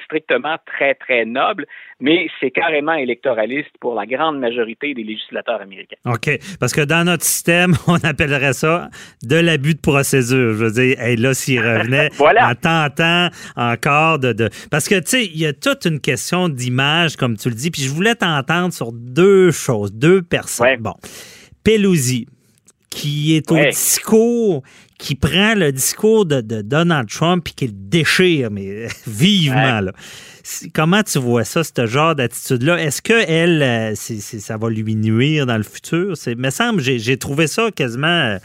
strictement 0.06 0.56
très, 0.66 0.96
très 0.96 1.26
nobles, 1.26 1.68
mais 2.00 2.28
c'est 2.40 2.50
carrément 2.50 2.94
électoraliste 2.94 3.70
pour 3.80 3.94
la 3.94 4.08
grande 4.08 4.40
majorité 4.40 4.96
des 4.96 5.04
législateurs 5.04 5.62
américains. 5.62 5.98
OK. 6.06 6.28
Parce 6.60 6.74
que 6.74 6.82
dans 6.82 7.06
notre 7.06 7.24
système, 7.24 7.74
on 7.88 7.98
appellerait 8.04 8.54
ça 8.54 8.90
de 9.22 9.36
l'abus 9.36 9.76
de 9.76 9.80
procédure. 9.80 10.54
Je 10.54 10.64
veux 10.64 10.72
dire, 10.72 10.98
là, 11.20 11.34
s'il 11.36 11.60
revenait 11.60 12.10
en 12.20 12.56
tentant 12.56 13.30
encore 13.56 14.18
de, 14.18 14.34
de... 14.34 14.50
Parce 14.72 14.90
que, 14.90 14.96
tu 14.96 15.08
sais, 15.08 15.26
il 15.26 15.38
y 15.38 15.46
a 15.46 15.54
toute 15.54 15.86
une 15.86 16.00
question 16.00 16.50
d'image, 16.50 17.16
comme 17.16 17.38
tu 17.38 17.50
le 17.50 17.56
dis, 17.56 17.70
puis 17.70 17.84
je 17.84 17.90
voulais 17.90 18.16
t'entendre 18.16 18.74
sur 18.74 18.92
deux 18.92 19.52
choses, 19.52 19.94
deux 19.94 20.24
personnes. 20.24 20.78
Bon. 20.80 20.96
Pelosi, 21.64 22.26
qui 22.90 23.36
est 23.36 23.52
au 23.52 23.58
discours, 23.58 24.64
qui 25.02 25.16
prend 25.16 25.56
le 25.56 25.72
discours 25.72 26.28
de, 26.28 26.42
Donald 26.62 27.10
Trump 27.10 27.48
et 27.50 27.52
qui 27.54 27.66
le 27.66 27.74
déchire, 27.74 28.52
mais 28.52 28.88
vivement. 29.08 29.82
Là. 29.82 29.94
Comment 30.74 31.02
tu 31.02 31.18
vois 31.18 31.44
ça, 31.44 31.64
ce 31.64 31.88
genre 31.88 32.14
d'attitude-là? 32.14 32.80
Est-ce 32.80 33.02
que 33.02 33.14
elle, 33.28 33.64
euh, 33.64 33.96
ça 33.96 34.58
va 34.58 34.70
lui 34.70 34.96
nuire 34.96 35.48
dans 35.48 35.58
le 35.58 35.64
futur? 35.64 36.14
Il 36.28 36.38
me 36.38 36.52
semble, 36.52 36.82
j'ai 36.82 37.18
trouvé 37.18 37.48
ça 37.48 37.72
quasiment. 37.72 38.08
Euh, 38.08 38.38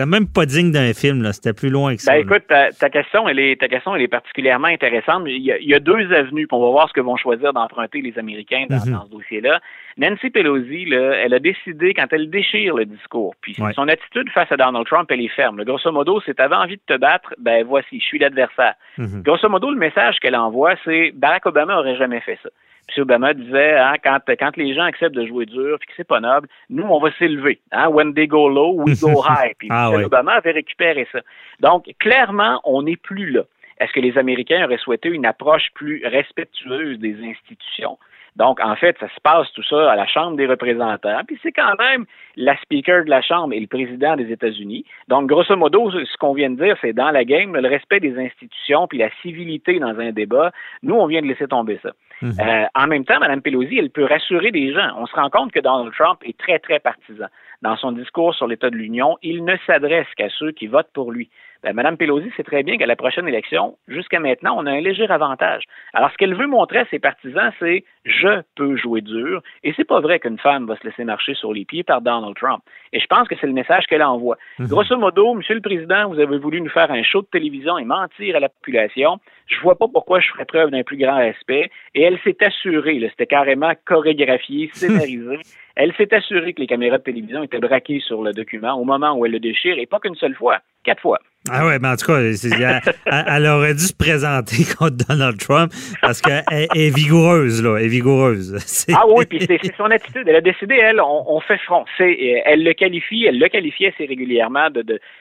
c'était 0.00 0.10
même 0.10 0.28
pas 0.28 0.46
digne 0.46 0.72
d'un 0.72 0.94
film, 0.94 1.22
là. 1.22 1.34
C'était 1.34 1.52
plus 1.52 1.68
loin 1.68 1.94
que 1.94 2.00
ça. 2.00 2.12
Ben, 2.12 2.20
écoute, 2.20 2.44
ta, 2.46 2.90
question, 2.90 3.28
elle 3.28 3.38
est, 3.38 3.60
ta 3.60 3.68
question, 3.68 3.94
elle 3.94 4.00
est 4.00 4.08
particulièrement 4.08 4.68
intéressante. 4.68 5.24
Il 5.26 5.42
y, 5.42 5.52
a, 5.52 5.58
il 5.58 5.68
y 5.68 5.74
a 5.74 5.78
deux 5.78 6.10
avenues, 6.12 6.46
puis 6.46 6.56
on 6.56 6.60
va 6.60 6.70
voir 6.70 6.88
ce 6.88 6.94
que 6.94 7.02
vont 7.02 7.16
choisir 7.16 7.52
d'emprunter 7.52 8.00
les 8.00 8.18
Américains 8.18 8.64
dans, 8.70 8.76
mhm. 8.76 9.02
ce 9.04 9.10
dossier-là. 9.10 9.60
Nancy 9.98 10.30
Pelosi, 10.30 10.86
là, 10.86 11.16
elle 11.16 11.34
a 11.34 11.38
décidé, 11.38 11.92
quand 11.92 12.06
elle 12.12 12.30
déchire 12.30 12.76
le 12.76 12.86
discours, 12.86 13.34
puis 13.42 13.54
son 13.74 13.88
attitude 13.88 14.30
face 14.30 14.50
à 14.50 14.56
Donald 14.56 14.86
Trump, 14.86 15.10
elle 15.10 15.20
est 15.20 15.28
ferme. 15.28 15.62
grosso 15.64 15.92
modo, 15.92 16.22
c'est 16.24 16.34
t'avais 16.34 16.56
envie 16.56 16.76
de 16.76 16.94
te 16.94 16.98
battre, 16.98 17.34
ben 17.38 17.66
voici, 17.66 18.00
je 18.00 18.04
suis 18.04 18.18
l'adversaire. 18.18 18.74
Mhm. 18.96 19.22
Grosso 19.22 19.50
modo, 19.50 19.70
le 19.70 19.76
message 19.76 20.16
qu'elle 20.20 20.36
envoie, 20.36 20.76
c'est 20.84 21.12
Barack 21.14 21.44
Obama 21.44 21.78
aurait 21.78 21.96
jamais 21.96 22.20
fait 22.20 22.38
ça. 22.42 22.48
M. 22.96 23.02
Obama 23.02 23.34
disait, 23.34 23.76
hein, 23.78 23.94
quand, 24.02 24.18
quand 24.26 24.56
les 24.56 24.74
gens 24.74 24.84
acceptent 24.84 25.14
de 25.14 25.26
jouer 25.26 25.46
dur 25.46 25.78
puis 25.78 25.88
que 25.88 25.92
c'est 25.96 26.06
pas 26.06 26.20
noble, 26.20 26.48
nous, 26.68 26.84
on 26.84 27.00
va 27.00 27.10
s'élever. 27.18 27.60
Hein, 27.72 27.88
when 27.88 28.14
they 28.14 28.26
go 28.26 28.48
low, 28.48 28.72
we 28.82 29.00
go 29.00 29.22
high. 29.28 29.54
Puis 29.58 29.68
ah, 29.70 29.90
Obama 29.90 30.32
avait 30.32 30.52
récupéré 30.52 31.06
ça. 31.12 31.20
Donc, 31.60 31.90
clairement, 31.98 32.60
on 32.64 32.82
n'est 32.82 32.96
plus 32.96 33.30
là. 33.30 33.42
Est-ce 33.78 33.92
que 33.92 34.00
les 34.00 34.18
Américains 34.18 34.64
auraient 34.64 34.78
souhaité 34.78 35.08
une 35.08 35.24
approche 35.24 35.70
plus 35.74 36.02
respectueuse 36.04 36.98
des 36.98 37.16
institutions? 37.24 37.98
Donc, 38.36 38.60
en 38.60 38.76
fait, 38.76 38.96
ça 38.98 39.08
se 39.08 39.20
passe 39.22 39.52
tout 39.52 39.62
ça 39.62 39.92
à 39.92 39.96
la 39.96 40.06
Chambre 40.06 40.36
des 40.36 40.46
représentants. 40.46 41.20
Puis 41.26 41.38
c'est 41.42 41.52
quand 41.52 41.76
même 41.78 42.04
la 42.36 42.56
speaker 42.58 43.04
de 43.04 43.10
la 43.10 43.22
Chambre 43.22 43.52
et 43.54 43.60
le 43.60 43.66
président 43.66 44.16
des 44.16 44.30
États-Unis. 44.30 44.84
Donc, 45.08 45.28
grosso 45.28 45.56
modo, 45.56 45.90
ce 45.90 46.16
qu'on 46.18 46.32
vient 46.32 46.50
de 46.50 46.62
dire, 46.62 46.76
c'est 46.80 46.92
dans 46.92 47.10
la 47.10 47.24
game, 47.24 47.56
le 47.56 47.68
respect 47.68 48.00
des 48.00 48.18
institutions 48.18 48.86
puis 48.86 48.98
la 48.98 49.10
civilité 49.22 49.78
dans 49.78 49.98
un 49.98 50.12
débat. 50.12 50.52
Nous, 50.82 50.94
on 50.94 51.06
vient 51.06 51.22
de 51.22 51.26
laisser 51.26 51.48
tomber 51.48 51.78
ça. 51.82 51.90
Mhm. 52.22 52.32
Euh, 52.40 52.66
en 52.74 52.86
même 52.86 53.04
temps, 53.04 53.18
Mme 53.18 53.42
Pelosi, 53.42 53.78
elle 53.78 53.90
peut 53.90 54.04
rassurer 54.04 54.50
des 54.50 54.72
gens. 54.72 54.90
On 54.96 55.06
se 55.06 55.14
rend 55.14 55.30
compte 55.30 55.52
que 55.52 55.60
Donald 55.60 55.92
Trump 55.94 56.18
est 56.24 56.38
très, 56.38 56.58
très 56.58 56.78
partisan. 56.78 57.26
Dans 57.62 57.76
son 57.76 57.92
discours 57.92 58.34
sur 58.34 58.46
l'État 58.46 58.70
de 58.70 58.76
l'Union, 58.76 59.16
il 59.22 59.44
ne 59.44 59.56
s'adresse 59.66 60.06
qu'à 60.16 60.28
ceux 60.30 60.52
qui 60.52 60.66
votent 60.66 60.92
pour 60.92 61.12
lui. 61.12 61.30
Ben, 61.62 61.74
Mme 61.74 61.96
Pelosi 61.96 62.30
sait 62.36 62.42
très 62.42 62.62
bien 62.62 62.78
qu'à 62.78 62.86
la 62.86 62.96
prochaine 62.96 63.28
élection, 63.28 63.76
jusqu'à 63.86 64.18
maintenant, 64.18 64.54
on 64.56 64.66
a 64.66 64.70
un 64.70 64.80
léger 64.80 65.06
avantage. 65.10 65.64
Alors, 65.92 66.10
ce 66.10 66.16
qu'elle 66.16 66.34
veut 66.34 66.46
montrer 66.46 66.78
à 66.78 66.86
ses 66.86 66.98
partisans, 66.98 67.52
c'est 67.58 67.84
je 68.04 68.42
peux 68.56 68.76
jouer 68.76 69.02
dur. 69.02 69.42
Et 69.62 69.74
c'est 69.76 69.84
pas 69.84 70.00
vrai 70.00 70.18
qu'une 70.18 70.38
femme 70.38 70.66
va 70.66 70.76
se 70.76 70.84
laisser 70.84 71.04
marcher 71.04 71.34
sur 71.34 71.52
les 71.52 71.64
pieds 71.64 71.82
par 71.82 72.00
Donald 72.00 72.34
Trump. 72.36 72.62
Et 72.92 73.00
je 73.00 73.06
pense 73.06 73.28
que 73.28 73.34
c'est 73.40 73.46
le 73.46 73.52
message 73.52 73.84
qu'elle 73.86 74.02
envoie. 74.02 74.36
Mhm. 74.58 74.68
Grosso 74.68 74.96
modo, 74.96 75.34
Monsieur 75.34 75.54
le 75.54 75.60
Président, 75.60 76.08
vous 76.08 76.18
avez 76.18 76.38
voulu 76.38 76.60
nous 76.60 76.70
faire 76.70 76.90
un 76.90 77.02
show 77.02 77.20
de 77.20 77.26
télévision 77.26 77.76
et 77.78 77.84
mentir 77.84 78.36
à 78.36 78.40
la 78.40 78.48
population. 78.48 79.18
Je 79.46 79.60
vois 79.60 79.76
pas 79.76 79.88
pourquoi 79.88 80.20
je 80.20 80.28
ferais 80.28 80.46
preuve 80.46 80.70
d'un 80.70 80.82
plus 80.82 80.96
grand 80.96 81.18
respect. 81.18 81.70
Et 81.94 82.02
elle 82.02 82.18
s'est 82.20 82.42
assurée, 82.42 83.06
c'était 83.10 83.26
carrément 83.26 83.72
chorégraphié, 83.84 84.70
scénarisé. 84.72 85.38
elle 85.76 85.92
s'est 85.96 86.14
assurée 86.14 86.54
que 86.54 86.60
les 86.60 86.66
caméras 86.66 86.98
de 86.98 87.02
télévision 87.02 87.42
étaient 87.42 87.58
braquées 87.58 88.00
sur 88.00 88.22
le 88.22 88.32
document 88.32 88.74
au 88.74 88.84
moment 88.84 89.12
où 89.12 89.26
elle 89.26 89.32
le 89.32 89.40
déchire, 89.40 89.78
et 89.78 89.86
pas 89.86 89.98
qu'une 89.98 90.14
seule 90.14 90.34
fois, 90.34 90.58
quatre 90.84 91.02
fois. 91.02 91.18
Ah 91.48 91.66
ouais, 91.66 91.78
mais 91.78 91.88
en 91.88 91.96
tout 91.96 92.04
cas, 92.04 92.20
elle, 92.20 93.46
aurait 93.46 93.72
dû 93.72 93.82
se 93.82 93.94
présenter 93.94 94.56
contre 94.78 95.06
Donald 95.08 95.38
Trump 95.38 95.72
parce 96.02 96.20
qu'elle 96.20 96.44
est 96.50 96.94
vigoureuse, 96.94 97.62
là. 97.62 97.78
Elle 97.78 97.86
est 97.86 97.88
vigoureuse. 97.88 98.56
Ah 98.92 99.04
oui, 99.08 99.24
puis 99.24 99.38
c'est 99.46 99.76
son 99.76 99.84
attitude. 99.84 100.26
Elle 100.26 100.36
a 100.36 100.40
décidé, 100.40 100.74
elle, 100.74 101.00
on, 101.00 101.40
fait 101.40 101.58
front. 101.58 101.84
Elle 101.98 102.64
le 102.64 102.72
qualifie, 102.72 103.24
elle 103.24 103.38
le 103.38 103.48
qualifiait 103.48 103.92
assez 103.94 104.04
régulièrement 104.04 104.68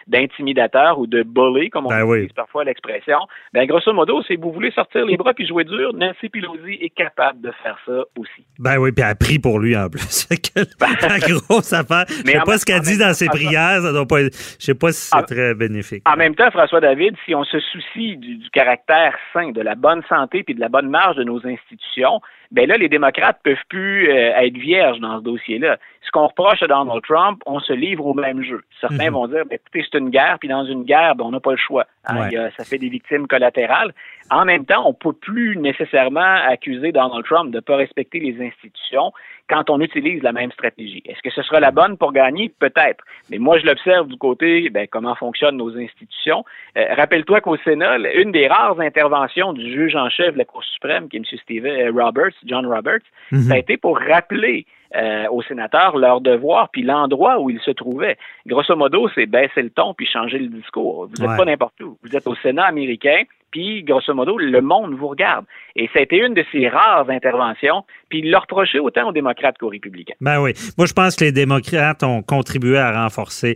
d'intimidateur 0.07 0.95
de, 0.95 1.01
ou 1.01 1.07
de 1.07 1.23
bully, 1.23 1.69
comme 1.69 1.85
on 1.85 1.89
ben 1.89 2.05
utilise 2.05 2.33
parfois 2.33 2.63
l'expression. 2.63 3.19
Ben, 3.53 3.65
grosso 3.67 3.93
modo, 3.93 4.21
si 4.23 4.35
vous 4.35 4.51
voulez 4.51 4.71
sortir 4.71 5.05
les 5.05 5.17
bras 5.17 5.33
puis 5.33 5.47
jouer 5.47 5.63
dur, 5.65 5.93
Nancy 5.93 6.29
Pelosi 6.29 6.79
est 6.81 6.89
capable 6.89 7.41
de 7.41 7.51
faire 7.63 7.77
ça 7.85 8.03
aussi. 8.17 8.45
Ben 8.57 8.77
oui, 8.77 8.91
puis 8.91 9.03
elle 9.03 9.11
a 9.11 9.15
pris 9.15 9.39
pour 9.39 9.59
lui 9.59 9.77
en 9.77 9.89
plus. 9.89 10.27
la 10.79 11.19
grosse 11.19 11.73
affaire. 11.73 12.05
Je 12.09 12.31
sais 12.31 12.39
pas 12.39 12.57
ce 12.57 12.65
qu'elle 12.65 12.81
dit 12.81 12.97
dans 12.97 13.13
ses 13.13 13.27
prières, 13.27 13.81
ça 13.81 13.91
doit 13.91 14.07
pas 14.07 14.23
Je 14.23 14.29
sais 14.57 14.75
pas 14.75 14.91
si 14.91 15.07
c'est 15.09 15.17
ah, 15.17 15.23
très 15.23 15.53
bénéfique. 15.53 16.03
En 16.09 16.15
même 16.15 16.33
temps, 16.33 16.49
François 16.49 16.79
David, 16.79 17.15
si 17.23 17.35
on 17.35 17.43
se 17.43 17.59
soucie 17.59 18.17
du, 18.17 18.49
caractère 18.49 19.15
sain, 19.31 19.51
de 19.51 19.61
la 19.61 19.75
bonne 19.75 20.01
santé 20.09 20.41
puis 20.41 20.55
de 20.55 20.59
la 20.59 20.67
bonne 20.67 20.89
marge 20.89 21.17
de 21.17 21.23
nos 21.23 21.45
institutions, 21.45 22.19
ben 22.49 22.67
là, 22.67 22.77
les 22.77 22.89
démocrates 22.89 23.39
peuvent 23.43 23.63
plus 23.69 24.09
euh, 24.09 24.31
être 24.37 24.57
vierges 24.57 24.99
dans 25.01 25.19
ce 25.19 25.23
dossier-là. 25.23 25.77
Ce 26.01 26.09
qu'on 26.09 26.25
reproche 26.25 26.63
à 26.63 26.67
Donald 26.67 27.03
Trump, 27.03 27.43
on 27.45 27.59
se 27.59 27.73
livre 27.73 28.07
au 28.07 28.15
même 28.15 28.41
jeu. 28.41 28.63
Certains 28.81 29.11
mhm. 29.11 29.13
vont 29.13 29.27
dire, 29.27 29.45
ben, 29.45 29.59
écoutez, 29.61 29.85
c'est 29.91 29.99
une 29.99 30.09
guerre, 30.09 30.37
puis 30.39 30.49
dans 30.49 30.65
une 30.65 30.83
guerre, 30.83 31.13
ben, 31.13 31.25
on 31.25 31.31
n'a 31.31 31.39
pas 31.39 31.51
le 31.51 31.57
choix. 31.57 31.85
Hein, 32.07 32.27
ça 32.57 32.63
fait 32.63 32.79
des 32.79 32.89
victimes 32.89 33.27
collatérales. 33.27 33.93
En 34.31 34.45
même 34.45 34.65
temps, 34.65 34.87
on 34.87 34.95
peut 34.95 35.13
plus 35.13 35.57
nécessairement 35.57 36.37
accuser 36.47 36.91
Donald 36.91 37.23
Trump 37.25 37.51
de 37.51 37.57
ne 37.57 37.61
pas 37.61 37.75
respecter 37.75 38.19
les 38.19 38.43
institutions 38.43 39.13
quand 39.49 39.69
on 39.69 39.81
utilise 39.81 40.21
la 40.23 40.31
même 40.31 40.51
stratégie. 40.51 41.01
Est-ce 41.05 41.21
que 41.21 41.31
ce 41.31 41.41
sera 41.41 41.59
la 41.59 41.71
bonne 41.71 41.97
pour 41.97 42.11
gagner? 42.13 42.51
Peut-être. 42.59 43.03
Mais 43.31 43.37
moi, 43.39 43.57
je 43.59 43.65
l'observe 43.65 44.07
du 44.07 44.17
côté, 44.17 44.69
ben, 44.69 44.87
comment 44.89 45.15
fonctionnent 45.15 45.57
nos 45.57 45.75
institutions. 45.77 46.45
Euh, 46.77 46.85
rappelle-toi 46.95 47.41
qu'au 47.41 47.57
Sénat, 47.57 47.97
une 48.15 48.31
des 48.31 48.47
rares 48.47 48.79
interventions 48.79 49.53
du 49.53 49.69
juge 49.71 49.95
en 49.95 50.09
chef 50.09 50.33
de 50.33 50.37
la 50.37 50.45
Cour 50.45 50.63
suprême, 50.63 51.09
qui 51.09 51.17
est 51.17 51.19
M. 51.19 51.25
Steve 51.43 51.65
Roberts, 51.95 52.35
John 52.45 52.65
Roberts, 52.65 53.01
Mhm. 53.31 53.39
ça 53.41 53.53
a 53.55 53.57
été 53.57 53.77
pour 53.77 53.97
rappeler 53.97 54.65
euh, 54.95 55.27
aux 55.29 55.43
sénateurs 55.43 55.97
leur 55.97 56.19
devoir 56.19 56.69
puis 56.71 56.81
l'endroit 56.81 57.39
où 57.39 57.51
ils 57.51 57.59
se 57.59 57.69
trouvaient. 57.69 58.17
Grosso 58.47 58.75
modo, 58.75 59.07
c'est 59.13 59.27
baisser 59.27 59.61
le 59.61 59.69
ton 59.69 59.93
puis 59.93 60.07
changer 60.07 60.39
le 60.39 60.47
discours. 60.47 61.05
Vous 61.05 61.13
n'êtes 61.21 61.29
Ouais. 61.29 61.37
pas 61.37 61.45
n'importe 61.45 61.79
où. 61.81 61.95
Vous 62.01 62.15
êtes 62.15 62.25
au 62.25 62.33
Sénat 62.37 62.65
américain, 62.65 63.21
puis 63.51 63.83
grosso 63.83 64.13
modo, 64.13 64.37
le 64.37 64.61
monde 64.61 64.93
vous 64.95 65.07
regarde. 65.07 65.45
Et 65.75 65.89
ça 65.93 65.99
a 65.99 66.01
été 66.01 66.17
une 66.17 66.33
de 66.33 66.43
ces 66.51 66.67
rares 66.67 67.09
interventions, 67.09 67.83
puis 68.09 68.19
il 68.19 68.29
l'a 68.31 68.39
reproché 68.39 68.79
autant 68.79 69.09
aux 69.09 69.11
démocrates 69.11 69.57
qu'aux 69.57 69.69
républicains. 69.69 70.15
Ben 70.21 70.41
oui. 70.41 70.53
Moi, 70.77 70.87
je 70.87 70.93
pense 70.93 71.15
que 71.15 71.25
les 71.25 71.31
démocrates 71.31 72.03
ont 72.03 72.21
contribué 72.21 72.77
à 72.77 73.03
renforcer 73.03 73.55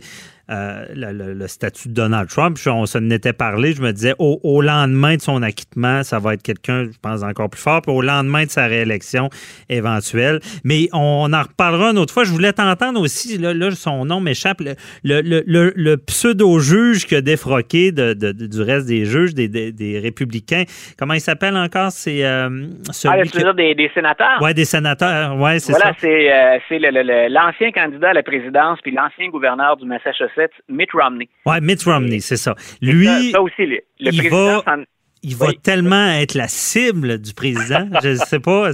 euh, 0.50 0.84
le, 0.94 1.12
le- 1.12 1.32
le 1.34 1.46
statut 1.48 1.88
de 1.88 1.94
Donald 1.94 2.28
Trump. 2.28 2.58
On 2.66 2.86
s'en 2.86 3.08
était 3.10 3.32
parlé. 3.32 3.72
Je 3.72 3.82
me 3.82 3.92
disais, 3.92 4.14
au, 4.18 4.40
au 4.42 4.60
lendemain 4.62 5.16
de 5.16 5.20
son 5.20 5.42
acquittement, 5.42 6.02
ça 6.02 6.18
va 6.18 6.34
être 6.34 6.42
quelqu'un, 6.42 6.84
je 6.84 6.98
pense, 7.00 7.22
encore 7.22 7.48
plus 7.50 7.60
fort. 7.60 7.82
Puis 7.82 7.92
au 7.92 8.02
lendemain 8.02 8.44
de 8.44 8.50
sa 8.50 8.66
réélection 8.66 9.28
éventuelle. 9.68 10.40
Mais 10.64 10.88
on 10.92 11.32
en 11.32 11.42
reparlera 11.42 11.90
une 11.90 11.98
autre 11.98 12.12
fois. 12.12 12.24
Je 12.24 12.30
voulais 12.30 12.52
t'entendre 12.52 13.00
aussi, 13.00 13.38
là, 13.38 13.54
là, 13.54 13.70
son 13.72 14.04
nom 14.04 14.20
m'échappe, 14.20 14.60
le, 15.02 15.96
pseudo-juge 15.96 17.06
qui 17.06 17.14
a 17.16 17.20
défroqué 17.20 17.92
de, 17.92 18.14
de- 18.14 18.32
de- 18.32 18.46
du 18.46 18.60
reste 18.62 18.86
des 18.86 19.04
juges, 19.04 19.34
des, 19.34 19.48
des- 19.48 19.72
des 19.72 19.98
républicains. 19.98 20.64
Comment 20.98 21.14
il 21.14 21.20
s'appelle 21.20 21.56
encore? 21.56 21.90
C'est 21.90 22.24
euh, 22.24 22.48
celui 22.90 23.20
Ah, 23.20 23.22
dire 23.24 23.54
des, 23.54 23.74
des 23.74 23.90
sénateurs? 23.94 24.40
Ouais, 24.40 24.54
des 24.54 24.64
sénateurs. 24.64 25.36
Ouais, 25.36 25.58
c'est 25.58 25.72
Voilà, 25.72 25.92
ça. 25.92 25.96
c'est 26.00 26.32
euh, 26.32 27.28
l'ancien 27.28 27.70
candidat 27.72 28.10
à 28.10 28.12
la 28.14 28.22
présidence 28.22 28.78
puis 28.82 28.92
l'ancien 28.92 29.28
gouverneur 29.28 29.76
du 29.76 29.86
Massachusetts, 29.86 30.30
Mitt 30.68 30.90
Romney. 30.92 31.28
Ouais, 31.46 31.60
Mitt 31.60 31.82
Romney, 31.84 32.20
c'est 32.20 32.36
ça. 32.36 32.54
Lui, 32.80 33.30
ça 33.32 33.40
aussi, 33.42 33.66
le, 33.66 33.78
le 34.00 34.12
il 34.12 34.16
président 34.18 34.62
va- 34.62 34.76
il 35.22 35.36
va 35.36 35.46
oui. 35.46 35.58
tellement 35.62 36.08
être 36.12 36.34
la 36.34 36.48
cible 36.48 37.18
du 37.18 37.32
président. 37.32 37.88
Je 38.02 38.08
ne 38.10 38.14
sais 38.16 38.40
pas. 38.40 38.70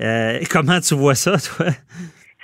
euh, 0.00 0.40
comment 0.50 0.80
tu 0.80 0.94
vois 0.94 1.14
ça, 1.14 1.36
toi? 1.38 1.66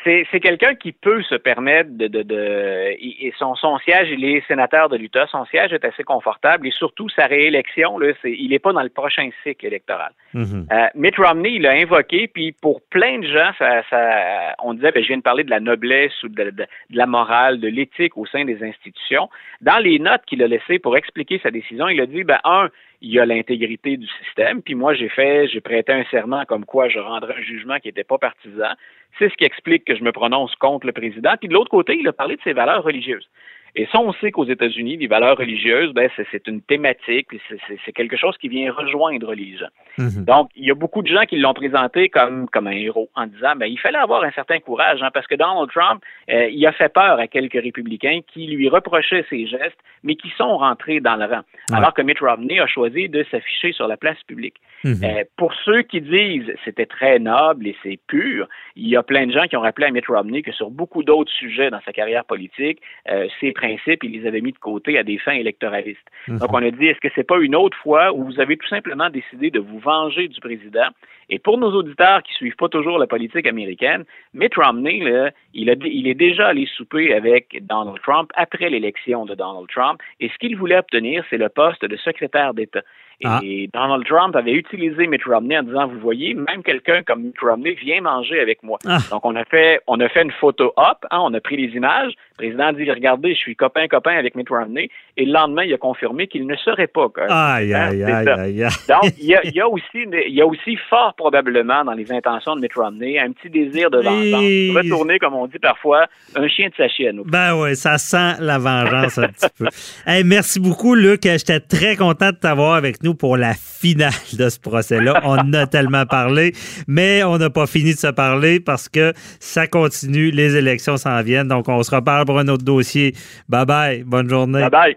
C'est 0.05 0.41
quelqu'un 0.41 0.75
qui 0.75 0.93
peut 0.93 1.23
se 1.23 1.35
permettre 1.35 1.91
de, 1.93 2.09
de, 2.09 2.23
de 2.23 2.95
et 3.01 3.33
son, 3.39 3.55
son 3.55 3.79
siège, 3.79 4.09
il 4.11 4.25
est 4.25 4.47
sénateur 4.47 4.89
de 4.89 4.97
l'Utah. 4.97 5.27
Son 5.29 5.45
siège 5.47 5.73
est 5.73 5.85
assez 5.85 6.05
confortable 6.05 6.67
et 6.67 6.71
surtout 6.71 7.09
sa 7.09 7.27
réélection, 7.27 7.99
là, 7.99 8.13
c'est, 8.21 8.33
il 8.33 8.51
n'est 8.51 8.59
pas 8.59 8.73
dans 8.73 8.83
le 8.83 8.91
prochain 8.91 9.31
cycle 9.43 9.65
électoral. 9.67 10.13
Mhm. 10.35 10.67
Euh, 10.71 10.87
Mitt 10.95 11.17
Romney, 11.17 11.55
il 11.55 11.63
l'a 11.63 11.73
invoqué, 11.73 12.29
puis 12.29 12.53
pour 12.53 12.83
plein 12.83 13.19
de 13.19 13.27
gens, 13.27 13.51
ça, 13.59 13.83
ça, 13.89 14.55
on 14.63 14.75
disait, 14.75 14.93
ben, 14.93 15.03
je 15.03 15.09
viens 15.09 15.19
de 15.19 15.23
parler 15.23 15.45
de 15.45 15.51
la 15.51 15.61
noblesse 15.61 16.23
ou 16.23 16.29
de 16.29 16.53
la 16.91 17.07
morale, 17.07 17.61
de 17.61 17.69
l'éthique 17.69 18.17
au 18.17 18.27
sein 18.27 18.45
des 18.45 18.63
institutions. 18.63 19.29
Dans 19.61 19.79
les 19.79 19.99
notes 19.99 20.23
qu'il 20.27 20.43
a 20.43 20.47
laissées 20.47 20.79
pour 20.79 20.97
expliquer 20.97 21.41
sa 21.43 21.51
décision, 21.51 21.89
il 21.89 22.01
a 22.01 22.07
dit, 22.07 22.25
ben, 22.25 22.39
un, 22.45 22.69
il 23.05 23.13
y 23.13 23.21
a 23.21 23.27
l'intégrité 23.27 23.99
du 23.99 24.07
système, 24.25 24.63
puis 24.63 24.75
moi, 24.75 24.95
j'ai 24.95 25.11
fait, 25.11 25.47
j'ai 25.49 25.61
prêté 25.61 25.93
un 25.93 26.05
serment 26.11 26.45
comme 26.47 26.65
quoi 26.65 26.89
je 26.89 26.99
rendrais 26.99 27.35
un 27.37 27.43
jugement 27.43 27.79
qui 27.79 27.89
n'était 27.89 28.03
pas 28.03 28.17
partisan. 28.17 28.73
C'est 29.19 29.29
ce 29.29 29.35
qui 29.35 29.45
explique 29.45 29.85
que 29.85 29.95
je 29.95 30.03
me 30.03 30.11
prononce 30.11 30.55
contre 30.57 30.87
le 30.87 30.93
président. 30.93 31.35
Puis 31.39 31.49
de 31.49 31.55
l'autre 31.55 31.71
côté, 31.71 31.99
il 32.01 32.09
a 32.09 32.15
parlé 32.15 32.37
de 32.37 32.41
ses 32.43 32.55
valeurs 32.55 32.83
religieuses. 32.83 33.29
Et 33.77 33.87
ça, 33.87 33.99
on 34.01 34.13
sait 34.15 34.31
qu'aux 34.31 34.45
États-Unis, 34.45 34.97
les 34.99 35.07
valeurs 35.09 35.37
religieuses, 35.37 35.93
ben, 35.93 36.09
c'est, 36.17 36.27
c'est 36.31 36.47
une 36.47 36.63
thématique, 36.63 37.27
c'est, 37.49 37.59
c'est- 37.67 37.79
c'est 37.85 37.93
quelque 37.93 38.17
chose 38.17 38.37
qui 38.39 38.49
vient 38.49 38.73
rejoindre 38.73 39.35
les 39.35 39.57
gens. 39.57 39.67
Mhm. 39.99 40.25
Donc, 40.25 40.51
il 40.55 40.65
y 40.67 40.71
a 40.71 40.75
beaucoup 40.75 41.03
de 41.03 41.09
gens 41.09 41.25
qui 41.25 41.37
l'ont 41.39 41.55
présenté 41.55 42.09
comme, 42.09 42.49
comme 42.51 42.67
un 42.69 42.73
héros 42.73 43.11
en 43.15 43.27
disant, 43.27 43.55
ben, 43.57 43.67
il 43.67 43.79
fallait 43.79 43.99
avoir 43.99 44.23
un 44.23 44.31
certain 44.33 44.61
courage, 44.61 45.03
hein, 45.03 45.11
parce 45.13 45.27
que 45.27 45.35
Donald 45.35 45.71
Trump, 45.71 46.03
euh, 46.31 46.49
il 46.51 46.65
a 46.67 46.73
fait 46.73 46.93
peur 46.93 47.19
à 47.19 47.27
quelques 47.27 47.61
républicains 47.61 48.21
qui 48.33 48.47
lui 48.47 48.69
reprochaient 48.69 49.25
ses 49.29 49.47
gestes, 49.47 49.79
mais 50.03 50.15
qui 50.17 50.31
sont 50.37 50.57
rentrés 50.59 51.01
dans 51.01 51.17
le 51.17 51.25
rang. 51.25 51.43
Ouais. 51.71 51.77
Alors 51.77 51.95
que 51.95 52.03
Mitt 52.03 52.19
Romney 52.21 52.61
a 52.61 52.67
choisi 52.67 53.09
de 53.09 53.25
s'afficher 53.31 53.73
sur 53.73 53.89
la 53.89 53.97
place 53.97 54.23
publique. 54.27 54.57
Mhm. 54.85 55.01
Euh, 55.03 55.25
pour 55.37 55.53
ceux 55.65 55.83
qui 55.83 56.01
disent 56.01 56.53
c'était 56.65 56.87
très 56.87 57.19
noble 57.19 57.67
et 57.67 57.77
c'est 57.83 57.99
pur, 58.07 58.47
il 58.77 58.87
y 58.89 58.97
a 58.97 59.03
plein 59.03 59.27
de 59.27 59.33
gens 59.33 59.45
qui 59.47 59.57
ont 59.57 59.63
rappelé 59.63 59.87
à 59.87 59.91
Mitt 59.91 60.07
Romney 60.07 60.43
que 60.43 60.53
sur 60.53 60.71
beaucoup 60.71 61.03
d'autres 61.03 61.33
sujets 61.33 61.71
dans 61.71 61.81
sa 61.87 61.93
carrière 61.93 62.25
politique, 62.25 62.79
euh, 63.11 63.27
ses 63.41 63.53
principes, 63.65 64.05
il 64.05 64.13
les 64.13 64.27
avait 64.27 64.41
mis 64.41 64.53
de 64.53 64.59
côté 64.59 64.99
à 64.99 65.03
des 65.03 65.19
fins 65.19 65.33
électoralistes. 65.33 66.09
Mhm. 66.29 66.39
Donc 66.39 66.53
on 66.53 66.63
a 66.63 66.71
dit 66.71 66.87
est-ce 66.87 67.01
que 67.01 67.09
c'est 67.15 67.27
pas 67.27 67.39
une 67.39 67.55
autre 67.55 67.77
fois 67.79 68.13
où 68.13 68.25
vous 68.25 68.41
avez 68.41 68.57
tout 68.57 68.69
simplement 68.69 69.11
décidé 69.11 69.51
de 69.51 69.61
vous 69.61 69.79
venger 69.79 70.29
du 70.29 70.41
président 70.41 70.89
Et 71.31 71.39
pour 71.39 71.59
nos 71.59 71.73
auditeurs 71.73 72.23
qui 72.23 72.33
suivent 72.35 72.57
pas 72.57 72.69
toujours 72.69 72.99
la 72.99 73.07
politique 73.07 73.47
américaine, 73.47 74.05
Mitt 74.35 74.55
Romney, 74.57 75.01
là, 75.01 75.31
il, 75.55 75.71
a, 75.71 75.75
il 75.85 76.07
est 76.09 76.15
déjà 76.15 76.49
allé 76.49 76.67
souper 76.77 77.15
avec 77.15 77.59
Donald 77.67 77.99
Trump 78.03 78.31
après 78.35 78.69
l'élection 78.71 79.25
de 79.27 79.35
Donald 79.35 79.69
Trump, 79.69 80.01
et 80.21 80.29
ce 80.29 80.39
qu'il 80.39 80.57
voulait 80.57 80.79
obtenir, 80.79 81.25
c'est 81.31 81.39
le 81.39 81.49
poste 81.49 81.85
de 81.85 81.97
secrétaire 81.97 82.55
d'État. 82.55 82.83
Et 83.21 83.71
Ah. 83.73 83.79
Donald 83.79 84.05
Trump 84.07 84.35
avait 84.35 84.53
utilisé 84.53 85.07
Mitt 85.07 85.23
Romney 85.25 85.57
en 85.57 85.63
disant, 85.63 85.87
vous 85.87 86.01
voyez, 86.01 86.35
même 86.35 86.65
quelqu'un 86.65 87.05
comme 87.05 87.23
Mitt 87.23 87.39
Romney 87.41 87.75
vient 87.75 88.01
manger 88.01 88.41
avec 88.41 88.63
moi. 88.65 88.77
Ah. 88.87 88.99
Donc 89.11 89.25
on 89.25 89.37
a 89.37 89.45
fait, 89.45 89.81
on 89.87 90.01
a 90.01 90.09
fait 90.09 90.23
une 90.23 90.33
photo 90.33 90.73
op, 90.77 91.07
hein, 91.13 91.21
on 91.23 91.33
a 91.33 91.41
pris 91.41 91.57
les 91.57 91.75
images. 91.77 92.13
Le 92.33 92.37
président 92.39 92.67
a 92.67 92.73
dit, 92.73 92.91
regardez, 92.91 93.31
je 93.35 93.39
suis 93.39 93.55
copain 93.55 93.87
copain 93.87 94.17
avec 94.19 94.35
Mitt 94.35 94.49
Romney. 94.49 94.91
Et 95.17 95.25
le 95.27 95.33
lendemain, 95.33 95.63
il 95.63 95.73
a 95.73 95.79
confirmé 95.79 96.27
qu'il 96.27 96.45
ne 96.45 96.57
serait 96.57 96.89
pas. 96.89 97.07
euh, 97.17 97.27
Aïe, 97.31 97.73
aïe, 97.73 98.03
aïe, 98.03 98.13
aïe, 98.29 98.63
aïe. 98.65 98.69
Donc, 98.89 99.13
il 99.17 99.27
y, 99.27 99.35
a, 99.37 99.45
il 99.45 99.55
y 99.55 99.61
a 99.61 99.69
aussi, 99.69 99.85
il 99.95 100.35
y 100.35 100.43
a 100.43 100.47
aussi 100.47 100.75
fort 100.91 101.14
probablement 101.17 101.85
dans 101.85 101.93
les 101.93 102.11
intentions 102.13 102.57
de 102.57 102.61
Mitt 102.61 102.75
Romney 102.75 103.19
un 103.19 103.33
petit 103.33 103.51
désir 103.51 103.91
de 103.91 103.99
vengeance, 103.99 104.77
retourner, 104.77 105.19
comme 105.19 105.35
on 105.35 105.47
dit 105.47 105.59
parfois, 105.59 106.07
un 106.37 106.49
chien 106.49 106.69
de 106.69 106.75
sa 106.77 106.89
chienne. 106.89 107.21
Ben 107.25 107.55
oui, 107.55 107.77
ça 107.77 107.99
sent 107.99 108.35
la 108.41 108.59
vengeance 108.59 109.19
un 109.19 109.29
petit 109.29 109.49
peu. 109.59 109.67
Hey, 110.07 110.23
merci 110.25 110.61
beaucoup, 110.61 110.95
Luc. 110.95 111.23
J'étais 111.23 111.61
très 111.61 111.97
content 111.97 112.31
de 112.31 112.37
t'avoir 112.37 112.75
avec 112.75 113.03
nous 113.03 113.15
pour 113.15 113.37
la 113.37 113.55
finale 113.55 114.13
de 114.37 114.49
ce 114.49 114.59
procès-là. 114.59 115.21
On 115.25 115.53
a 115.53 115.67
tellement 115.67 116.05
parlé, 116.07 116.53
mais 116.87 117.23
on 117.23 117.39
n'a 117.39 117.51
pas 117.51 117.67
fini 117.67 117.95
de 117.95 117.99
se 117.99 118.09
parler 118.09 118.61
parce 118.61 118.89
que 118.89 119.13
ça 119.41 119.67
continue. 119.67 120.31
Les 120.31 120.57
élections 120.57 120.97
s'en 120.97 121.23
viennent. 121.23 121.49
Donc, 121.49 121.69
on 121.69 121.83
se 121.83 121.95
reparle 121.95 122.27
pour 122.27 122.39
un 122.39 122.49
autre 122.49 122.65
dossier. 122.65 123.15
Bye 123.49 123.67
bye. 123.67 124.03
Bonne 124.05 124.29
journée. 124.29 124.61
Bye 124.61 124.71
bye. 124.71 124.97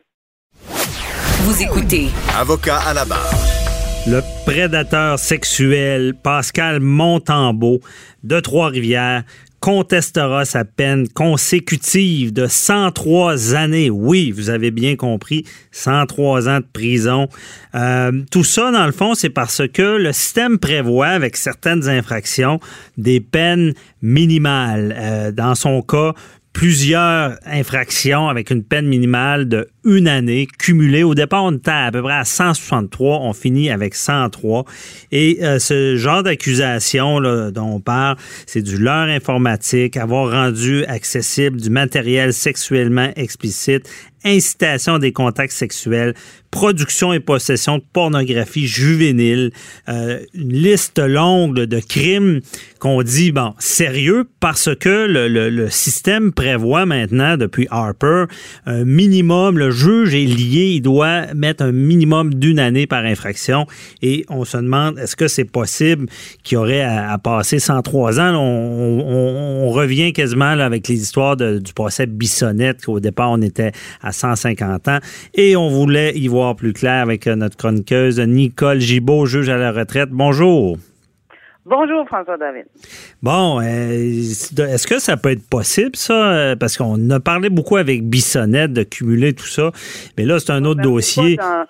Vous 1.41 1.61
écoutez 1.61 2.07
Avocat 2.37 2.79
à 2.87 2.93
la 2.93 3.05
barre. 3.05 3.46
Le 4.09 4.21
prédateur 4.45 5.19
sexuel 5.19 6.13
Pascal 6.13 6.79
Montembeau 6.79 7.81
de 8.23 8.39
Trois-Rivières 8.39 9.23
contestera 9.59 10.45
sa 10.45 10.63
peine 10.63 11.09
consécutive 11.09 12.31
de 12.31 12.47
103 12.47 13.55
années. 13.55 13.89
Oui, 13.89 14.31
vous 14.31 14.49
avez 14.49 14.71
bien 14.71 14.95
compris, 14.95 15.43
103 15.73 16.47
ans 16.47 16.59
de 16.59 16.65
prison. 16.71 17.27
Euh, 17.75 18.13
tout 18.31 18.45
ça, 18.45 18.71
dans 18.71 18.85
le 18.85 18.93
fond, 18.93 19.13
c'est 19.13 19.29
parce 19.29 19.67
que 19.67 19.97
le 19.97 20.13
système 20.13 20.57
prévoit, 20.57 21.07
avec 21.07 21.35
certaines 21.35 21.89
infractions, 21.89 22.61
des 22.97 23.19
peines 23.19 23.73
minimales. 24.01 24.95
Euh, 24.97 25.31
dans 25.33 25.55
son 25.55 25.81
cas, 25.81 26.13
plusieurs 26.53 27.37
infractions 27.45 28.29
avec 28.29 28.49
une 28.49 28.63
peine 28.63 28.87
minimale 28.87 29.47
de 29.47 29.67
une 29.87 30.07
année 30.07 30.47
cumulée. 30.59 31.03
Au 31.03 31.15
départ, 31.15 31.43
on 31.45 31.53
était 31.53 31.71
à 31.71 31.89
peu 31.91 32.01
près 32.03 32.13
à 32.13 32.25
163. 32.25 33.19
On 33.21 33.33
finit 33.33 33.69
avec 33.71 33.95
103. 33.95 34.65
Et 35.11 35.39
euh, 35.41 35.59
ce 35.59 35.95
genre 35.95 36.23
d'accusation 36.23 37.21
dont 37.51 37.75
on 37.75 37.79
parle, 37.79 38.17
c'est 38.45 38.61
du 38.61 38.77
leurre 38.77 39.07
informatique, 39.09 39.97
avoir 39.97 40.29
rendu 40.31 40.83
accessible 40.85 41.59
du 41.61 41.69
matériel 41.69 42.33
sexuellement 42.33 43.11
explicite, 43.15 43.89
incitation 44.25 44.95
à 44.95 44.99
des 44.99 45.13
contacts 45.13 45.53
sexuels, 45.53 46.13
production 46.51 47.13
et 47.13 47.19
possession 47.19 47.77
de 47.77 47.83
pornographie 47.93 48.67
juvénile, 48.67 49.51
euh, 49.89 50.19
une 50.33 50.53
liste 50.53 50.99
longue 50.99 51.59
de 51.59 51.79
crimes 51.79 52.41
qu'on 52.79 53.03
dit, 53.03 53.31
bon, 53.31 53.53
sérieux, 53.59 54.25
parce 54.39 54.69
que 54.75 55.05
le, 55.07 55.27
le- 55.27 55.49
le 55.49 55.69
système 55.69 56.31
prévoit 56.31 56.85
maintenant, 56.85 57.37
depuis 57.37 57.67
Harper, 57.69 58.25
un 58.65 58.83
minimum, 58.85 59.57
le 59.57 59.69
juge 59.77 60.15
est 60.15 60.25
lié, 60.25 60.73
il 60.75 60.81
doit 60.81 61.33
mettre 61.33 61.63
un 61.63 61.71
minimum 61.71 62.33
d'une 62.33 62.59
année 62.59 62.87
par 62.87 63.05
infraction, 63.05 63.65
et 64.01 64.25
on 64.29 64.45
se 64.45 64.57
demande, 64.57 64.97
est-ce 64.99 65.15
que 65.15 65.27
c'est 65.27 65.45
possible 65.45 66.07
qu'il 66.43 66.55
y 66.55 66.57
aurait 66.57 66.81
à, 66.81 67.17
passer 67.17 67.59
103 67.59 68.19
ans? 68.19 68.35
On, 68.35 69.69
revient 69.77 70.11
quasiment 70.13 70.45
avec 70.45 70.87
les 70.87 70.95
histoires 70.95 71.37
du 71.37 71.73
procès 71.73 72.07
Bissonnette, 72.07 72.85
qu'au 72.85 72.99
départ, 72.99 73.31
on 73.31 73.41
était 73.41 73.71
à 74.01 74.11
150 74.11 74.87
ans, 74.87 74.99
et 75.35 75.55
on 75.55 75.69
voulait 75.69 76.17
y 76.17 76.27
voir 76.27 76.55
plus 76.55 76.73
clair 76.73 77.03
avec 77.03 77.27
euh, 77.27 77.35
notre 77.35 77.57
chroniqueuse 77.57 78.19
Nicole 78.19 78.79
Gibault, 78.79 79.25
juge 79.25 79.49
à 79.49 79.57
la 79.57 79.71
retraite. 79.71 80.09
Bonjour. 80.11 80.77
Bonjour, 81.69 82.07
François 82.07 82.37
David. 82.37 82.65
Bon, 83.21 83.59
euh, 83.59 83.63
est-ce 83.63 84.87
que 84.87 84.99
ça 84.99 85.17
peut 85.17 85.31
être 85.31 85.47
possible, 85.49 85.95
ça? 85.95 86.13
Euh, 86.31 86.55
Parce 86.55 86.77
qu'on 86.77 87.09
a 87.09 87.19
parlé 87.19 87.49
beaucoup 87.49 87.75
avec 87.75 88.03
Bissonnette 88.03 88.71
de 88.71 88.83
cumuler 88.83 89.33
tout 89.33 89.45
ça, 89.47 89.71
mais 90.17 90.23
là, 90.23 90.39
c'est 90.39 90.51
un 90.53 90.63
autre 90.63 90.77
Ben, 90.81 90.87
on 90.87 90.89
n'est 90.89 90.95
dossier. 90.95 91.35
dans- 91.35 91.65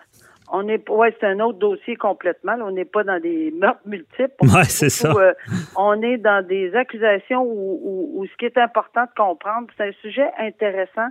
On 0.53 0.65
est, 0.69 0.87
ouais, 0.89 1.13
c'est 1.19 1.25
un 1.27 1.39
autre 1.41 1.57
dossier 1.59 1.95
complètement. 1.97 2.55
là. 2.55 2.63
On 2.65 2.71
n'est 2.71 2.85
pas 2.85 3.03
dans 3.03 3.19
des 3.19 3.51
meurtres 3.59 3.81
multiples. 3.85 4.31
Ouais, 4.43 4.63
c'est 4.65 4.89
ça. 4.89 5.11
Euh, 5.11 5.33
on 5.75 6.01
est 6.01 6.17
dans 6.17 6.45
des 6.45 6.73
accusations 6.75 7.41
où, 7.41 7.79
où- 7.83 8.11
où 8.21 8.25
ce 8.27 8.31
qui 8.37 8.45
est 8.45 8.57
important 8.57 9.01
de 9.03 9.09
comprendre, 9.17 9.67
c'est 9.77 9.83
un 9.89 9.91
sujet 10.01 10.27
intéressant 10.39 11.09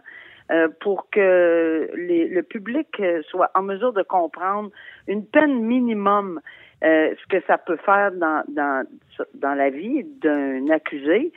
euh, 0.52 0.68
pour 0.80 1.10
que 1.10 1.90
les- 1.96 2.28
le 2.28 2.42
public 2.44 2.86
soit 3.30 3.50
en 3.56 3.62
mesure 3.62 3.92
de 3.92 4.02
comprendre 4.02 4.70
une 5.08 5.26
peine 5.26 5.60
minimum. 5.60 6.40
Euh, 6.84 7.14
ce 7.20 7.26
que 7.28 7.42
ça 7.46 7.58
peut 7.58 7.78
faire 7.84 8.12
dans, 8.12 8.44
dans, 8.48 8.86
dans 9.34 9.54
la 9.54 9.70
vie 9.70 10.04
d'un 10.04 10.68
accusé 10.70 11.32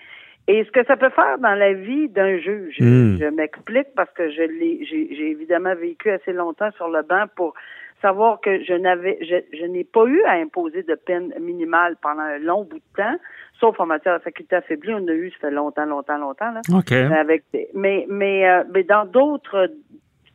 et 0.47 0.63
ce 0.63 0.71
que 0.71 0.83
ça 0.85 0.97
peut 0.97 1.09
faire 1.09 1.37
dans 1.37 1.53
la 1.53 1.73
vie 1.73 2.09
d'un 2.09 2.37
juge. 2.39 2.77
Hmm. 2.79 3.17
Je 3.19 3.25
m'explique 3.25 3.87
parce 3.95 4.11
que 4.11 4.29
je 4.31 4.41
l'ai, 4.41 4.83
j'ai, 4.85 5.15
j'ai 5.15 5.29
évidemment 5.29 5.75
vécu 5.75 6.09
assez 6.09 6.33
longtemps 6.33 6.71
sur 6.71 6.89
le 6.89 7.03
banc 7.03 7.25
pour 7.35 7.53
savoir 8.01 8.39
que 8.41 8.63
je 8.63 8.73
n'avais, 8.73 9.17
je, 9.21 9.57
je 9.57 9.65
n'ai 9.65 9.83
pas 9.83 10.05
eu 10.05 10.21
à 10.23 10.33
imposer 10.33 10.83
de 10.83 10.95
peine 10.95 11.33
minimale 11.39 11.97
pendant 12.01 12.21
un 12.21 12.39
long 12.39 12.63
bout 12.63 12.77
de 12.77 12.95
temps, 12.97 13.15
sauf 13.59 13.79
en 13.79 13.85
matière 13.85 14.17
de 14.17 14.23
faculté 14.23 14.55
affaiblie, 14.55 14.93
on 14.93 15.07
a 15.07 15.11
eu, 15.11 15.31
ça 15.31 15.49
fait 15.49 15.51
longtemps, 15.51 15.85
longtemps, 15.85 16.17
longtemps, 16.17 16.51
là. 16.51 16.61
OK. 16.73 16.91
Avec, 16.91 17.43
mais, 17.73 18.05
mais, 18.09 18.49
euh, 18.49 18.63
mais 18.73 18.83
dans 18.83 19.05
d'autres 19.05 19.69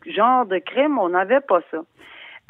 genres 0.07 0.47
de 0.47 0.59
crimes, 0.59 0.99
on 0.99 1.09
n'avait 1.11 1.41
pas 1.41 1.61
ça. 1.71 1.79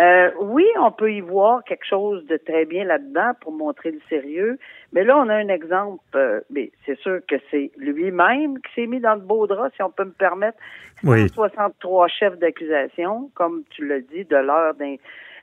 Euh, 0.01 0.31
oui, 0.41 0.67
on 0.81 0.91
peut 0.91 1.13
y 1.13 1.21
voir 1.21 1.63
quelque 1.63 1.87
chose 1.87 2.27
de 2.27 2.37
très 2.37 2.65
bien 2.65 2.85
là-dedans 2.85 3.31
pour 3.41 3.53
montrer 3.53 3.93
le 3.93 4.01
sérieux, 4.09 4.59
mais 4.93 5.05
là, 5.05 5.17
on 5.17 5.29
a 5.29 5.35
un 5.37 5.47
exemple, 5.49 6.03
euh, 6.17 6.41
mais 6.51 6.73
c'est 6.85 6.99
sûr 6.99 7.21
que 7.29 7.37
c'est 7.51 7.71
lui-même 7.77 8.59
qui 8.61 8.75
s'est 8.75 8.87
mis 8.89 8.99
dans 8.99 9.15
le 9.15 9.21
beau 9.21 9.47
drap, 9.47 9.71
si 9.77 9.83
on 9.83 9.91
peut 9.91 10.05
me 10.05 10.11
permettre. 10.11 10.59
Oui. 11.05 11.29
163 11.29 12.09
chefs 12.09 12.39
d'accusation, 12.39 13.31
comme 13.35 13.63
tu 13.71 13.87
l'as 13.87 14.01
dit, 14.01 14.25
de 14.25 14.37
l'heure 14.37 14.75
d'in- 14.75 14.97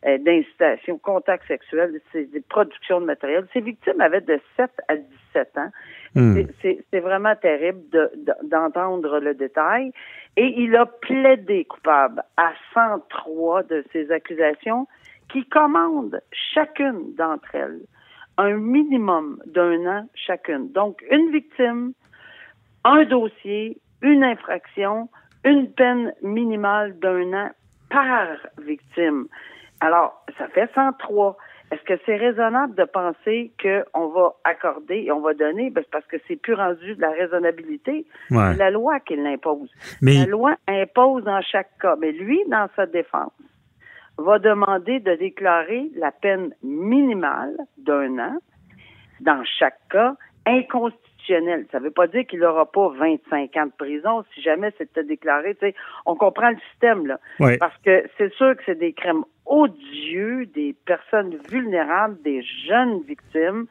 euh, 0.05 0.17
d'incitation, 0.17 0.97
contact 0.97 1.47
sexuel, 1.47 2.01
c'est 2.11 2.25
des 2.31 2.41
productions 2.41 2.99
de 2.99 3.05
matériel. 3.05 3.47
Ces 3.53 3.61
victimes 3.61 4.01
avaient 4.01 4.19
de 4.19 4.37
7 4.57 4.69
à 4.89 4.95
17 4.97 5.57
ans. 5.59 5.69
Hmm. 6.15 6.35
C'est- 6.61 6.99
vraiment 6.99 7.35
terrible 7.35 7.81
de- 7.89 8.11
de- 8.17 8.47
d'entendre 8.49 9.19
le 9.19 9.33
détail. 9.33 9.91
Et 10.37 10.61
il 10.61 10.75
a 10.75 10.85
plaidé 10.85 11.65
coupable 11.65 12.21
à 12.37 12.51
103 12.73 13.63
de 13.63 13.83
ces 13.91 14.11
accusations 14.11 14.87
qui 15.29 15.45
commandent 15.45 16.21
chacune 16.31 17.15
d'entre 17.15 17.55
elles 17.55 17.79
un 18.37 18.53
minimum 18.57 19.41
d'un 19.45 19.85
an 19.85 20.07
chacune. 20.15 20.71
Donc, 20.71 21.03
une 21.11 21.31
victime, 21.31 21.93
un 22.83 23.03
dossier, 23.03 23.77
une 24.01 24.23
infraction, 24.23 25.09
une 25.43 25.71
peine 25.71 26.13
minimale 26.21 26.97
d'un 26.99 27.33
an 27.33 27.49
par 27.89 28.27
victime. 28.59 29.27
Alors, 29.79 30.25
ça 30.37 30.47
fait 30.47 30.69
103. 30.73 31.37
Est-ce 31.71 31.81
que 31.83 31.93
c'est 32.05 32.17
raisonnable 32.17 32.75
de 32.75 32.83
penser 32.83 33.51
qu'on 33.61 34.07
va 34.09 34.33
accorder 34.43 35.03
et 35.05 35.11
on 35.11 35.21
va 35.21 35.33
donner? 35.33 35.69
Ben, 35.69 35.83
parce 35.91 36.05
que 36.05 36.17
c'est 36.27 36.35
plus 36.35 36.53
rendu 36.53 36.95
de 36.95 37.01
la 37.01 37.11
raisonnabilité. 37.11 38.05
Ouais. 38.29 38.51
C'est 38.51 38.57
la 38.57 38.71
loi 38.71 38.99
qui 38.99 39.15
l'impose. 39.15 39.69
Mais- 40.01 40.15
La 40.19 40.25
loi 40.25 40.55
impose 40.67 41.23
dans 41.23 41.41
chaque 41.41 41.77
cas. 41.79 41.95
Mais 41.97 42.11
lui, 42.11 42.41
dans 42.49 42.67
sa 42.75 42.85
défense, 42.85 43.31
va 44.17 44.37
demander 44.39 44.99
de 44.99 45.15
déclarer 45.15 45.89
la 45.95 46.11
peine 46.11 46.53
minimale 46.61 47.55
d'un 47.77 48.19
an 48.19 48.37
dans 49.21 49.43
chaque 49.57 49.79
cas 49.89 50.15
inconstitutionnelle. 50.45 51.10
Ça 51.71 51.79
ne 51.79 51.83
veut 51.83 51.91
pas 51.91 52.07
dire 52.07 52.25
qu'il 52.27 52.39
n'aura 52.39 52.65
pas 52.65 52.89
25 52.89 53.57
ans 53.57 53.65
de 53.65 53.71
prison 53.77 54.23
si 54.33 54.41
jamais 54.41 54.71
c'était 54.77 55.03
déclaré. 55.03 55.57
On 56.05 56.15
comprend 56.15 56.49
le 56.49 56.57
système, 56.71 57.07
là. 57.07 57.19
Parce 57.59 57.77
que 57.85 58.03
c'est 58.17 58.33
sûr 58.33 58.55
que 58.55 58.63
c'est 58.65 58.79
des 58.79 58.93
crimes 58.93 59.23
odieux, 59.45 60.45
des 60.47 60.75
personnes 60.85 61.37
vulnérables, 61.49 62.17
des 62.23 62.43
jeunes 62.67 63.01
victimes. 63.07 63.65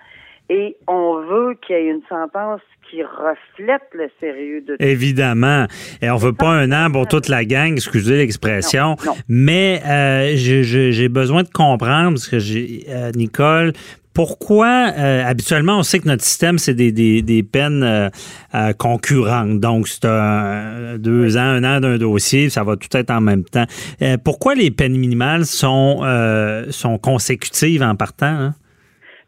Et 0.52 0.76
on 0.88 1.20
veut 1.20 1.54
qu'il 1.64 1.76
y 1.76 1.78
ait 1.78 1.90
une 1.90 2.02
sentence 2.08 2.60
qui 2.90 3.04
reflète 3.04 3.82
le 3.92 4.10
sérieux 4.18 4.60
de 4.62 4.74
tout 4.74 4.82
Évidemment. 4.82 5.66
Et 6.02 6.10
on 6.10 6.16
veut 6.16 6.32
pas 6.32 6.48
un 6.48 6.72
an 6.72 6.90
pour 6.90 7.06
toute 7.06 7.28
la 7.28 7.44
gang, 7.44 7.74
excusez 7.74 8.16
l'expression. 8.16 8.96
Mais 9.28 9.80
euh, 9.86 10.32
j'ai 10.34 11.08
besoin 11.08 11.44
de 11.44 11.48
comprendre, 11.50 12.14
parce 12.14 12.26
que 12.26 12.40
j'ai, 12.40 12.84
euh, 12.88 13.12
Nicole, 13.14 13.74
pourquoi 14.14 14.92
euh, 14.98 15.24
habituellement 15.24 15.78
on 15.78 15.82
sait 15.82 15.98
que 16.00 16.08
notre 16.08 16.22
système 16.24 16.58
c'est 16.58 16.74
des, 16.74 16.92
des, 16.92 17.22
des 17.22 17.42
peines 17.42 17.82
euh, 17.82 18.08
euh, 18.54 18.72
concurrentes. 18.72 19.60
Donc 19.60 19.88
c'est 19.88 20.04
un, 20.04 20.98
deux 20.98 21.36
ans, 21.36 21.40
un 21.40 21.64
an 21.64 21.80
d'un 21.80 21.96
dossier, 21.98 22.48
ça 22.50 22.64
va 22.64 22.76
tout 22.76 22.94
être 22.96 23.10
en 23.10 23.20
même 23.20 23.44
temps. 23.44 23.66
Euh, 24.02 24.16
pourquoi 24.22 24.54
les 24.54 24.70
peines 24.70 24.96
minimales 24.96 25.44
sont 25.44 26.00
euh, 26.02 26.70
sont 26.70 26.98
consécutives 26.98 27.82
en 27.82 27.94
partant? 27.96 28.26
hein? 28.26 28.54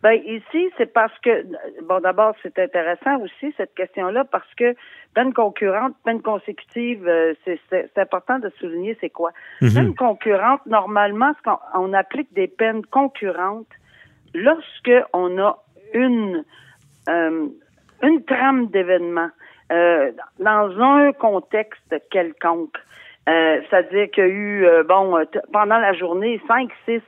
Ben 0.03 0.18
ici, 0.26 0.68
c'est 0.76 0.93
parce 0.93 1.12
que 1.24 1.30
bon 1.89 2.01
d'abord 2.01 2.35
c'est 2.43 2.59
intéressant 2.59 3.20
aussi 3.20 3.55
cette 3.57 3.72
question-là 3.74 4.24
parce 4.24 4.53
que 4.57 4.74
peine 5.14 5.33
concurrente, 5.33 5.93
peine 6.05 6.20
consécutive, 6.22 7.07
euh, 7.07 7.35
c'est 7.45 7.61
c'est- 7.70 7.89
c'est 7.95 8.01
important 8.01 8.41
de 8.41 8.51
souligner 8.59 8.97
c'est 9.01 9.11
quoi. 9.11 9.30
Mhm. 9.61 9.74
Peine 9.74 9.95
concurrente, 9.95 10.61
normalement, 10.66 11.33
ce 11.39 11.43
qu'on 11.49 11.59
on 11.89 11.93
applique 11.93 12.33
des 12.35 12.49
peines 12.49 12.85
concurrentes 12.87 13.68
lorsque 14.35 14.93
on 15.12 15.39
a 15.39 15.59
une 15.95 16.45
euh, 17.09 17.47
une 18.03 18.24
trame 18.24 18.66
d'événements 18.68 19.30
euh, 19.70 20.12
dans 20.39 20.80
un 20.80 21.12
contexte 21.12 21.95
quelconque. 22.11 22.76
Euh, 23.28 23.61
C'est-à-dire 23.70 24.11
qu'il 24.11 24.24
y 24.24 24.26
a 24.26 24.30
eu, 24.30 24.66
euh, 24.66 24.83
bon, 24.83 25.16
euh, 25.16 25.24
pendant 25.53 25.78
la 25.78 25.93
journée, 25.93 26.41
cinq, 26.49 26.70
six 26.85 27.03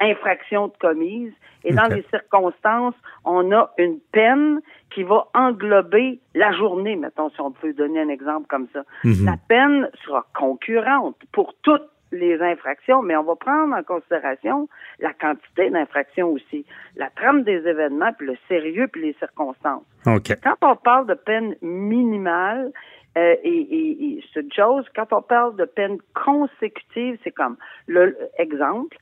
infractions 0.00 0.68
de 0.68 0.74
commises. 0.78 1.32
Et 1.64 1.72
dans 1.72 1.92
les 1.92 2.04
circonstances, 2.10 2.94
on 3.24 3.50
a 3.50 3.72
une 3.78 3.98
peine 4.12 4.60
qui 4.94 5.02
va 5.02 5.26
englober 5.34 6.20
la 6.36 6.52
journée, 6.52 6.94
mettons, 6.94 7.30
si 7.30 7.40
on 7.40 7.50
peut 7.50 7.72
donner 7.72 8.00
un 8.00 8.08
exemple 8.08 8.46
comme 8.48 8.68
ça. 8.72 8.84
Mhm. 9.02 9.24
La 9.24 9.36
peine 9.48 9.90
sera 10.04 10.24
concurrente 10.38 11.16
pour 11.32 11.54
toutes 11.62 11.88
les 12.12 12.40
infractions, 12.40 13.02
mais 13.02 13.16
on 13.16 13.24
va 13.24 13.34
prendre 13.36 13.74
en 13.74 13.82
considération 13.82 14.68
la 15.00 15.12
quantité 15.12 15.70
d'infractions 15.70 16.28
aussi, 16.28 16.64
la 16.96 17.10
trame 17.10 17.42
des 17.42 17.66
événements, 17.66 18.12
puis 18.16 18.28
le 18.28 18.36
sérieux, 18.48 18.86
puis 18.88 19.02
les 19.02 19.12
circonstances. 19.14 19.84
OK. 20.06 20.36
Quand 20.42 20.56
on 20.62 20.76
parle 20.76 21.06
de 21.06 21.14
peine 21.14 21.56
minimale, 21.62 22.70
euh, 23.18 23.34
et, 23.42 23.48
et- 23.48 24.04
et 24.18 24.24
c'est 24.32 24.40
une 24.42 24.52
chose, 24.52 24.86
quand 24.94 25.12
on 25.12 25.22
parle 25.22 25.56
de 25.56 25.64
peine 25.64 25.98
consécutive, 26.14 27.18
c'est 27.24 27.30
comme, 27.32 27.56
le 27.86 28.16
exemple, 28.38 28.96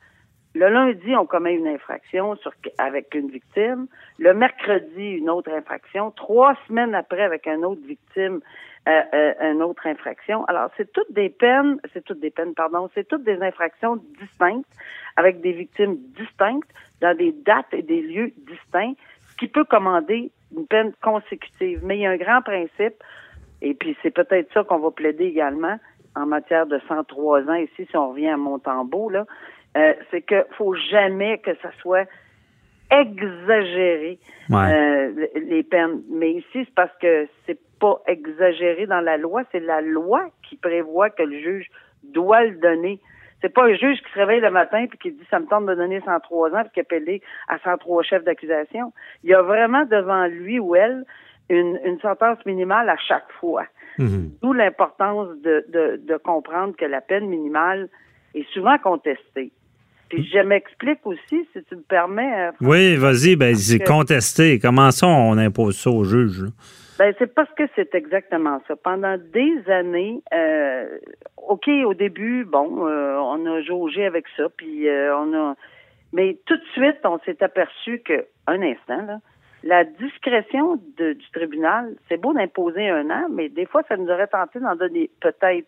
le 0.56 0.68
lundi, 0.68 1.16
on 1.16 1.26
commet 1.26 1.54
une 1.54 1.66
infraction 1.66 2.36
sur, 2.36 2.52
avec 2.78 3.12
une 3.16 3.28
victime. 3.28 3.88
Le 4.20 4.32
mercredi, 4.34 5.02
une 5.18 5.28
autre 5.28 5.50
infraction. 5.52 6.12
Trois 6.12 6.54
semaines 6.68 6.94
après, 6.94 7.22
avec 7.24 7.48
une 7.48 7.64
autre 7.64 7.84
victime, 7.84 8.40
une 8.86 9.62
autre 9.62 9.86
infraction. 9.86 10.44
Alors, 10.44 10.70
c'est 10.76 10.92
toutes 10.92 11.12
des 11.12 11.30
peines, 11.30 11.80
c'est 11.92 12.04
toutes 12.04 12.20
des 12.20 12.30
peines, 12.30 12.54
pardon, 12.54 12.90
c'est 12.94 13.08
toutes 13.08 13.24
des 13.24 13.42
infractions 13.42 13.96
distinctes, 14.20 14.68
avec 15.16 15.40
des 15.40 15.52
victimes 15.52 15.96
distinctes, 16.16 16.68
dans 17.00 17.16
des 17.16 17.32
dates 17.32 17.72
et 17.72 17.82
des 17.82 18.02
lieux 18.02 18.32
distincts, 18.46 18.94
ce 19.30 19.36
qui 19.36 19.48
peut 19.48 19.64
commander 19.64 20.30
une 20.56 20.66
peine 20.66 20.92
consécutive. 21.02 21.80
Mais 21.82 21.98
il 21.98 22.00
y 22.02 22.06
a 22.06 22.10
un 22.10 22.16
grand 22.16 22.42
principe, 22.42 23.02
et 23.62 23.74
puis 23.74 23.96
c'est 24.02 24.10
peut-être 24.10 24.52
ça 24.52 24.64
qu'on 24.64 24.78
va 24.78 24.90
plaider 24.90 25.24
également 25.24 25.78
en 26.16 26.26
matière 26.26 26.66
de 26.66 26.78
103 26.86 27.48
ans 27.48 27.54
ici, 27.54 27.86
si 27.90 27.96
on 27.96 28.10
revient 28.10 28.28
à 28.28 28.36
Montembeau, 28.36 29.10
là, 29.10 29.26
euh, 29.76 29.94
c'est 30.10 30.22
que 30.22 30.46
faut 30.52 30.74
jamais 30.74 31.38
que 31.38 31.54
ça 31.56 31.70
soit 31.80 32.08
exagéré 33.00 34.18
Ouais. 34.50 34.72
euh, 34.74 35.26
les 35.36 35.62
peines. 35.62 36.02
Mais 36.10 36.32
ici, 36.32 36.46
c'est 36.66 36.74
parce 36.74 36.94
que 37.00 37.26
c'est 37.46 37.58
pas 37.80 38.00
exagéré 38.06 38.86
dans 38.86 39.00
la 39.00 39.16
loi, 39.16 39.42
c'est 39.52 39.60
la 39.60 39.80
loi 39.80 40.26
qui 40.48 40.56
prévoit 40.56 41.10
que 41.10 41.22
le 41.22 41.38
juge 41.38 41.66
doit 42.02 42.44
le 42.44 42.56
donner. 42.56 43.00
C'est 43.40 43.52
pas 43.52 43.64
un 43.64 43.74
juge 43.74 43.98
qui 44.02 44.10
se 44.12 44.18
réveille 44.18 44.40
le 44.40 44.50
matin 44.50 44.86
puis 44.86 44.98
qui 44.98 45.12
dit 45.12 45.26
ça 45.30 45.38
me 45.38 45.46
tente 45.46 45.66
de 45.66 45.74
donner 45.74 46.00
103 46.04 46.50
ans 46.54 46.62
puis 46.62 46.70
qui 46.74 46.80
appelle 46.80 47.20
à 47.48 47.58
103 47.58 48.02
chefs 48.02 48.24
d'accusation. 48.24 48.92
Il 49.22 49.30
y 49.30 49.34
a 49.34 49.42
vraiment 49.42 49.84
devant 49.84 50.26
lui 50.26 50.58
ou 50.58 50.76
elle 50.76 51.04
une, 51.50 51.78
une 51.84 52.00
sentence 52.00 52.38
minimale 52.46 52.88
à 52.88 52.96
chaque 52.96 53.30
fois. 53.40 53.64
Mhm. 53.98 54.30
D'où 54.42 54.52
l'importance 54.52 55.28
de, 55.42 55.64
de, 55.68 56.00
de 56.02 56.16
comprendre 56.16 56.74
que 56.76 56.84
la 56.86 57.00
peine 57.00 57.28
minimale 57.28 57.88
est 58.34 58.48
souvent 58.52 58.78
contestée. 58.78 59.52
Puis 60.08 60.28
je 60.32 60.38
m'explique 60.38 61.00
aussi, 61.04 61.46
si 61.52 61.62
tu 61.68 61.76
me 61.76 61.82
permets. 61.82 62.48
euh, 62.48 62.52
Oui, 62.60 62.96
vas-y, 62.96 63.36
ben, 63.36 63.54
c'est 63.54 63.78
que- 63.78 63.88
contesté. 63.88 64.58
Comment 64.58 64.90
ça, 64.90 65.06
on 65.06 65.36
impose 65.38 65.76
ça 65.78 65.90
au 65.90 66.04
juge? 66.04 66.42
là? 66.42 66.48
Ben, 66.98 67.12
c'est 67.18 67.34
parce 67.34 67.50
que 67.54 67.64
c'est 67.74 67.92
exactement 67.94 68.62
ça. 68.68 68.76
Pendant 68.76 69.16
des 69.18 69.68
années, 69.68 70.22
euh, 70.32 70.86
OK, 71.48 71.68
au 71.86 71.94
début, 71.94 72.44
bon, 72.44 72.86
euh, 72.86 73.16
on 73.18 73.44
a 73.46 73.60
jaugé 73.62 74.06
avec 74.06 74.26
ça, 74.36 74.44
puis 74.56 74.88
euh, 74.88 75.16
on 75.16 75.34
a... 75.34 75.54
Mais 76.12 76.38
tout 76.46 76.56
de 76.56 76.62
suite, 76.72 76.98
on 77.04 77.18
s'est 77.26 77.42
aperçu 77.42 77.98
que, 78.04 78.24
un 78.46 78.62
instant, 78.62 79.02
là, 79.04 79.18
la 79.64 79.82
discrétion 79.82 80.76
de- 80.98 81.14
du 81.14 81.30
tribunal, 81.32 81.94
c'est 82.08 82.20
beau 82.20 82.32
d'imposer 82.32 82.88
un 82.90 83.10
an, 83.10 83.26
mais 83.32 83.48
des 83.48 83.66
fois, 83.66 83.82
ça 83.88 83.96
nous 83.96 84.08
aurait 84.08 84.28
tenté 84.28 84.60
d'en 84.60 84.76
donner 84.76 85.10
peut-être 85.20 85.66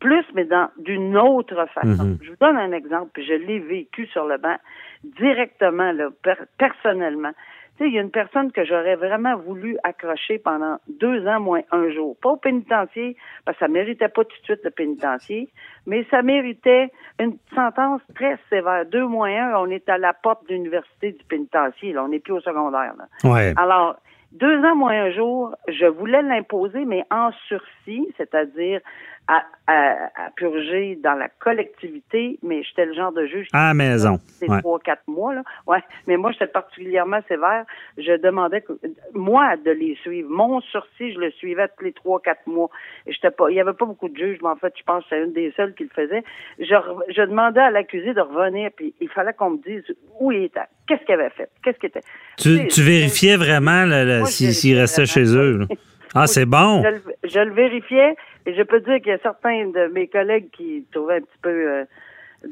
plus, 0.00 0.24
mais 0.34 0.44
dans 0.44 0.68
d'une 0.78 1.16
autre 1.16 1.66
façon. 1.74 2.04
Mhm. 2.04 2.18
Je 2.22 2.30
vous 2.30 2.36
donne 2.40 2.56
un 2.56 2.72
exemple, 2.72 3.10
puis 3.14 3.24
je 3.24 3.34
l'ai 3.34 3.58
vécu 3.58 4.06
sur 4.08 4.26
le 4.26 4.38
banc 4.38 4.56
directement, 5.02 5.92
là, 5.92 6.08
per- 6.22 6.44
personnellement. 6.58 7.32
Tu 7.76 7.82
sais, 7.82 7.88
il 7.90 7.94
y 7.94 7.98
a 7.98 8.02
une 8.02 8.12
personne 8.12 8.52
que 8.52 8.64
j'aurais 8.64 8.94
vraiment 8.94 9.36
voulu 9.36 9.76
accrocher 9.82 10.38
pendant 10.38 10.76
deux 10.88 11.26
ans 11.26 11.40
moins 11.40 11.62
un 11.72 11.90
jour. 11.90 12.16
Pas 12.22 12.30
au 12.30 12.36
pénitencier, 12.36 13.16
parce 13.44 13.58
que 13.58 13.64
ça 13.64 13.68
méritait 13.68 14.08
pas 14.08 14.22
tout 14.24 14.38
de 14.38 14.44
suite 14.44 14.60
le 14.62 14.70
pénitencier, 14.70 15.48
mais 15.84 16.06
ça 16.08 16.22
méritait 16.22 16.90
une 17.18 17.36
sentence 17.52 18.00
très 18.14 18.38
sévère. 18.48 18.86
Deux 18.86 19.06
moins 19.06 19.28
un, 19.28 19.56
on 19.56 19.68
est 19.70 19.88
à 19.88 19.98
la 19.98 20.12
porte 20.12 20.48
de 20.48 20.54
l'université 20.54 21.12
du 21.12 21.24
pénitencier, 21.24 21.92
là. 21.92 22.04
On 22.04 22.08
n'est 22.08 22.20
plus 22.20 22.34
au 22.34 22.40
secondaire, 22.40 22.94
là. 22.96 23.28
Ouais. 23.28 23.52
Alors, 23.56 23.96
deux 24.30 24.58
ans 24.64 24.76
moins 24.76 24.92
un 24.92 25.10
jour, 25.10 25.56
je 25.66 25.86
voulais 25.86 26.22
l'imposer, 26.22 26.84
mais 26.84 27.04
en 27.10 27.32
sursis, 27.48 28.06
c'est-à-dire 28.16 28.80
à, 29.28 29.42
à- 29.66 30.26
à 30.26 30.30
purger 30.36 30.98
dans 31.02 31.14
la 31.14 31.28
collectivité, 31.28 32.38
mais 32.42 32.62
j'étais 32.62 32.84
le 32.84 32.92
genre 32.94 33.12
de 33.12 33.26
juge 33.26 33.46
À 33.54 33.68
la 33.68 33.74
maison. 33.74 34.18
c'est 34.26 34.46
trois, 34.58 34.78
quatre 34.80 35.06
mois, 35.06 35.34
là. 35.34 35.42
Ouais. 35.66 35.78
Mais 36.06 36.16
moi, 36.18 36.30
j'étais 36.32 36.46
particulièrement 36.46 37.20
sévère. 37.26 37.64
Je 37.96 38.20
demandais 38.20 38.60
que, 38.60 38.72
moi, 39.14 39.56
de 39.56 39.70
les 39.70 39.96
suivre. 40.02 40.28
Mon 40.30 40.60
sursis, 40.60 41.12
je 41.14 41.18
le 41.18 41.30
suivais 41.32 41.68
tous 41.78 41.84
les 41.84 41.92
trois, 41.92 42.20
quatre 42.20 42.46
mois. 42.46 42.68
J'étais 43.06 43.30
pas, 43.30 43.48
il 43.50 43.56
y 43.56 43.60
avait 43.60 43.72
pas 43.72 43.86
beaucoup 43.86 44.08
de 44.10 44.16
juges, 44.16 44.38
mais 44.42 44.50
en 44.50 44.56
fait, 44.56 44.74
je 44.78 44.82
pense 44.84 45.02
que 45.04 45.08
c'est 45.10 45.22
une 45.24 45.32
des 45.32 45.52
seules 45.56 45.74
qui 45.74 45.84
le 45.84 45.90
faisait. 45.94 46.22
Je, 46.58 46.74
je 47.08 47.22
demandais 47.22 47.60
à 47.60 47.70
l'accusé 47.70 48.12
de 48.12 48.20
revenir, 48.20 48.70
puis 48.76 48.94
il 49.00 49.08
fallait 49.08 49.32
qu'on 49.32 49.50
me 49.50 49.58
dise 49.62 49.84
où 50.20 50.32
il 50.32 50.44
était, 50.44 50.60
qu'est-ce 50.86 51.02
qu'il 51.04 51.14
avait 51.14 51.30
fait, 51.30 51.48
qu'est-ce 51.64 51.78
qu'il 51.78 51.88
était. 51.88 52.02
Tu, 52.36 52.68
tu 52.68 52.82
vérifiais 52.82 53.36
vraiment 53.36 53.86
vérifiais 53.86 54.74
restaient 54.74 55.06
chez 55.06 55.24
eux. 55.34 55.58
là. 55.60 55.66
Ah, 56.14 56.26
c'est 56.26 56.46
bon. 56.46 56.82
Je, 56.82 56.88
le- 56.88 57.02
je 57.24 57.40
le 57.40 57.52
vérifiais 57.52 58.14
et 58.46 58.54
je 58.54 58.62
peux 58.62 58.80
dire 58.80 58.96
qu'il 58.98 59.08
y 59.08 59.12
a 59.12 59.18
certains 59.18 59.66
de 59.66 59.88
mes 59.92 60.06
collègues 60.08 60.50
qui 60.52 60.86
trouvaient 60.92 61.16
un 61.16 61.20
petit 61.20 61.38
peu 61.42 61.48
euh, 61.50 61.84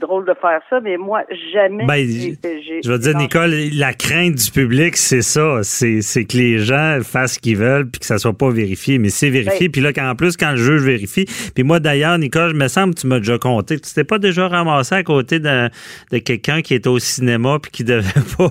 drôle 0.00 0.24
de 0.26 0.34
faire 0.40 0.60
ça, 0.70 0.80
mais 0.80 0.96
moi, 0.96 1.22
jamais. 1.52 1.84
Ben, 1.86 2.06
Je 2.06 2.90
vais 2.90 2.98
te 2.98 3.02
dire, 3.02 3.16
Nicole, 3.16 3.52
la 3.74 3.92
crainte 3.92 4.34
du 4.36 4.50
public, 4.50 4.96
c'est 4.96 5.22
ça. 5.22 5.60
C'est 5.62 6.00
c'est 6.00 6.24
que 6.24 6.36
les 6.36 6.58
gens 6.58 6.98
fassent 7.02 7.34
ce 7.34 7.38
qu'ils 7.38 7.56
veulent 7.56 7.88
puis 7.90 8.00
que 8.00 8.06
ça 8.06 8.18
soit 8.18 8.32
pas 8.36 8.50
vérifié. 8.50 8.98
Mais 8.98 9.08
c'est 9.10 9.30
vérifié. 9.30 9.68
Ben- 9.68 9.72
puis 9.72 9.80
là, 9.80 9.92
qu'en 9.92 10.14
plus, 10.14 10.36
quand 10.36 10.52
le 10.52 10.56
juge 10.56 10.82
vérifie. 10.82 11.26
Puis 11.54 11.64
moi, 11.64 11.80
d'ailleurs, 11.80 12.16
Nicole, 12.18 12.50
je 12.50 12.56
me 12.56 12.68
semble 12.68 12.94
que 12.94 13.00
tu 13.00 13.06
m'as 13.06 13.18
déjà 13.18 13.38
compté 13.38 13.72
tu 13.82 13.94
t'es 13.94 14.04
pas 14.04 14.18
déjà 14.18 14.48
ramassé 14.48 14.94
à 14.94 15.02
côté 15.02 15.38
de, 15.38 15.68
de 16.10 16.18
quelqu'un 16.18 16.62
qui 16.62 16.74
était 16.74 16.88
au 16.88 16.98
cinéma 16.98 17.58
puis 17.60 17.70
qui 17.70 17.84
devait 17.84 18.02
pas. 18.38 18.48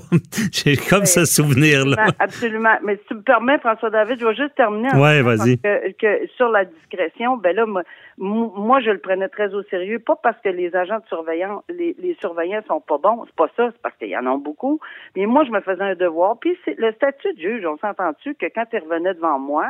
J'ai 0.51 0.75
comme 0.77 1.05
ce 1.05 1.25
souvenir-là. 1.25 1.95
Absolument, 2.19 2.19
absolument. 2.19 2.77
Mais 2.85 2.95
si 2.95 3.01
tu 3.07 3.15
me 3.15 3.21
permets, 3.21 3.57
François-David, 3.59 4.19
je 4.19 4.25
vais 4.25 4.35
juste 4.35 4.55
terminer. 4.55 4.89
en 4.93 4.97
disant 4.97 5.23
vas-y. 5.23 5.57
Que, 5.57 5.91
que 5.93 6.27
sur 6.35 6.49
la 6.49 6.65
discrétion, 6.65 7.37
ben 7.37 7.55
là, 7.55 7.65
moi, 7.65 7.83
moi, 8.23 8.79
je 8.81 8.91
le 8.91 8.99
prenais 8.99 9.27
très 9.29 9.53
au 9.53 9.63
sérieux. 9.63 9.99
Pas 9.99 10.15
parce 10.15 10.39
que 10.41 10.49
les 10.49 10.75
agents 10.75 10.99
de 10.99 11.05
surveillance, 11.07 11.63
les, 11.69 11.95
les 11.99 12.13
surveillants 12.21 12.61
sont 12.67 12.79
pas 12.79 12.97
bons. 12.99 13.23
C'est 13.25 13.35
pas 13.35 13.49
ça. 13.57 13.69
C'est 13.71 13.81
parce 13.81 13.95
qu'il 13.97 14.09
y 14.09 14.17
en 14.17 14.25
a 14.27 14.37
beaucoup. 14.37 14.79
Mais 15.15 15.25
moi, 15.25 15.43
je 15.43 15.51
me 15.51 15.59
faisais 15.61 15.81
un 15.83 15.95
devoir. 15.95 16.37
Puis 16.39 16.57
c'est 16.63 16.77
le 16.77 16.91
statut 16.93 17.33
de 17.33 17.39
juge. 17.39 17.65
On 17.65 17.77
s'entend-tu 17.77 18.35
que 18.35 18.45
quand 18.53 18.65
il 18.73 18.79
revenait 18.79 19.15
devant 19.15 19.39
moi, 19.39 19.67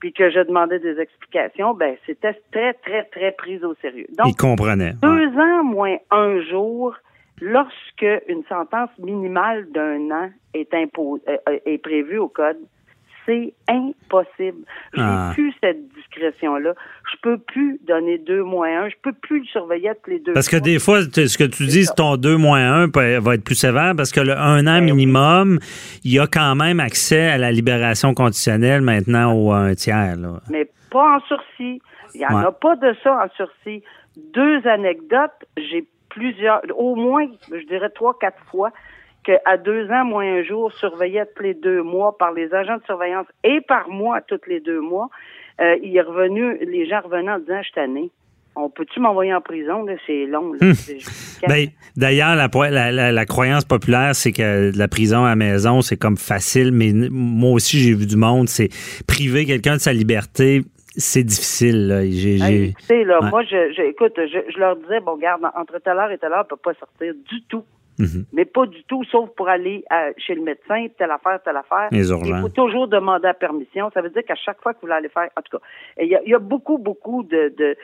puis 0.00 0.12
que 0.12 0.30
je 0.30 0.40
demandais 0.40 0.80
des 0.80 0.98
explications, 1.00 1.74
ben 1.74 1.96
c'était 2.04 2.34
très, 2.50 2.74
très, 2.74 3.04
très 3.04 3.30
pris 3.32 3.64
au 3.64 3.74
sérieux. 3.74 4.06
Donc, 4.18 4.26
Il 4.28 4.36
comprenait. 4.36 4.94
deux 5.00 5.28
ans 5.38 5.62
moins 5.62 5.96
un 6.10 6.40
jour, 6.40 6.94
lorsque 7.40 8.06
une 8.28 8.42
sentence 8.48 8.90
minimale 8.98 9.70
d'un 9.70 10.10
an 10.10 10.30
est, 10.54 10.72
impo- 10.72 11.20
euh, 11.28 11.36
euh, 11.48 11.58
est 11.66 11.78
prévue 11.78 12.18
au 12.18 12.28
code, 12.28 12.58
c'est 13.26 13.54
impossible. 13.68 14.64
J'ai 14.94 15.00
Ah. 15.02 15.30
plus 15.34 15.52
cette 15.62 15.88
discrétion-là. 15.94 16.74
Je 17.12 17.16
peux 17.22 17.38
plus 17.38 17.78
donner 17.86 18.18
deux 18.18 18.42
moins 18.42 18.82
un. 18.84 18.88
Je 18.88 18.94
peux 19.02 19.12
plus 19.12 19.40
le 19.40 19.44
surveiller 19.46 19.90
tous 20.02 20.10
les 20.10 20.18
deux 20.20 20.32
Parce 20.32 20.48
que 20.48 20.56
des 20.56 20.78
fois, 20.78 21.02
ce 21.02 21.38
que 21.38 21.44
tu 21.44 21.66
dis, 21.66 21.86
ton 21.96 22.16
2 22.16 22.36
moins 22.36 22.84
1 22.84 22.86
va 23.20 23.34
être 23.34 23.44
plus 23.44 23.54
sévère 23.54 23.94
parce 23.96 24.10
que 24.12 24.20
le 24.20 24.32
1 24.36 24.60
an 24.66 24.78
Ben 24.80 24.84
minimum, 24.84 25.58
il 26.04 26.12
y 26.12 26.18
a 26.18 26.26
quand 26.26 26.54
même 26.54 26.80
accès 26.80 27.28
à 27.28 27.38
la 27.38 27.50
libération 27.52 28.14
conditionnelle 28.14 28.82
maintenant 28.82 29.32
au 29.34 29.52
un 29.52 29.74
tiers. 29.74 30.16
Là. 30.16 30.40
mais 30.50 30.68
pas 30.90 31.16
en 31.16 31.20
sursis. 31.20 31.80
Il 32.14 32.18
n'y 32.18 32.26
en 32.26 32.40
Ouais. 32.40 32.44
a 32.46 32.52
pas 32.52 32.76
de 32.76 32.94
ça 33.02 33.24
en 33.24 33.28
sursis. 33.36 33.82
Deux 34.34 34.66
anecdotes, 34.66 35.30
j'ai 35.56 35.86
plusieurs, 36.10 36.60
au 36.76 36.94
moins, 36.96 37.26
je 37.50 37.66
dirais 37.66 37.88
trois, 37.94 38.18
quatre 38.20 38.42
fois, 38.50 38.70
qu'à 39.24 39.56
deux 39.56 39.88
ans, 39.90 40.04
moins 40.04 40.24
un 40.38 40.42
jour, 40.42 40.72
surveillé 40.72 41.22
tous 41.36 41.42
les 41.42 41.54
deux 41.54 41.82
mois 41.82 42.16
par 42.18 42.32
les 42.32 42.52
agents 42.52 42.76
de 42.78 42.82
surveillance 42.84 43.26
et 43.44 43.60
par 43.60 43.88
moi 43.88 44.20
tous 44.22 44.40
les 44.48 44.60
deux 44.60 44.80
mois, 44.80 45.08
euh, 45.60 45.76
il 45.82 45.96
est 45.96 46.00
revenu, 46.00 46.58
les 46.64 46.86
gens 46.88 47.00
revenaient 47.02 47.30
en 47.32 47.38
disant, 47.38 47.60
je 47.62 47.68
suis. 47.80 48.10
On 48.54 48.68
peut-tu 48.68 49.00
m'envoyer 49.00 49.32
en 49.32 49.40
prison? 49.40 49.86
C'est 50.06 50.26
long. 50.26 50.52
Ben, 51.48 51.68
D'ailleurs, 51.96 52.36
la, 52.36 52.48
po- 52.50 52.64
la- 52.64 52.92
la- 52.92 53.10
la 53.12 53.24
croyance 53.26 53.64
populaire, 53.64 54.14
c'est 54.14 54.32
que 54.32 54.70
la 54.76 54.88
prison 54.88 55.24
à 55.24 55.30
la 55.30 55.36
maison, 55.36 55.80
c'est 55.80 55.96
comme 55.96 56.18
facile, 56.18 56.70
mais 56.72 56.92
moi 57.10 57.52
aussi, 57.52 57.78
j'ai 57.78 57.94
vu 57.94 58.04
du 58.06 58.16
monde, 58.16 58.48
c'est 58.50 58.68
priver 59.06 59.46
quelqu'un 59.46 59.74
de 59.76 59.80
sa 59.80 59.92
liberté, 59.94 60.62
c'est 60.96 61.22
difficile. 61.24 61.88
là. 61.88 62.02
J'ai- 62.04 62.32
Hey, 62.34 62.38
j'ai- 62.40 62.64
écoutez, 62.70 63.04
là, 63.04 63.20
Ouais. 63.22 63.30
moi, 63.30 63.42
je, 63.44 63.72
je- 63.74 63.82
écoute, 63.88 64.12
je, 64.18 64.38
je 64.52 64.58
leur 64.58 64.76
disais, 64.76 65.00
bon, 65.00 65.16
garde, 65.16 65.42
entre 65.56 65.78
telle 65.78 65.96
heure 65.96 66.10
et 66.10 66.18
telle 66.18 66.32
heure, 66.32 66.44
on 66.44 66.48
peut 66.54 66.60
pas 66.62 66.74
sortir 66.74 67.14
du 67.30 67.42
tout. 67.48 67.64
Mhm. 68.02 68.24
Mais 68.32 68.44
pas 68.44 68.66
du 68.66 68.82
tout, 68.84 69.02
sauf 69.04 69.30
pour 69.36 69.48
aller 69.48 69.84
à- 69.90 70.10
chez 70.18 70.34
le 70.34 70.42
médecin, 70.42 70.86
telle 70.98 71.10
affaire, 71.12 71.38
telle 71.44 71.56
affaire. 71.56 71.88
Les 71.92 72.06
Il 72.08 72.10
urgences. 72.10 72.40
faut 72.42 72.48
toujours 72.62 72.88
demander 72.88 73.28
la 73.28 73.34
permission. 73.34 73.90
Ça 73.94 74.02
veut 74.02 74.10
dire 74.10 74.24
qu'à 74.24 74.34
chaque 74.34 74.60
fois 74.62 74.72
que 74.72 74.78
vous 74.78 74.86
voulez 74.88 74.94
aller 75.00 75.08
faire, 75.08 75.28
en 75.38 75.42
tout 75.42 75.56
cas, 75.58 75.64
il 76.00 76.08
y 76.08 76.16
a, 76.16 76.20
il 76.26 76.30
y 76.30 76.34
a 76.34 76.38
beaucoup, 76.52 76.78
beaucoup 76.78 77.22
de... 77.22 77.54
de 77.56 77.76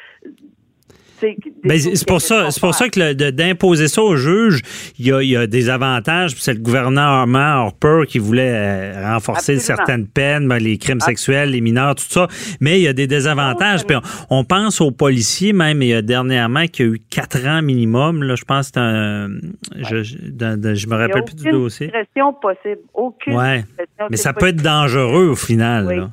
c'est 1.20 2.06
pour 2.06 2.20
ça, 2.20 2.50
c'est 2.50 2.60
pour 2.60 2.74
ça 2.74 2.88
que 2.88 3.12
d'imposer 3.30 3.88
ça 3.88 4.02
au 4.02 4.16
juge, 4.16 4.60
il 4.98 5.06
y 5.06 5.12
a, 5.12 5.22
il 5.22 5.28
y 5.28 5.36
a 5.36 5.46
des 5.46 5.68
avantages. 5.68 6.34
C'est 6.38 6.54
le 6.54 6.60
gouverneur 6.60 7.26
Harper 7.34 8.02
qui 8.06 8.18
voulait 8.18 8.52
euh, 8.52 9.12
renforcer 9.14 9.54
Absolument. 9.56 9.76
certaines 9.76 10.06
peines, 10.06 10.48
ben, 10.48 10.58
les 10.58 10.78
crimes 10.78 11.00
sexuels, 11.00 11.50
les 11.50 11.60
mineurs, 11.60 11.94
tout 11.94 12.04
ça. 12.08 12.28
Mais 12.60 12.78
il 12.78 12.82
y 12.82 12.88
a 12.88 12.92
des 12.92 13.06
désavantages. 13.06 13.84
Puis 13.84 13.96
on, 14.30 14.38
on 14.40 14.44
pense 14.44 14.80
aux 14.80 14.90
policiers 14.90 15.52
même. 15.52 15.82
Il 15.82 15.88
y 15.88 15.94
a 15.94 16.02
dernièrement 16.02 16.66
qu'il 16.66 16.86
y 16.86 16.88
a 16.88 16.92
eu 16.92 16.98
quatre 17.10 17.44
ans 17.46 17.62
minimum. 17.62 18.22
Là, 18.22 18.34
je 18.36 18.44
pense 18.44 18.68
que 18.70 18.72
c'est 18.74 18.80
un, 18.80 19.28
je, 19.76 20.02
je, 20.02 20.16
dans- 20.30 20.60
dans- 20.60 20.74
je 20.74 20.86
me 20.86 20.94
rappelle 20.96 21.24
plus 21.24 21.34
du 21.36 21.48
aucune 21.48 21.52
dossier. 21.60 21.86
discrétion 21.86 22.32
possible. 22.34 22.80
Aucune 22.94 23.34
Ouais. 23.34 23.64
Mais 24.10 24.16
ça 24.16 24.32
peut 24.32 24.48
être 24.48 24.62
dangereux 24.62 25.28
au 25.28 25.36
final. 25.36 25.86
Oui, 25.86 25.96
là. 25.96 26.10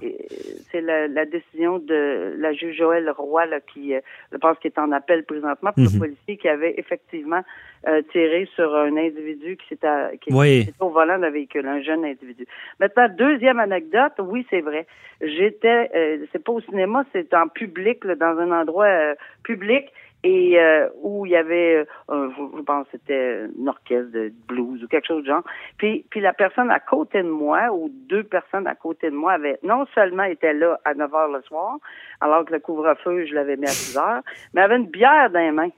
C'est 0.76 0.82
la, 0.82 1.08
la 1.08 1.26
décision 1.26 1.80
de 1.80 2.36
la 2.38 2.52
juge 2.52 2.76
Joël 2.78 3.10
Roy 3.10 3.46
là, 3.46 3.60
qui, 3.62 3.96
euh, 3.96 4.02
je 4.34 4.38
pense, 4.38 4.58
qui 4.60 4.68
est 4.68 4.78
en 4.78 4.92
appel 4.92 5.24
présentement 5.24 5.72
pour 5.72 5.84
Mhm. 5.84 5.90
le 5.94 6.00
policier 6.00 6.38
qui 6.38 6.50
avait 6.50 6.74
effectivement 6.78 7.42
euh, 7.88 8.02
tiré 8.12 8.50
sur 8.56 8.76
un 8.76 8.98
individu 8.98 9.58
qui 9.58 9.68
s'était 9.70 10.18
qui 10.20 10.34
Oui. 10.34 10.62
était 10.62 10.74
au 10.80 10.90
volant 10.90 11.20
d'un 11.20 11.30
véhicule, 11.30 11.68
un 11.68 11.82
jeune 11.82 12.04
individu. 12.04 12.46
Maintenant, 12.80 13.08
deuxième 13.16 13.60
anecdote, 13.60 14.14
oui, 14.20 14.46
c'est 14.50 14.62
vrai. 14.62 14.88
J'étais, 15.22 15.92
euh, 15.96 16.26
c'est 16.32 16.44
pas 16.44 16.52
au 16.52 16.62
cinéma, 16.62 17.06
c'est 17.14 17.32
en 17.36 17.48
public, 17.48 18.04
là, 18.04 18.16
dans 18.16 18.38
un 18.40 18.52
endroit 18.52 18.86
euh, 18.88 19.14
public. 19.44 19.86
Et 20.28 20.60
euh, 20.60 20.90
où 21.04 21.28
il 21.28 21.34
y 21.34 21.36
avait, 21.36 21.86
euh, 22.10 22.30
je, 22.32 22.58
je 22.58 22.62
pense 22.64 22.86
que 22.86 22.94
c'était 22.94 23.46
une 23.58 23.70
orchestre 23.70 24.12
de 24.12 24.34
blues 24.48 24.84
ou 24.84 24.88
quelque 24.88 25.06
chose 25.06 25.22
du 25.22 25.30
genre. 25.30 25.44
Puis, 25.78 26.04
puis 26.10 26.20
la 26.20 26.34
personne 26.34 26.72
à 26.72 26.80
côté 26.80 27.22
de 27.22 27.30
moi, 27.30 27.72
ou 27.72 27.92
deux 28.10 28.24
personnes 28.24 28.66
à 28.66 28.74
côté 28.74 29.12
de 29.12 29.16
moi, 29.16 29.34
avaient 29.34 29.60
non 29.62 29.86
seulement 29.94 30.24
été 30.24 30.52
là 30.54 30.80
à 30.84 30.96
9 30.96 31.14
heures 31.14 31.32
le 31.32 31.44
soir, 31.44 31.78
alors 32.22 32.44
que 32.44 32.54
le 32.54 32.60
couvre-feu, 32.60 33.28
je 33.28 33.36
l'avais 33.36 33.56
mis 33.56 33.66
à 33.66 33.68
6 33.68 33.98
heures, 34.00 34.22
mais 34.56 34.62
avait 34.62 34.78
une 34.78 34.88
bière 34.88 35.30
dans 35.30 35.40
les 35.40 35.52
mains. 35.52 35.70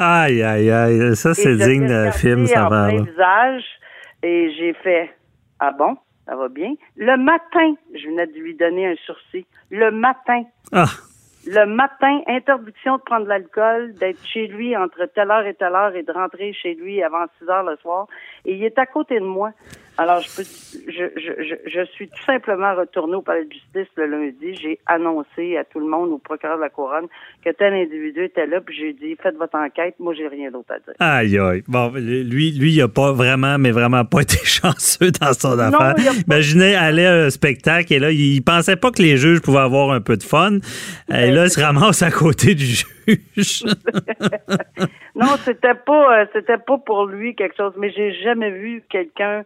Aïe, 0.00 0.42
aïe, 0.42 0.70
aïe. 0.70 1.14
Ça, 1.14 1.34
c'est 1.34 1.54
digne 1.54 1.86
de 1.86 1.94
regardé 1.94 2.18
film, 2.18 2.46
ça 2.46 2.68
va. 2.68 2.88
visage, 2.88 3.64
et 4.24 4.52
j'ai 4.58 4.72
fait, 4.72 5.10
ah 5.60 5.70
bon, 5.70 5.96
ça 6.26 6.34
va 6.34 6.48
bien. 6.48 6.74
Le 6.96 7.16
matin, 7.16 7.74
je 7.94 8.08
venais 8.08 8.26
de 8.26 8.38
lui 8.38 8.54
donner 8.56 8.88
un 8.88 8.96
sursis. 8.96 9.46
Le 9.70 9.92
matin. 9.92 10.42
Ah, 10.72 10.86
Le 11.50 11.64
matin, 11.64 12.20
interdiction 12.26 12.98
de 12.98 13.00
prendre 13.00 13.24
de 13.24 13.30
l'alcool, 13.30 13.94
d'être 13.94 14.22
chez 14.26 14.48
lui 14.48 14.76
entre 14.76 15.06
telle 15.06 15.30
heure 15.30 15.46
et 15.46 15.54
telle 15.54 15.74
heure 15.74 15.96
et 15.96 16.02
de 16.02 16.12
rentrer 16.12 16.52
chez 16.52 16.74
lui 16.74 17.02
avant 17.02 17.24
6 17.38 17.48
heures 17.48 17.62
le 17.62 17.76
soir. 17.76 18.06
Et 18.44 18.54
il 18.54 18.64
est 18.64 18.78
à 18.78 18.84
côté 18.84 19.18
de 19.18 19.24
moi. 19.24 19.52
Alors, 20.00 20.20
je 20.20 20.28
peux, 20.28 20.44
je, 20.44 21.20
je, 21.20 21.42
je, 21.42 21.54
je 21.68 21.84
suis 21.86 22.06
tout 22.06 22.22
simplement 22.24 22.72
retourné 22.76 23.16
au 23.16 23.22
palais 23.22 23.44
de 23.44 23.52
justice 23.52 23.92
le 23.96 24.06
lundi. 24.06 24.54
J'ai 24.54 24.78
annoncé 24.86 25.56
à 25.56 25.64
tout 25.64 25.80
le 25.80 25.88
monde, 25.88 26.10
au 26.10 26.18
procureur 26.18 26.56
de 26.56 26.62
la 26.62 26.68
couronne, 26.68 27.08
que 27.44 27.50
tel 27.50 27.74
individu 27.74 28.22
était 28.22 28.46
là, 28.46 28.60
puis 28.60 28.76
j'ai 28.76 28.92
dit, 28.92 29.16
faites 29.20 29.36
votre 29.36 29.56
enquête, 29.56 29.96
moi, 29.98 30.14
j'ai 30.14 30.28
rien 30.28 30.52
d'autre 30.52 30.72
à 30.72 30.78
dire. 30.78 30.94
Aïe, 31.00 31.36
aïe. 31.36 31.64
Bon, 31.66 31.90
lui, 31.94 32.52
lui, 32.52 32.74
il 32.74 32.80
a 32.80 32.86
pas 32.86 33.12
vraiment, 33.12 33.58
mais 33.58 33.72
vraiment 33.72 34.04
pas 34.04 34.20
été 34.22 34.38
chanceux 34.44 35.10
dans 35.20 35.32
son 35.32 35.58
affaire. 35.58 35.96
Imaginez 36.28 36.76
aller 36.76 37.04
à 37.04 37.24
un 37.24 37.30
spectacle 37.30 37.92
et 37.92 37.98
là, 37.98 38.12
il 38.12 38.40
pensait 38.44 38.76
pas 38.76 38.92
que 38.92 39.02
les 39.02 39.16
juges 39.16 39.40
pouvaient 39.40 39.58
avoir 39.58 39.90
un 39.90 40.00
peu 40.00 40.16
de 40.16 40.22
fun. 40.22 40.58
Et 41.08 41.32
là, 41.32 41.46
il 41.46 41.50
se 41.50 41.60
ramasse 41.60 42.02
à 42.02 42.12
côté 42.12 42.54
du 42.54 42.66
juge. 42.66 42.86
juge. 43.36 43.64
non, 45.16 45.34
c'était 45.44 45.74
pas, 45.74 46.20
euh, 46.20 46.26
c'était 46.32 46.58
pas 46.58 46.78
pour 46.78 47.06
lui 47.06 47.34
quelque 47.34 47.56
chose, 47.56 47.72
mais 47.76 47.90
j'ai 47.90 48.14
jamais 48.22 48.52
vu 48.52 48.84
quelqu'un 48.88 49.42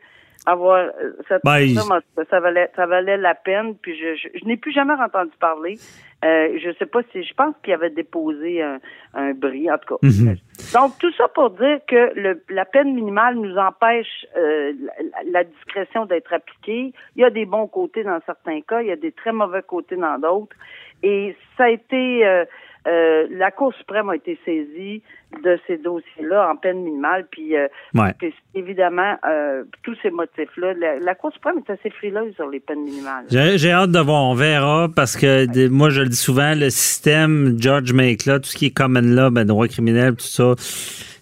avoir 0.46 0.78
euh, 0.78 1.12
cette 1.28 1.42
Ben, 1.44 1.58
il- 1.60 1.76
ça, 1.78 1.98
ça 2.30 2.40
valait 2.40 2.70
ça 2.74 2.86
valait 2.86 3.16
la 3.16 3.34
peine 3.34 3.74
puis 3.76 3.96
je 3.96 4.14
je, 4.16 4.28
je 4.38 4.44
n'ai 4.44 4.56
plus 4.56 4.72
jamais 4.72 4.94
entendu 4.94 5.30
parler. 5.40 5.76
Euh, 6.24 6.56
je 6.62 6.70
sais 6.78 6.86
pas 6.86 7.00
si 7.10 7.24
je 7.24 7.34
pense 7.34 7.54
qu'il 7.64 7.72
avait 7.74 7.90
déposé 7.90 8.62
un, 8.62 8.78
un 9.14 9.32
bris 9.32 9.70
en 9.70 9.78
tout 9.78 9.96
cas. 9.96 10.06
Mhm. 10.06 10.36
donc 10.72 10.98
tout 10.98 11.12
ça 11.14 11.26
pour 11.28 11.50
dire 11.50 11.80
que 11.88 12.12
le, 12.18 12.42
la 12.48 12.64
peine 12.64 12.94
minimale 12.94 13.34
nous 13.36 13.56
empêche 13.56 14.26
euh, 14.36 14.72
la, 15.00 15.30
la 15.30 15.44
discrétion 15.44 16.06
d'être 16.06 16.32
appliquée. 16.32 16.92
Il 17.16 17.22
y 17.22 17.24
a 17.24 17.30
des 17.30 17.44
bons 17.46 17.66
côtés 17.66 18.04
dans 18.04 18.20
certains 18.26 18.60
cas 18.62 18.80
il 18.82 18.88
y 18.88 18.92
a 18.92 18.96
des 18.96 19.12
très 19.12 19.32
mauvais 19.32 19.62
côtés 19.62 19.96
dans 19.96 20.18
d'autres. 20.18 20.56
Et 21.04 21.36
ça 21.56 21.64
a 21.64 21.70
été 21.70 22.24
euh, 22.26 22.44
euh, 22.86 23.26
la 23.30 23.50
Cour 23.50 23.72
suprême 23.74 24.08
a 24.10 24.16
été 24.16 24.38
saisie 24.44 25.02
de 25.44 25.58
ces 25.66 25.78
dossiers-là 25.78 26.50
en 26.52 26.56
peine 26.56 26.82
minimale, 26.82 27.26
puis 27.30 27.56
euh, 27.56 27.66
Ouais. 27.94 28.12
évidemment, 28.54 29.16
euh, 29.26 29.62
tous 29.82 29.96
ces 30.02 30.10
motifs-là, 30.10 30.74
la, 30.74 30.98
la 30.98 31.14
Cour 31.14 31.32
suprême 31.32 31.56
est 31.66 31.70
assez 31.72 31.90
frileuse 31.90 32.34
sur 32.34 32.48
les 32.48 32.60
peines 32.60 32.82
minimales. 32.84 33.24
J'ai 33.30 33.70
hâte 33.72 33.90
de 33.92 33.98
voir, 34.00 34.24
on 34.24 34.34
verra, 34.34 34.88
parce 34.94 35.16
que 35.16 35.68
moi, 35.68 35.90
je 35.90 36.02
le 36.02 36.08
dis 36.08 36.16
souvent, 36.16 36.54
le 36.54 36.70
système 36.70 37.56
Judge 37.58 37.92
Make 37.92 38.26
là, 38.26 38.38
tout 38.40 38.48
ce 38.48 38.56
qui 38.56 38.66
est 38.66 38.70
common 38.76 39.00
law, 39.02 39.30
ben, 39.30 39.44
droit 39.46 39.68
criminel, 39.68 40.16
tout 40.16 40.26
ça, 40.26 40.54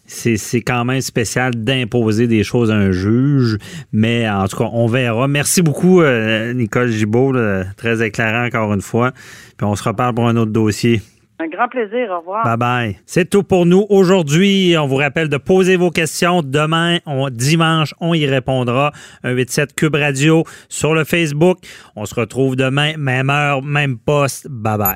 c'est 0.07 0.61
quand 0.63 0.85
même 0.85 1.01
spécial 1.03 1.53
d'imposer 1.55 2.27
des 2.27 2.43
choses 2.43 2.71
à 2.73 2.75
un 2.75 2.91
juge. 2.91 3.59
Mais 3.93 4.29
en 4.29 4.49
tout 4.49 4.57
cas, 4.57 4.69
on 4.73 4.87
verra. 4.87 5.29
Merci 5.29 5.63
beaucoup, 5.63 6.01
euh, 6.03 6.53
Nicole 6.53 6.89
Gibault, 6.89 7.31
là, 7.33 7.63
très 7.77 8.05
éclairant 8.05 8.45
encore 8.45 8.73
une 8.75 8.81
fois. 8.81 9.13
Puis 9.57 9.65
on 9.65 9.77
se 9.77 9.85
reparle 9.89 10.15
pour 10.15 10.27
un 10.27 10.37
autre 10.37 10.51
dossier. 10.51 11.01
Un 11.43 11.49
grand 11.49 11.69
plaisir, 11.69 12.11
au 12.11 12.19
revoir. 12.21 12.45
Bye 12.45 12.57
bye. 12.59 13.01
C'est 13.07 13.29
tout 13.31 13.43
pour 13.43 13.65
nous 13.65 13.87
aujourd'hui. 13.89 14.77
On 14.79 14.87
vous 14.87 14.97
rappelle 14.97 15.31
de 15.31 15.39
poser 15.39 15.77
vos 15.77 15.91
questions. 15.91 16.43
Demain, 16.43 16.99
on- 17.07 17.31
dimanche, 17.31 17.95
on 17.99 18.13
y 18.13 18.27
répondra. 18.27 18.93
Un 19.25 19.35
87 19.35 19.75
Cube 19.75 19.95
Radio 19.95 20.45
sur 20.69 20.93
le 20.93 21.05
Facebook. 21.05 21.57
On 21.97 22.05
se 22.05 22.15
retrouve 22.15 22.57
demain, 22.57 22.93
même 22.99 23.31
heure, 23.31 23.63
même 23.63 23.97
poste. 23.97 24.49
Bye 24.51 24.77
bye. 24.77 24.95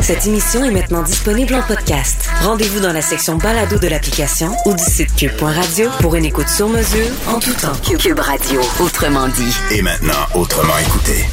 Cette 0.00 0.26
émission 0.26 0.64
est 0.64 0.72
maintenant 0.72 1.02
disponible 1.04 1.54
en 1.54 1.62
podcast. 1.62 2.28
Rendez-vous 2.42 2.80
dans 2.80 2.92
la 2.92 3.02
section 3.02 3.36
balado 3.36 3.78
de 3.78 3.86
l'application 3.86 4.48
ou 4.66 4.72
du 4.74 4.82
site 4.82 5.14
cube.radio 5.14 5.88
pour 6.00 6.16
une 6.16 6.24
écoute 6.24 6.48
sur 6.48 6.68
mesure 6.68 7.06
en 7.28 7.38
tout 7.38 7.52
temps. 7.52 7.76
Cube 7.96 8.18
Radio, 8.18 8.60
autrement 8.80 9.28
dit. 9.28 9.56
Et 9.72 9.82
maintenant, 9.82 10.26
autrement 10.34 10.76
écouté. 10.78 11.26